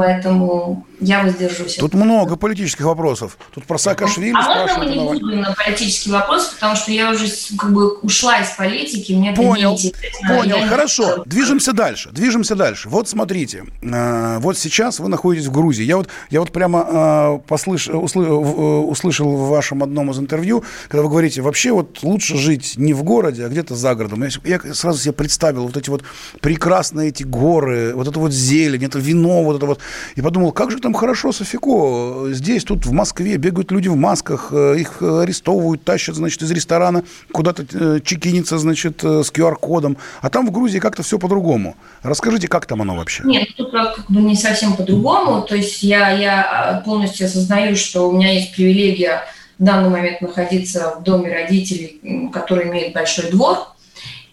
Поэтому 0.00 0.86
я 0.98 1.22
воздержусь. 1.22 1.76
Тут 1.76 1.92
много 1.92 2.36
политических 2.36 2.86
вопросов. 2.86 3.36
Тут 3.54 3.64
про 3.64 3.76
Саакашвили 3.76 4.34
А 4.34 4.66
можно 4.66 4.78
мы 4.78 4.86
не 4.86 4.98
будем 4.98 5.40
на 5.40 5.52
политический 5.52 6.10
вопрос, 6.10 6.48
потому 6.54 6.74
что 6.74 6.90
я 6.90 7.10
уже 7.10 7.26
как 7.58 7.72
бы 7.72 7.98
ушла 7.98 8.38
из 8.40 8.48
политики, 8.50 9.12
мне 9.12 9.32
Понял, 9.32 9.78
понял, 10.26 10.56
я 10.56 10.68
хорошо. 10.68 11.18
Не... 11.18 11.24
Движемся 11.26 11.72
дальше, 11.72 12.10
движемся 12.12 12.54
дальше. 12.54 12.88
Вот 12.88 13.10
смотрите, 13.10 13.64
э, 13.82 14.38
вот 14.40 14.56
сейчас 14.56 15.00
вы 15.00 15.08
находитесь 15.08 15.48
в 15.48 15.52
Грузии. 15.52 15.84
Я 15.84 15.98
вот, 15.98 16.08
я 16.30 16.40
вот 16.40 16.50
прямо 16.50 16.86
э, 16.88 17.38
послыш, 17.46 17.88
услы, 17.88 18.26
э, 18.26 18.30
услышал 18.30 19.36
в 19.36 19.48
вашем 19.48 19.82
одном 19.82 20.10
из 20.12 20.18
интервью, 20.18 20.64
когда 20.88 21.02
вы 21.02 21.10
говорите, 21.10 21.42
вообще 21.42 21.72
вот 21.72 22.02
лучше 22.02 22.38
жить 22.38 22.74
не 22.76 22.94
в 22.94 23.02
городе, 23.02 23.44
а 23.44 23.48
где-то 23.48 23.74
за 23.74 23.94
городом. 23.94 24.22
Я, 24.22 24.60
я 24.64 24.74
сразу 24.74 24.98
себе 24.98 25.12
представил 25.12 25.66
вот 25.66 25.76
эти 25.76 25.90
вот 25.90 26.04
прекрасные 26.40 27.10
эти 27.10 27.22
горы, 27.22 27.92
вот 27.94 28.08
это 28.08 28.18
вот 28.18 28.32
зелень, 28.32 28.84
это 28.84 28.98
вино, 28.98 29.44
вот 29.44 29.56
это 29.56 29.66
вот 29.66 29.80
и 30.14 30.22
подумал, 30.22 30.52
как 30.52 30.70
же 30.70 30.78
там 30.78 30.94
хорошо 30.94 31.32
Софико. 31.32 32.28
Здесь, 32.30 32.64
тут 32.64 32.86
в 32.86 32.92
Москве 32.92 33.36
бегают 33.36 33.70
люди 33.70 33.88
в 33.88 33.96
масках, 33.96 34.48
э, 34.52 34.76
их 34.78 35.02
арестовывают, 35.02 35.84
тащат, 35.84 36.16
значит, 36.16 36.42
из 36.42 36.50
ресторана, 36.50 37.04
куда-то 37.32 37.64
э, 37.72 38.00
чекинится, 38.04 38.58
значит, 38.58 39.02
э, 39.04 39.22
с 39.22 39.32
QR-кодом. 39.32 39.96
А 40.20 40.30
там 40.30 40.46
в 40.46 40.50
Грузии 40.50 40.78
как-то 40.78 41.02
все 41.02 41.18
по-другому. 41.18 41.76
Расскажите, 42.02 42.48
как 42.48 42.66
там 42.66 42.82
оно 42.82 42.96
вообще? 42.96 43.22
Нет, 43.24 43.48
тут 43.56 43.72
как 43.72 44.04
бы 44.08 44.20
не 44.20 44.36
совсем 44.36 44.74
по-другому. 44.74 45.42
То 45.42 45.56
есть 45.56 45.82
я, 45.82 46.10
я 46.10 46.82
полностью 46.84 47.26
осознаю, 47.26 47.76
что 47.76 48.08
у 48.08 48.12
меня 48.12 48.32
есть 48.32 48.54
привилегия 48.54 49.22
в 49.58 49.64
данный 49.64 49.90
момент 49.90 50.20
находиться 50.22 50.96
в 50.98 51.02
доме 51.02 51.32
родителей, 51.32 52.30
который 52.32 52.68
имеет 52.68 52.94
большой 52.94 53.30
двор– 53.30 53.58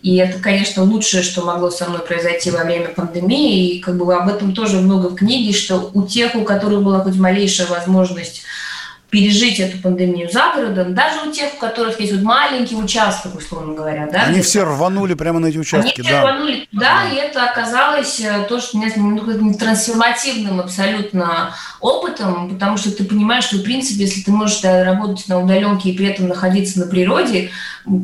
и 0.07 0.15
это, 0.15 0.39
конечно, 0.39 0.83
лучшее, 0.83 1.21
что 1.21 1.43
могло 1.43 1.69
со 1.69 1.89
мной 1.89 1.99
произойти 1.99 2.49
во 2.49 2.63
время 2.63 2.87
пандемии. 2.87 3.71
И 3.71 3.79
как 3.81 3.97
бы 3.97 4.15
об 4.15 4.29
этом 4.29 4.53
тоже 4.53 4.77
много 4.77 5.07
в 5.07 5.15
книге, 5.15 5.51
что 5.51 5.91
у 5.93 6.03
тех, 6.03 6.33
у 6.35 6.45
которых 6.45 6.81
была 6.81 7.01
хоть 7.01 7.17
малейшая 7.17 7.67
возможность 7.67 8.43
пережить 9.09 9.59
эту 9.59 9.77
пандемию 9.77 10.29
за 10.29 10.51
городом, 10.53 10.93
даже 10.93 11.29
у 11.29 11.31
тех, 11.31 11.53
у 11.55 11.59
которых 11.59 11.99
есть 11.99 12.11
вот 12.11 12.23
маленький 12.23 12.75
участок, 12.75 13.35
условно 13.35 13.73
говоря. 13.73 14.09
Да, 14.11 14.23
Они 14.23 14.41
все 14.41 14.63
рванули 14.63 15.13
прямо 15.13 15.39
на 15.39 15.47
эти 15.47 15.57
участки. 15.57 16.01
Они 16.01 16.09
все 16.09 16.19
рванули 16.19 16.67
туда, 16.71 17.03
да. 17.03 17.09
и 17.09 17.15
это 17.15 17.49
оказалось 17.49 18.19
э, 18.19 18.45
то, 18.49 18.59
что 18.59 18.77
ну, 18.77 19.53
трансформативным 19.53 20.59
абсолютно 20.59 21.53
опытом, 21.79 22.49
потому 22.49 22.77
что 22.77 22.91
ты 22.91 23.05
понимаешь, 23.05 23.45
что, 23.45 23.57
в 23.57 23.63
принципе, 23.63 24.03
если 24.03 24.21
ты 24.21 24.31
можешь 24.31 24.61
работать 24.63 25.27
на 25.29 25.41
удаленке 25.41 25.89
и 25.89 25.97
при 25.97 26.07
этом 26.07 26.27
находиться 26.27 26.79
на 26.79 26.87
природе, 26.87 27.49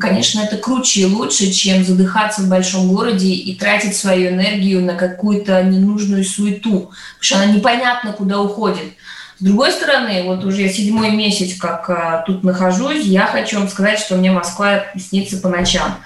конечно, 0.00 0.40
это 0.40 0.56
круче 0.56 1.02
и 1.02 1.06
лучше, 1.06 1.52
чем 1.52 1.84
задыхаться 1.84 2.40
в 2.42 2.48
большом 2.48 2.88
городе 2.88 3.28
и 3.28 3.54
тратить 3.54 3.94
свою 3.94 4.30
энергию 4.30 4.82
на 4.82 4.94
какую-то 4.94 5.62
ненужную 5.62 6.24
суету, 6.24 6.70
потому 6.70 7.20
что 7.20 7.36
она 7.36 7.46
непонятно 7.46 8.12
куда 8.12 8.40
уходит. 8.40 8.94
С 9.38 9.42
другой 9.42 9.72
стороны, 9.72 10.22
вот 10.24 10.44
уже 10.44 10.68
седьмой 10.68 11.10
месяц, 11.10 11.58
как 11.58 11.90
а, 11.90 12.22
тут 12.24 12.44
нахожусь, 12.44 13.04
я 13.04 13.26
хочу 13.26 13.58
вам 13.58 13.68
сказать, 13.68 13.98
что 13.98 14.14
мне 14.14 14.30
Москва 14.30 14.84
снится 14.96 15.38
по 15.38 15.48
ночам. 15.48 15.96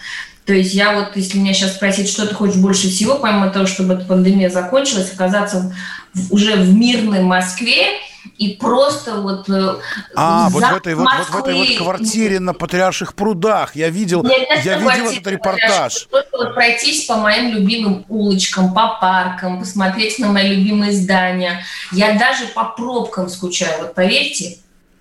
То 0.47 0.55
есть 0.55 0.73
я 0.73 0.95
вот, 0.95 1.15
если 1.15 1.37
меня 1.37 1.53
сейчас 1.53 1.75
спросить, 1.75 2.09
что 2.09 2.27
ты 2.27 2.35
хочешь 2.35 2.57
больше 2.57 2.89
всего, 2.89 3.17
помимо 3.17 3.51
того, 3.51 3.67
чтобы 3.67 3.95
эта 3.95 4.07
пандемия 4.07 4.49
закончилась, 4.49 5.13
оказаться 5.13 5.75
в, 6.15 6.33
уже 6.33 6.57
в 6.57 6.75
мирной 6.75 7.21
Москве, 7.21 7.99
и 8.37 8.57
просто 8.57 9.21
вот 9.21 9.49
э, 9.49 9.77
А, 10.15 10.49
вот 10.51 10.63
в, 10.63 10.75
этой, 10.75 10.95
вот, 10.95 11.09
вот 11.19 11.29
в 11.29 11.37
этой 11.37 11.55
вот 11.55 11.77
квартире 11.77 12.41
на 12.41 12.55
Патриарших 12.55 13.15
прудах. 13.15 13.77
Я 13.77 13.91
видел, 13.91 14.25
я 14.65 14.79
видел 14.79 15.11
этот 15.11 15.27
репортаж. 15.27 16.09
Просто 16.09 16.37
вот 16.37 16.55
пройтись 16.55 17.05
по 17.07 17.17
моим 17.17 17.55
любимым 17.55 18.05
улочкам, 18.09 18.75
по 18.75 18.99
паркам, 19.01 19.61
посмотреть 19.61 20.19
на 20.19 20.29
мои 20.29 20.55
любимые 20.55 20.93
здания. 20.93 21.65
Я 21.93 22.19
даже 22.19 22.47
по 22.55 22.65
пробкам 22.65 23.29
скучаю, 23.29 23.81
вот 23.81 23.95
поверьте. 23.95 24.59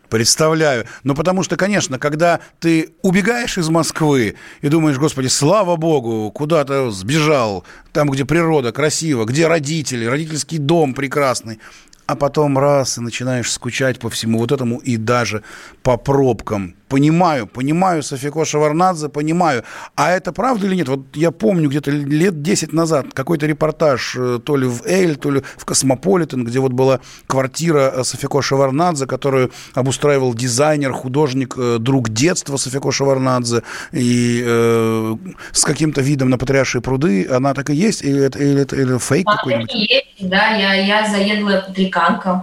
Представляю. 0.09 0.85
Ну, 1.03 1.15
потому 1.15 1.43
что, 1.43 1.57
конечно, 1.57 1.99
когда 1.99 2.39
ты 2.59 2.93
убегаешь 3.01 3.57
из 3.57 3.67
Москвы 3.69 4.35
и 4.61 4.69
думаешь, 4.69 4.97
господи, 4.97 5.27
слава 5.27 5.75
богу, 5.75 6.31
куда-то 6.31 6.91
сбежал, 6.91 7.65
там, 7.91 8.09
где 8.09 8.23
природа 8.23 8.71
красиво, 8.71 9.25
где 9.25 9.47
родители, 9.47 10.05
родительский 10.05 10.59
дом 10.59 10.93
прекрасный, 10.93 11.59
а 12.07 12.15
потом 12.15 12.57
раз 12.57 12.97
и 12.97 13.01
начинаешь 13.01 13.51
скучать 13.51 13.99
по 13.99 14.09
всему 14.09 14.39
вот 14.39 14.51
этому 14.51 14.77
и 14.77 14.97
даже 14.97 15.43
по 15.83 15.97
пробкам 15.97 16.77
понимаю, 16.87 17.47
понимаю 17.47 18.03
Софико 18.03 18.45
Шеварднадзе, 18.45 19.09
понимаю. 19.09 19.63
А 19.95 20.11
это 20.11 20.31
правда 20.31 20.67
или 20.67 20.75
нет? 20.75 20.87
Вот 20.87 21.15
я 21.15 21.31
помню 21.31 21.69
где-то 21.69 21.91
лет 21.91 22.41
10 22.41 22.73
назад 22.73 23.07
какой-то 23.13 23.45
репортаж 23.45 24.15
э, 24.17 24.39
то 24.43 24.55
ли 24.55 24.67
в 24.67 24.85
Elle, 24.85 25.15
то 25.15 25.31
ли 25.31 25.41
в 25.57 25.65
Космополитен, 25.65 26.45
где 26.45 26.59
вот 26.59 26.71
была 26.71 26.99
квартира 27.27 27.91
э, 27.95 28.03
Софико 28.03 28.41
Шаварнадзе, 28.41 29.05
которую 29.05 29.51
обустраивал 29.73 30.33
дизайнер, 30.33 30.93
художник, 30.93 31.55
э, 31.57 31.77
друг 31.79 32.09
детства 32.09 32.57
Софико 32.57 32.91
Шаварнадзе, 32.91 33.63
и 33.91 34.43
э, 34.45 35.15
с 35.51 35.63
каким-то 35.63 36.01
видом 36.01 36.29
на 36.29 36.37
Патриаршие 36.37 36.81
пруды. 36.81 37.27
Она 37.29 37.53
так 37.53 37.69
и 37.69 37.75
есть? 37.75 38.03
Или 38.03 38.23
это, 38.23 38.39
или 38.39 38.61
это 38.61 38.75
или 38.75 38.97
фейк 38.97 39.27
какой-нибудь? 39.27 39.73
Есть, 39.73 40.29
да, 40.29 40.55
я, 40.55 40.73
я 40.73 41.09
заедлая 41.09 41.61
kanka. 41.97 42.33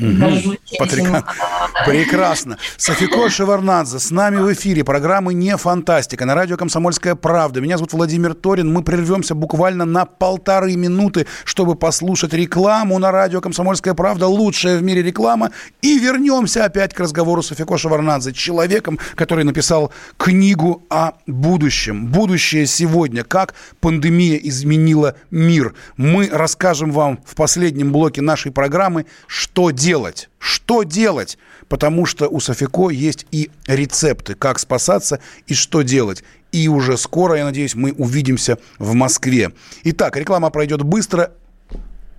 Угу. 0.00 0.56
Прекрасно. 1.86 2.56
Софико 2.76 3.28
Шеварнадзе 3.28 3.98
с 3.98 4.10
нами 4.10 4.36
в 4.36 4.52
эфире. 4.52 4.82
Программы 4.82 5.34
«Не 5.34 5.56
фантастика» 5.56 6.24
на 6.24 6.34
радио 6.34 6.56
«Комсомольская 6.56 7.14
правда». 7.14 7.60
Меня 7.60 7.76
зовут 7.76 7.92
Владимир 7.92 8.34
Торин. 8.34 8.72
Мы 8.72 8.82
прервемся 8.82 9.34
буквально 9.34 9.84
на 9.84 10.06
полторы 10.06 10.76
минуты, 10.76 11.26
чтобы 11.44 11.74
послушать 11.74 12.32
рекламу 12.32 12.98
на 12.98 13.10
радио 13.10 13.40
«Комсомольская 13.40 13.92
правда». 13.94 14.26
Лучшая 14.26 14.78
в 14.78 14.82
мире 14.82 15.02
реклама. 15.02 15.50
И 15.82 15.98
вернемся 15.98 16.64
опять 16.64 16.94
к 16.94 17.00
разговору 17.00 17.42
с 17.42 17.48
Софико 17.48 17.76
Шеварнадзе, 17.76 18.32
человеком, 18.32 18.98
который 19.16 19.44
написал 19.44 19.92
книгу 20.16 20.82
о 20.88 21.12
будущем. 21.26 22.06
Будущее 22.06 22.66
сегодня. 22.66 23.22
Как 23.22 23.54
пандемия 23.80 24.36
изменила 24.36 25.14
мир. 25.30 25.74
Мы 25.96 26.28
расскажем 26.32 26.90
вам 26.90 27.20
в 27.26 27.34
последнем 27.34 27.92
блоке 27.92 28.22
нашей 28.22 28.50
программы, 28.50 29.04
что 29.26 29.70
делать 29.70 29.89
делать? 29.90 30.28
Что 30.38 30.84
делать? 30.84 31.36
Потому 31.68 32.06
что 32.06 32.28
у 32.28 32.38
Софико 32.38 32.90
есть 32.90 33.26
и 33.32 33.50
рецепты, 33.66 34.36
как 34.36 34.60
спасаться 34.60 35.18
и 35.48 35.54
что 35.54 35.82
делать. 35.82 36.22
И 36.52 36.68
уже 36.68 36.96
скоро, 36.96 37.36
я 37.36 37.44
надеюсь, 37.44 37.74
мы 37.74 37.90
увидимся 37.92 38.58
в 38.78 38.94
Москве. 38.94 39.50
Итак, 39.82 40.16
реклама 40.16 40.50
пройдет 40.50 40.82
быстро. 40.82 41.32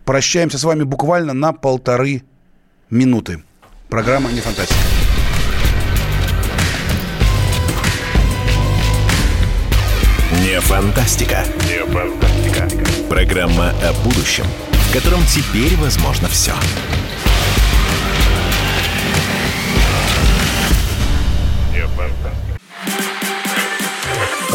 Прощаемся 0.03 0.57
с 0.57 0.65
вами 0.65 0.84
буквально 0.84 1.32
на 1.34 1.53
полторы 1.53 2.24
минуты. 2.89 3.41
Программа 3.88 4.32
«Не 4.32 4.41
фантастика». 4.41 4.80
Не 10.43 10.59
фантастика. 10.59 11.45
Не 11.67 11.86
фантастика. 11.86 12.67
Программа 13.09 13.69
о 13.69 13.93
будущем, 14.03 14.45
в 14.72 14.93
котором 14.93 15.22
теперь 15.26 15.78
возможно 15.78 16.28
все. 16.28 16.53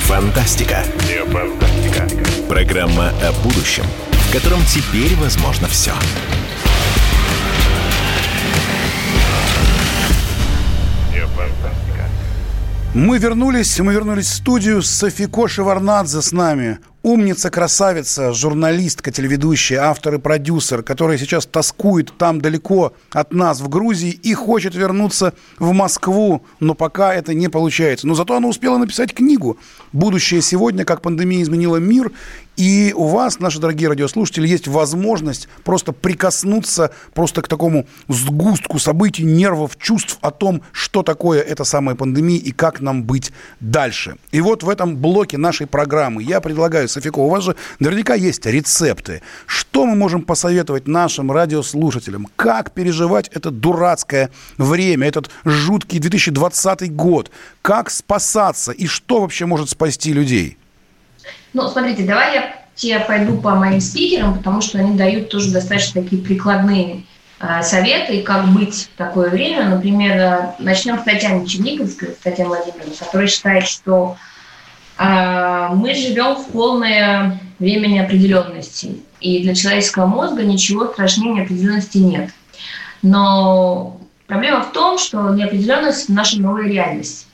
Не 0.00 0.06
фантастика. 0.06 0.82
Не 1.06 1.24
фантастика. 1.30 2.08
Программа 2.48 3.10
о 3.22 3.32
будущем, 3.44 3.84
в 4.10 4.32
котором 4.32 4.60
теперь 4.64 5.14
возможно 5.16 5.68
все. 5.68 5.92
Мы 12.94 13.18
вернулись, 13.18 13.78
мы 13.78 13.92
вернулись 13.92 14.26
в 14.26 14.34
студию. 14.34 14.82
Софико 14.82 15.46
Шеварнадзе 15.46 16.22
с 16.22 16.32
нами. 16.32 16.78
Умница, 17.02 17.48
красавица, 17.48 18.34
журналистка, 18.34 19.10
телеведущая, 19.10 19.84
автор 19.84 20.16
и 20.16 20.18
продюсер, 20.18 20.82
которая 20.82 21.16
сейчас 21.16 21.46
тоскует 21.46 22.12
там 22.18 22.42
далеко 22.42 22.92
от 23.10 23.32
нас 23.32 23.62
в 23.62 23.70
Грузии 23.70 24.10
и 24.10 24.34
хочет 24.34 24.74
вернуться 24.74 25.32
в 25.58 25.72
Москву, 25.72 26.44
но 26.60 26.74
пока 26.74 27.14
это 27.14 27.32
не 27.32 27.48
получается. 27.48 28.06
Но 28.06 28.14
зато 28.14 28.36
она 28.36 28.48
успела 28.48 28.76
написать 28.76 29.14
книгу 29.14 29.58
«Будущее 29.94 30.42
сегодня. 30.42 30.84
Как 30.84 31.00
пандемия 31.00 31.42
изменила 31.42 31.78
мир». 31.78 32.12
И 32.60 32.92
у 32.94 33.06
вас, 33.06 33.40
наши 33.40 33.58
дорогие 33.58 33.88
радиослушатели, 33.88 34.46
есть 34.46 34.68
возможность 34.68 35.48
просто 35.64 35.92
прикоснуться 35.92 36.90
просто 37.14 37.40
к 37.40 37.48
такому 37.48 37.86
сгустку 38.06 38.78
событий, 38.78 39.24
нервов, 39.24 39.78
чувств 39.78 40.18
о 40.20 40.30
том, 40.30 40.60
что 40.70 41.02
такое 41.02 41.40
эта 41.40 41.64
самая 41.64 41.96
пандемия 41.96 42.38
и 42.38 42.50
как 42.52 42.82
нам 42.82 43.04
быть 43.04 43.32
дальше. 43.60 44.16
И 44.30 44.42
вот 44.42 44.62
в 44.62 44.68
этом 44.68 44.98
блоке 44.98 45.38
нашей 45.38 45.66
программы 45.66 46.22
я 46.22 46.42
предлагаю 46.42 46.86
Софико, 46.86 47.20
у 47.20 47.30
вас 47.30 47.44
же 47.44 47.56
наверняка 47.78 48.12
есть 48.12 48.44
рецепты. 48.44 49.22
Что 49.46 49.86
мы 49.86 49.96
можем 49.96 50.20
посоветовать 50.20 50.86
нашим 50.86 51.32
радиослушателям? 51.32 52.28
Как 52.36 52.72
переживать 52.72 53.28
это 53.28 53.50
дурацкое 53.50 54.28
время, 54.58 55.08
этот 55.08 55.30
жуткий 55.46 55.98
2020 55.98 56.94
год? 56.94 57.30
Как 57.62 57.88
спасаться? 57.88 58.72
И 58.72 58.86
что 58.86 59.22
вообще 59.22 59.46
может 59.46 59.70
спасти 59.70 60.12
людей? 60.12 60.58
Ну, 61.52 61.68
смотрите, 61.68 62.04
давай 62.04 62.34
я 62.34 62.54
тебе 62.74 63.00
пойду 63.00 63.36
по 63.38 63.54
моим 63.54 63.80
спикерам, 63.80 64.36
потому 64.36 64.60
что 64.60 64.78
они 64.78 64.96
дают 64.96 65.30
тоже 65.30 65.50
достаточно 65.50 66.02
такие 66.02 66.22
прикладные 66.22 67.04
э, 67.40 67.62
советы, 67.62 68.22
как 68.22 68.46
быть 68.48 68.90
в 68.94 68.96
такое 68.96 69.30
время. 69.30 69.68
Например, 69.68 70.16
э, 70.16 70.54
начнем 70.58 70.98
с 70.98 71.02
Татьяны 71.02 71.46
Черниговской, 71.46 72.16
Татьяны 72.22 72.50
Владимировны, 72.50 72.94
которая 72.98 73.28
считает, 73.28 73.66
что 73.66 74.16
а, 75.02 75.70
мы 75.74 75.94
живем 75.94 76.34
в 76.34 76.48
полное 76.48 77.40
время 77.58 77.86
неопределенности. 77.86 79.00
И 79.20 79.42
для 79.42 79.54
человеческого 79.54 80.04
мозга 80.04 80.42
ничего 80.42 80.88
страшнее 80.88 81.32
неопределенности 81.32 81.96
нет. 81.96 82.30
Но 83.00 83.98
проблема 84.26 84.62
в 84.62 84.72
том, 84.72 84.98
что 84.98 85.30
неопределенность– 85.30 86.08
наша 86.10 86.38
новая 86.38 86.68
реальность. 86.68 87.26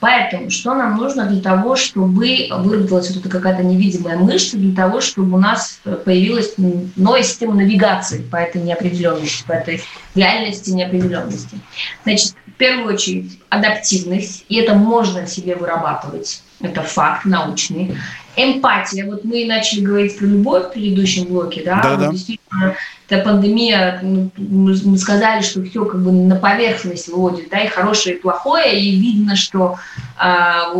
Поэтому 0.00 0.50
что 0.50 0.74
нам 0.74 0.96
нужно 0.96 1.26
для 1.26 1.40
того, 1.40 1.74
чтобы 1.74 2.48
выработалась 2.50 3.10
вот 3.10 3.20
эта 3.20 3.28
какая-то 3.28 3.62
невидимая 3.62 4.16
мышца, 4.16 4.56
для 4.56 4.74
того, 4.74 5.00
чтобы 5.00 5.36
у 5.36 5.40
нас 5.40 5.80
появилась 6.04 6.54
новая 6.96 7.22
система 7.22 7.54
навигации 7.54 8.22
по 8.22 8.36
этой 8.36 8.60
неопределенности, 8.62 9.44
по 9.46 9.52
этой 9.52 9.82
реальности 10.14 10.70
неопределенности. 10.70 11.58
Значит, 12.04 12.34
в 12.46 12.52
первую 12.58 12.94
очередь 12.94 13.40
адаптивность, 13.48 14.44
и 14.48 14.56
это 14.56 14.74
можно 14.74 15.26
себе 15.26 15.56
вырабатывать 15.56 16.42
это 16.60 16.82
факт 16.82 17.26
научный. 17.26 17.96
Эмпатия. 18.36 19.06
Вот 19.06 19.24
мы 19.24 19.46
начали 19.46 19.80
говорить 19.80 20.18
про 20.18 20.26
любовь 20.26 20.66
в 20.66 20.72
предыдущем 20.72 21.24
блоке, 21.24 21.62
да? 21.64 21.80
Да, 21.82 21.96
да. 21.96 22.10
Действительно, 22.10 22.76
эта 23.08 23.22
пандемия, 23.22 24.00
ну, 24.02 24.30
мы 24.36 24.98
сказали, 24.98 25.42
что 25.42 25.62
все 25.64 25.84
как 25.84 26.02
бы 26.02 26.12
на 26.12 26.36
поверхность 26.36 27.08
выводит, 27.08 27.48
да, 27.50 27.60
и 27.60 27.68
хорошее, 27.68 28.16
и 28.16 28.20
плохое, 28.20 28.78
и 28.78 28.96
видно, 28.96 29.36
что 29.36 29.78
а, 30.18 30.72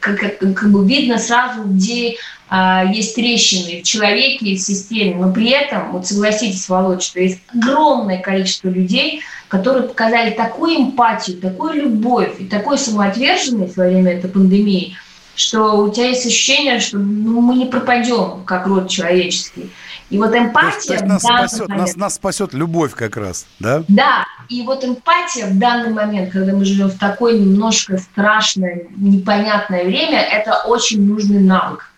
как, 0.00 0.18
как, 0.18 0.38
как 0.38 0.70
бы 0.70 0.86
видно 0.86 1.18
сразу, 1.18 1.62
где 1.64 2.16
а, 2.48 2.84
есть 2.84 3.14
трещины 3.14 3.80
в 3.80 3.84
человеке 3.84 4.46
и 4.46 4.56
в 4.56 4.60
системе, 4.60 5.16
но 5.16 5.32
при 5.32 5.50
этом, 5.50 5.92
вот 5.92 6.06
согласитесь, 6.06 6.68
Володь, 6.68 7.02
что 7.02 7.18
есть 7.18 7.40
огромное 7.52 8.18
количество 8.18 8.68
людей, 8.68 9.22
которые 9.48 9.88
показали 9.88 10.30
такую 10.30 10.76
эмпатию, 10.76 11.38
такую 11.38 11.82
любовь 11.82 12.34
и 12.38 12.44
такую 12.44 12.76
самоотверженность 12.76 13.76
во 13.76 13.84
время 13.84 14.12
этой 14.12 14.28
пандемии, 14.28 14.96
что 15.36 15.78
у 15.78 15.92
тебя 15.92 16.08
есть 16.08 16.26
ощущение, 16.26 16.80
что 16.80 16.98
ну, 16.98 17.40
мы 17.40 17.56
не 17.56 17.66
пропадем 17.66 18.44
как 18.44 18.66
род 18.66 18.88
человеческий. 18.88 19.70
И 20.10 20.18
вот 20.18 20.34
эмпатия... 20.34 20.70
То 20.70 20.76
есть, 20.76 20.86
то 20.88 20.94
есть 20.94 21.04
нас, 21.06 21.22
спасет, 21.22 21.68
момент, 21.68 21.86
нас, 21.86 21.96
нас 21.96 22.14
спасет 22.14 22.54
любовь 22.54 22.94
как 22.94 23.16
раз, 23.16 23.46
да? 23.58 23.82
Да, 23.88 24.24
и 24.48 24.62
вот 24.62 24.84
эмпатия 24.84 25.46
в 25.46 25.58
данный 25.58 25.90
момент, 25.90 26.30
когда 26.32 26.52
мы 26.52 26.64
живем 26.64 26.88
в 26.88 26.98
такое 26.98 27.38
немножко 27.38 27.98
страшное, 27.98 28.86
непонятное 28.96 29.84
время, 29.84 30.20
это 30.20 30.62
очень 30.66 31.06
нужный 31.06 31.40
навык. 31.40 31.90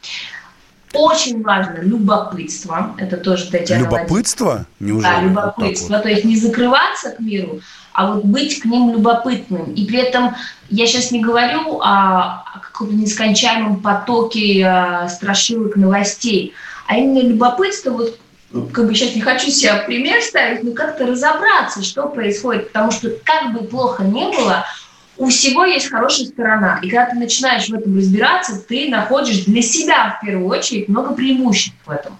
Очень 0.95 1.43
важно 1.43 1.80
любопытство. 1.80 2.95
Это 2.97 3.18
тоже 3.18 3.51
Татьяна 3.51 3.82
Любопытство? 3.82 4.66
Неужели? 4.80 5.12
Да, 5.12 5.20
любопытство. 5.20 5.87
Вот 5.89 5.97
вот. 5.97 6.03
То 6.05 6.09
есть 6.09 6.24
не 6.24 6.37
закрываться 6.37 7.11
к 7.11 7.20
миру, 7.20 7.61
а 7.93 8.12
вот 8.12 8.24
быть 8.24 8.61
к 8.61 8.64
ним 8.64 8.93
любопытным. 8.93 9.72
И 9.74 9.84
при 9.84 9.99
этом 9.99 10.34
я 10.70 10.87
сейчас 10.87 11.11
не 11.11 11.20
говорю 11.20 11.80
о, 11.80 12.45
о 12.55 12.61
каком-то 12.76 12.94
нескончаемом 12.94 13.80
потоке 13.80 14.60
э, 14.60 15.08
страшилок 15.08 15.76
новостей, 15.76 16.52
а 16.86 16.96
именно 16.96 17.26
любопытство, 17.26 17.90
вот 17.90 18.18
как 18.72 18.86
бы 18.86 18.94
сейчас 18.94 19.14
не 19.14 19.20
хочу 19.20 19.50
себя 19.50 19.78
пример 19.78 20.20
ставить, 20.22 20.62
но 20.62 20.72
как-то 20.72 21.06
разобраться, 21.06 21.82
что 21.82 22.08
происходит, 22.08 22.68
потому 22.68 22.92
что 22.92 23.10
как 23.24 23.52
бы 23.52 23.66
плохо 23.66 24.04
не 24.04 24.26
было, 24.26 24.64
у 25.18 25.28
всего 25.28 25.64
есть 25.64 25.88
хорошая 25.88 26.26
сторона. 26.26 26.78
И 26.82 26.90
когда 26.90 27.06
ты 27.06 27.16
начинаешь 27.16 27.68
в 27.68 27.74
этом 27.74 27.96
разбираться, 27.96 28.60
ты 28.60 28.88
находишь 28.90 29.44
для 29.44 29.62
себя 29.62 30.18
в 30.18 30.24
первую 30.24 30.46
очередь 30.48 30.88
много 30.88 31.14
преимуществ 31.14 31.76
в 31.86 31.90
этом. 31.90 32.18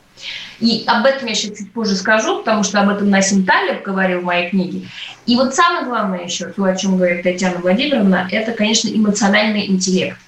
И 0.61 0.84
об 0.86 1.04
этом 1.04 1.28
я 1.28 1.34
сейчас 1.34 1.59
чуть 1.59 1.72
позже 1.72 1.94
скажу, 1.94 2.38
потому 2.38 2.64
что 2.64 2.80
об 2.80 2.88
этом 2.88 3.11
Насим 3.11 3.44
Талиб 3.44 3.82
говорил 3.82 4.20
в 4.20 4.24
моей 4.24 4.48
книге. 4.48 4.88
И 5.26 5.36
вот 5.36 5.54
самое 5.54 5.84
главное 5.84 6.24
еще, 6.24 6.46
то, 6.46 6.64
о 6.64 6.74
чем 6.74 6.96
говорит 6.96 7.22
Татьяна 7.22 7.59
Владимировна, 7.59 8.26
это, 8.30 8.52
конечно, 8.52 8.88
эмоциональный 8.88 9.66
интеллект. 9.66 10.18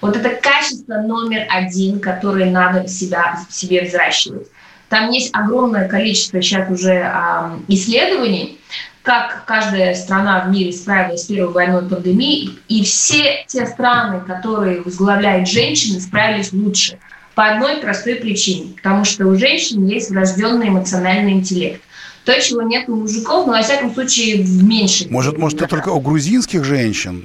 Вот 0.00 0.16
это 0.16 0.30
качество 0.30 0.94
номер 0.94 1.46
один, 1.48 2.00
которое 2.00 2.50
надо 2.50 2.88
себя, 2.88 3.38
себе 3.50 3.84
взращивать. 3.84 4.48
Там 4.88 5.10
есть 5.10 5.30
огромное 5.34 5.88
количество 5.88 6.40
сейчас 6.40 6.70
уже 6.70 6.92
э, 6.92 7.58
исследований, 7.68 8.60
как 9.02 9.44
каждая 9.46 9.94
страна 9.94 10.44
в 10.44 10.50
мире 10.50 10.72
справилась 10.72 11.22
с 11.22 11.26
первой 11.26 11.52
войной 11.52 11.88
пандемии, 11.88 12.50
и 12.68 12.82
все 12.84 13.44
те 13.46 13.66
страны, 13.66 14.20
которые 14.20 14.82
возглавляют 14.82 15.48
женщины, 15.48 16.00
справились 16.00 16.52
лучше. 16.52 16.98
По 17.34 17.50
одной 17.52 17.76
простой 17.76 18.16
причине, 18.16 18.74
потому 18.76 19.04
что 19.04 19.26
у 19.26 19.36
женщин 19.36 19.86
есть 19.86 20.10
врожденный 20.10 20.68
эмоциональный 20.68 21.32
интеллект. 21.32 21.82
То, 22.24 22.40
чего 22.40 22.62
нет 22.62 22.88
у 22.88 22.96
мужиков, 22.96 23.46
но, 23.46 23.52
во 23.52 23.62
всяком 23.62 23.94
случае, 23.94 24.42
в 24.42 24.64
меньшей. 24.64 25.08
Может, 25.08 25.38
может, 25.38 25.60
это 25.60 25.68
только 25.68 25.90
у 25.90 26.00
грузинских 26.00 26.64
женщин? 26.64 27.24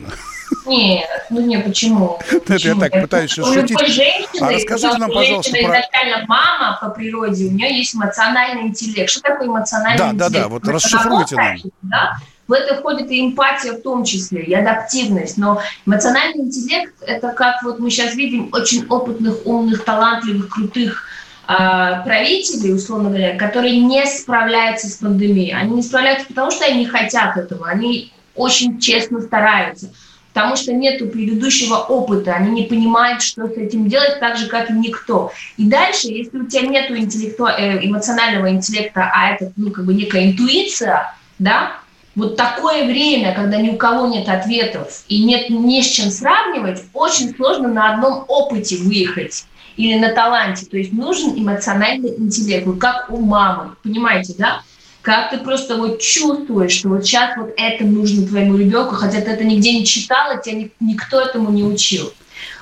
Нет, 0.66 1.08
ну 1.30 1.42
не, 1.42 1.60
почему? 1.60 2.20
Это 2.32 2.56
я 2.56 2.76
так 2.76 2.92
пытаюсь 2.92 3.38
У 3.38 3.42
любой 3.42 3.62
шутить. 3.68 3.94
женщины, 3.94 4.42
А 4.42 4.52
расскажите 4.52 4.98
нам, 4.98 5.12
пожалуйста, 5.12 5.52
про... 5.52 5.62
изначально 5.62 6.26
мама 6.28 6.78
по 6.82 6.90
природе, 6.90 7.46
у 7.46 7.52
нее 7.52 7.78
есть 7.78 7.96
эмоциональный 7.96 8.64
интеллект. 8.64 9.10
Что 9.10 9.22
такое 9.22 9.48
эмоциональный 9.48 9.98
Да, 9.98 10.12
интеллект? 10.12 10.34
да, 10.34 10.40
да, 10.42 10.48
вот 10.48 10.64
Это 10.64 10.72
расшифруйте 10.74 11.36
нам. 11.36 11.58
Да? 11.82 12.18
В 12.48 12.54
это 12.54 12.76
входит 12.76 13.10
и 13.12 13.22
эмпатия 13.22 13.74
в 13.74 13.82
том 13.82 14.04
числе, 14.04 14.44
и 14.44 14.54
адаптивность. 14.54 15.38
Но 15.38 15.62
эмоциональный 15.86 16.46
интеллект– 16.46 16.94
это 17.02 17.30
как 17.30 17.64
вот 17.64 17.80
мы 17.80 17.90
сейчас 17.90 18.16
видим 18.16 18.50
очень 18.52 18.86
опытных, 18.88 19.46
умных, 19.46 19.86
талантливых, 19.86 20.50
крутых 20.50 21.06
а, 21.48 22.02
правителей, 22.02 22.74
условно 22.76 23.10
говоря, 23.10 23.38
которые 23.38 23.80
не 23.80 24.06
справляются 24.06 24.88
с 24.88 24.96
пандемией. 24.96 25.54
Они 25.54 25.76
не 25.76 25.82
справляются 25.84 26.28
потому, 26.28 26.52
что 26.52 26.66
они 26.66 26.80
не 26.80 26.86
хотят 26.86 27.38
этого, 27.38 27.68
они 27.68 28.12
очень 28.36 28.80
честно 28.80 29.22
стараются 29.22 29.92
потому 30.34 30.56
что 30.56 30.74
нету 30.74 31.08
предыдущего 31.08 31.76
опыта, 31.76 32.34
они 32.34 32.52
не 32.52 32.64
понимают, 32.64 33.22
что 33.22 33.48
с 33.48 33.58
этим 33.58 33.88
делать, 33.88 34.20
так 34.20 34.38
же, 34.38 34.48
как 34.48 34.70
и 34.70 34.74
никто. 34.74 35.32
И 35.58 35.68
дальше, 35.68 36.08
если 36.08 36.40
у 36.40 36.46
тебя 36.46 36.68
нету 36.68 36.96
интеллекту, 36.96 37.46
э, 37.46 37.86
эмоционального 37.86 38.50
интеллекта, 38.50 39.12
а 39.14 39.32
это, 39.32 39.52
ну, 39.58 39.72
как 39.72 39.86
бы 39.86 39.94
некая 39.94 40.32
интуиция, 40.32 41.16
да, 41.40 41.74
вот 42.16 42.36
такое 42.36 42.86
время, 42.86 43.34
когда 43.34 43.58
ни 43.58 43.70
у 43.70 43.78
кого 43.78 44.08
нет 44.08 44.28
ответов 44.28 45.04
и 45.08 45.24
нет 45.24 45.50
не 45.50 45.82
с 45.82 45.88
чем 45.88 46.10
сравнивать, 46.10 46.84
очень 46.94 47.34
сложно 47.36 47.70
на 47.70 47.94
одном 47.94 48.26
опыте 48.28 48.78
выехать 48.78 49.46
или 49.78 49.98
на 49.98 50.10
таланте. 50.14 50.66
То 50.66 50.78
есть 50.78 50.92
нужен 50.92 51.34
эмоциональный 51.38 52.14
интеллект, 52.18 52.68
как 52.80 53.10
у 53.10 53.18
мамы, 53.18 53.76
понимаете, 53.82 54.36
да? 54.38 54.62
Как 55.02 55.32
ты 55.32 55.38
просто 55.40 55.78
вот 55.78 56.00
чувствуешь, 56.00 56.74
что 56.74 56.90
вот 56.90 57.06
сейчас 57.06 57.36
вот 57.36 57.54
это 57.58 57.84
нужно 57.86 58.28
твоему 58.28 58.58
ребенку, 58.58 58.96
хотя 58.96 59.22
ты 59.22 59.32
это 59.32 59.44
нигде 59.44 59.74
не 59.74 59.86
читала, 59.86 60.42
тебя 60.42 60.70
никто 60.80 61.20
этому 61.20 61.50
не 61.50 61.64
учил. 61.64 62.14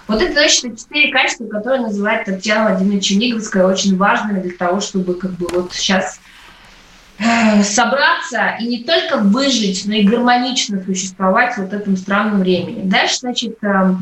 Вот 0.07 0.21
это, 0.21 0.33
значит, 0.33 0.79
четыре 0.79 1.11
качества, 1.11 1.45
которые 1.45 1.81
называет 1.81 2.25
Татьяна 2.25 2.69
Владимировича 2.69 3.15
Лиговская, 3.15 3.67
очень 3.67 3.95
важными 3.95 4.41
для 4.41 4.53
того, 4.53 4.79
чтобы 4.81 5.13
как 5.13 5.31
бы 5.31 5.47
вот 5.51 5.73
сейчас 5.73 6.19
э, 7.19 7.61
собраться 7.63 8.55
и 8.59 8.67
не 8.67 8.83
только 8.83 9.17
выжить, 9.17 9.83
но 9.85 9.93
и 9.93 10.03
гармонично 10.03 10.81
существовать 10.83 11.55
в 11.55 11.57
вот 11.59 11.73
этом 11.73 11.95
странном 11.95 12.39
времени. 12.39 12.89
Дальше, 12.89 13.17
значит, 13.19 13.57
э, 13.61 13.95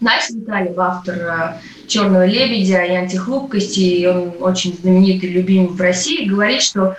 Настя 0.00 0.34
Витальев, 0.34 0.78
автор 0.78 1.16
э, 1.16 1.58
«Черного 1.86 2.24
лебедя» 2.24 2.82
и 2.84 2.94
«Антихрупкости», 2.94 3.80
и 3.80 4.06
он 4.06 4.32
очень 4.40 4.74
знаменитый, 4.80 5.28
любимый 5.28 5.68
в 5.68 5.80
России, 5.80 6.24
говорит, 6.24 6.62
что 6.62 6.96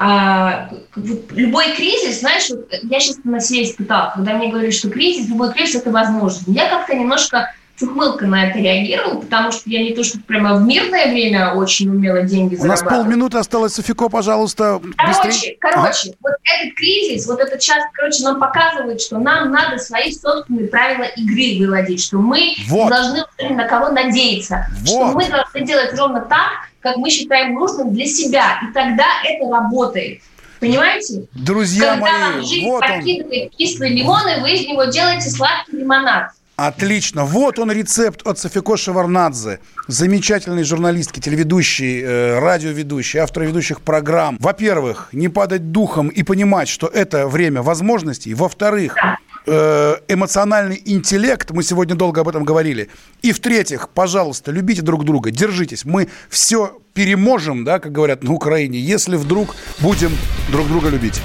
а, 0.00 0.70
любой 0.94 1.74
кризис, 1.74 2.20
знаешь, 2.20 2.48
вот 2.50 2.72
я 2.84 3.00
сейчас 3.00 3.18
на 3.24 3.40
себе 3.40 3.64
испытала, 3.64 4.12
когда 4.14 4.34
мне 4.34 4.48
говорили, 4.48 4.70
что 4.70 4.90
кризис, 4.90 5.28
любой 5.28 5.52
кризис 5.52 5.80
это 5.80 5.90
возможно. 5.90 6.52
Я 6.52 6.68
как-то 6.68 6.94
немножко 6.94 7.52
с 7.78 7.82
ухмылкой 7.82 8.28
на 8.28 8.48
это 8.48 8.58
реагировала, 8.58 9.20
потому 9.20 9.52
что 9.52 9.62
я 9.70 9.82
не 9.82 9.94
то, 9.94 10.02
что 10.02 10.18
прямо 10.20 10.56
в 10.56 10.62
мирное 10.62 11.06
время 11.12 11.54
очень 11.54 11.88
умела 11.88 12.22
деньги 12.22 12.56
У 12.56 12.64
нас 12.64 12.82
полминуты 12.82 13.38
осталось, 13.38 13.74
Софико, 13.74 14.08
пожалуйста, 14.08 14.80
Короче, 14.96 15.22
быстрее. 15.22 15.56
короче, 15.60 16.08
ага. 16.10 16.18
вот 16.20 16.32
этот 16.42 16.74
кризис, 16.76 17.26
вот 17.26 17.40
этот 17.40 17.60
час, 17.60 17.84
короче, 17.92 18.24
нам 18.24 18.40
показывает, 18.40 19.00
что 19.00 19.18
нам 19.18 19.52
надо 19.52 19.78
свои 19.78 20.12
собственные 20.12 20.66
правила 20.66 21.04
игры 21.04 21.64
выводить, 21.64 22.02
что 22.02 22.18
мы 22.18 22.54
вот. 22.68 22.88
должны 22.88 23.24
на 23.50 23.64
кого 23.68 23.90
надеяться, 23.90 24.66
вот. 24.80 24.88
что 24.88 25.04
мы 25.12 25.28
должны 25.28 25.64
делать 25.64 25.96
ровно 25.96 26.20
так, 26.22 26.50
как 26.80 26.96
мы 26.96 27.10
считаем 27.10 27.54
нужным 27.54 27.92
для 27.92 28.06
себя. 28.06 28.60
И 28.68 28.72
тогда 28.72 29.04
это 29.24 29.48
работает. 29.48 30.20
Понимаете? 30.58 31.28
Друзья 31.34 31.92
Когда 31.94 32.06
мои, 32.06 32.12
вам 32.12 32.44
жизнь 32.44 32.64
вот 32.64 32.80
подкидывает 32.80 33.52
он. 33.52 33.56
кислый 33.56 33.90
лимон, 33.90 34.28
и 34.28 34.40
вы 34.40 34.50
из 34.52 34.66
него 34.66 34.84
делаете 34.84 35.30
сладкий 35.30 35.76
лимонад. 35.76 36.32
Отлично. 36.58 37.24
Вот 37.24 37.60
он 37.60 37.70
рецепт 37.70 38.26
от 38.26 38.36
Софико 38.40 38.76
Шеварнадзе. 38.76 39.60
Замечательный 39.86 40.64
журналистки, 40.64 41.20
телеведущий, 41.20 42.02
э, 42.02 42.40
радиоведущий, 42.40 43.20
автор 43.20 43.44
ведущих 43.44 43.80
программ. 43.80 44.36
Во-первых, 44.40 45.10
не 45.12 45.28
падать 45.28 45.70
духом 45.70 46.08
и 46.08 46.24
понимать, 46.24 46.66
что 46.68 46.88
это 46.88 47.28
время 47.28 47.62
возможностей. 47.62 48.34
Во-вторых, 48.34 48.96
э, 49.46 49.96
эмоциональный 50.08 50.82
интеллект, 50.84 51.48
мы 51.52 51.62
сегодня 51.62 51.94
долго 51.94 52.22
об 52.22 52.28
этом 52.28 52.42
говорили. 52.42 52.88
И 53.22 53.30
в-третьих, 53.30 53.88
пожалуйста, 53.90 54.50
любите 54.50 54.82
друг 54.82 55.04
друга, 55.04 55.30
держитесь. 55.30 55.84
Мы 55.84 56.08
все 56.28 56.76
переможем, 56.92 57.64
да, 57.64 57.78
как 57.78 57.92
говорят 57.92 58.24
на 58.24 58.32
Украине, 58.32 58.80
если 58.80 59.14
вдруг 59.14 59.54
будем 59.78 60.10
друг 60.50 60.66
друга 60.66 60.88
любить. 60.88 61.22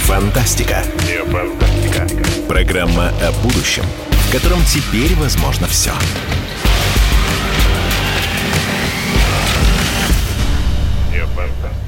Фантастика. 0.00 0.84
Не 1.06 1.24
фантастика. 1.24 2.06
Программа 2.48 3.08
о 3.22 3.32
будущем, 3.42 3.84
в 4.10 4.32
котором 4.32 4.62
теперь 4.64 5.14
возможно 5.16 5.66
все. 5.66 5.92
Не 11.10 11.24
фантастика. 11.34 11.85